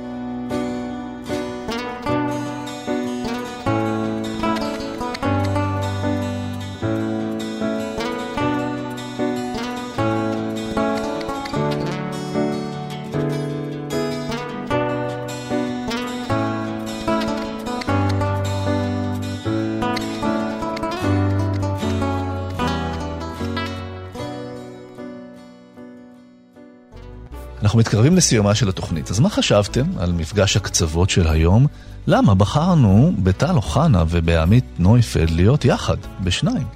אנחנו 27.78 27.90
מתקרבים 27.90 28.16
לסיומה 28.16 28.56
של 28.56 28.70
התוכנית, 28.70 29.12
אז 29.12 29.20
מה 29.20 29.30
חשבתם 29.30 29.86
על 30.00 30.12
מפגש 30.12 30.58
הקצוות 30.58 31.10
של 31.10 31.28
היום? 31.28 31.68
למה 32.08 32.36
בחרנו 32.36 33.14
בטל 33.24 33.56
אוחנה 33.56 34.04
ובעמית 34.10 34.64
נויפלד 34.80 35.30
להיות 35.30 35.66
יחד, 35.66 35.98
בשניים? 36.24 36.68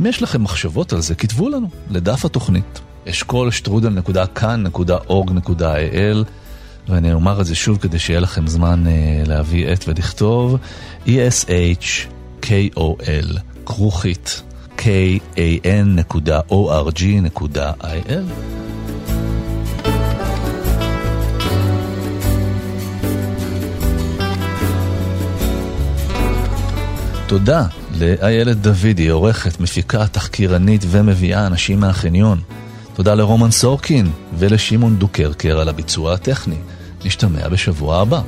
אם 0.00 0.06
יש 0.06 0.22
לכם 0.22 0.42
מחשבות 0.42 0.92
על 0.92 1.00
זה, 1.00 1.14
כתבו 1.14 1.48
לנו 1.48 1.68
לדף 1.90 2.24
התוכנית, 2.24 2.80
אשכול 3.08 3.50
שטרודל.כאן.org.il 3.50 6.24
ואני 6.88 7.12
אומר 7.12 7.40
את 7.40 7.46
זה 7.46 7.54
שוב 7.54 7.78
כדי 7.78 7.98
שיהיה 7.98 8.20
לכם 8.20 8.46
זמן 8.46 8.84
uh, 8.86 8.88
להביא 9.28 9.68
עט 9.68 9.88
ולכתוב 9.88 10.56
e-s-h-k-o-l 11.06 13.38
כרוכית 13.66 14.42
kan.org.il 14.78 14.90
תודה 27.30 27.66
לאיילת 27.98 28.56
דוידי, 28.56 29.08
עורכת, 29.08 29.60
מפיקה, 29.60 30.06
תחקירנית 30.06 30.82
ומביאה 30.90 31.46
אנשים 31.46 31.80
מהחניון. 31.80 32.40
תודה 32.94 33.14
לרומן 33.14 33.50
סורקין 33.50 34.10
ולשמעון 34.38 34.96
דוקרקר 34.96 35.60
על 35.60 35.68
הביצוע 35.68 36.14
הטכני. 36.14 36.56
נשתמע 37.04 37.48
בשבוע 37.48 38.00
הבא. 38.00 38.20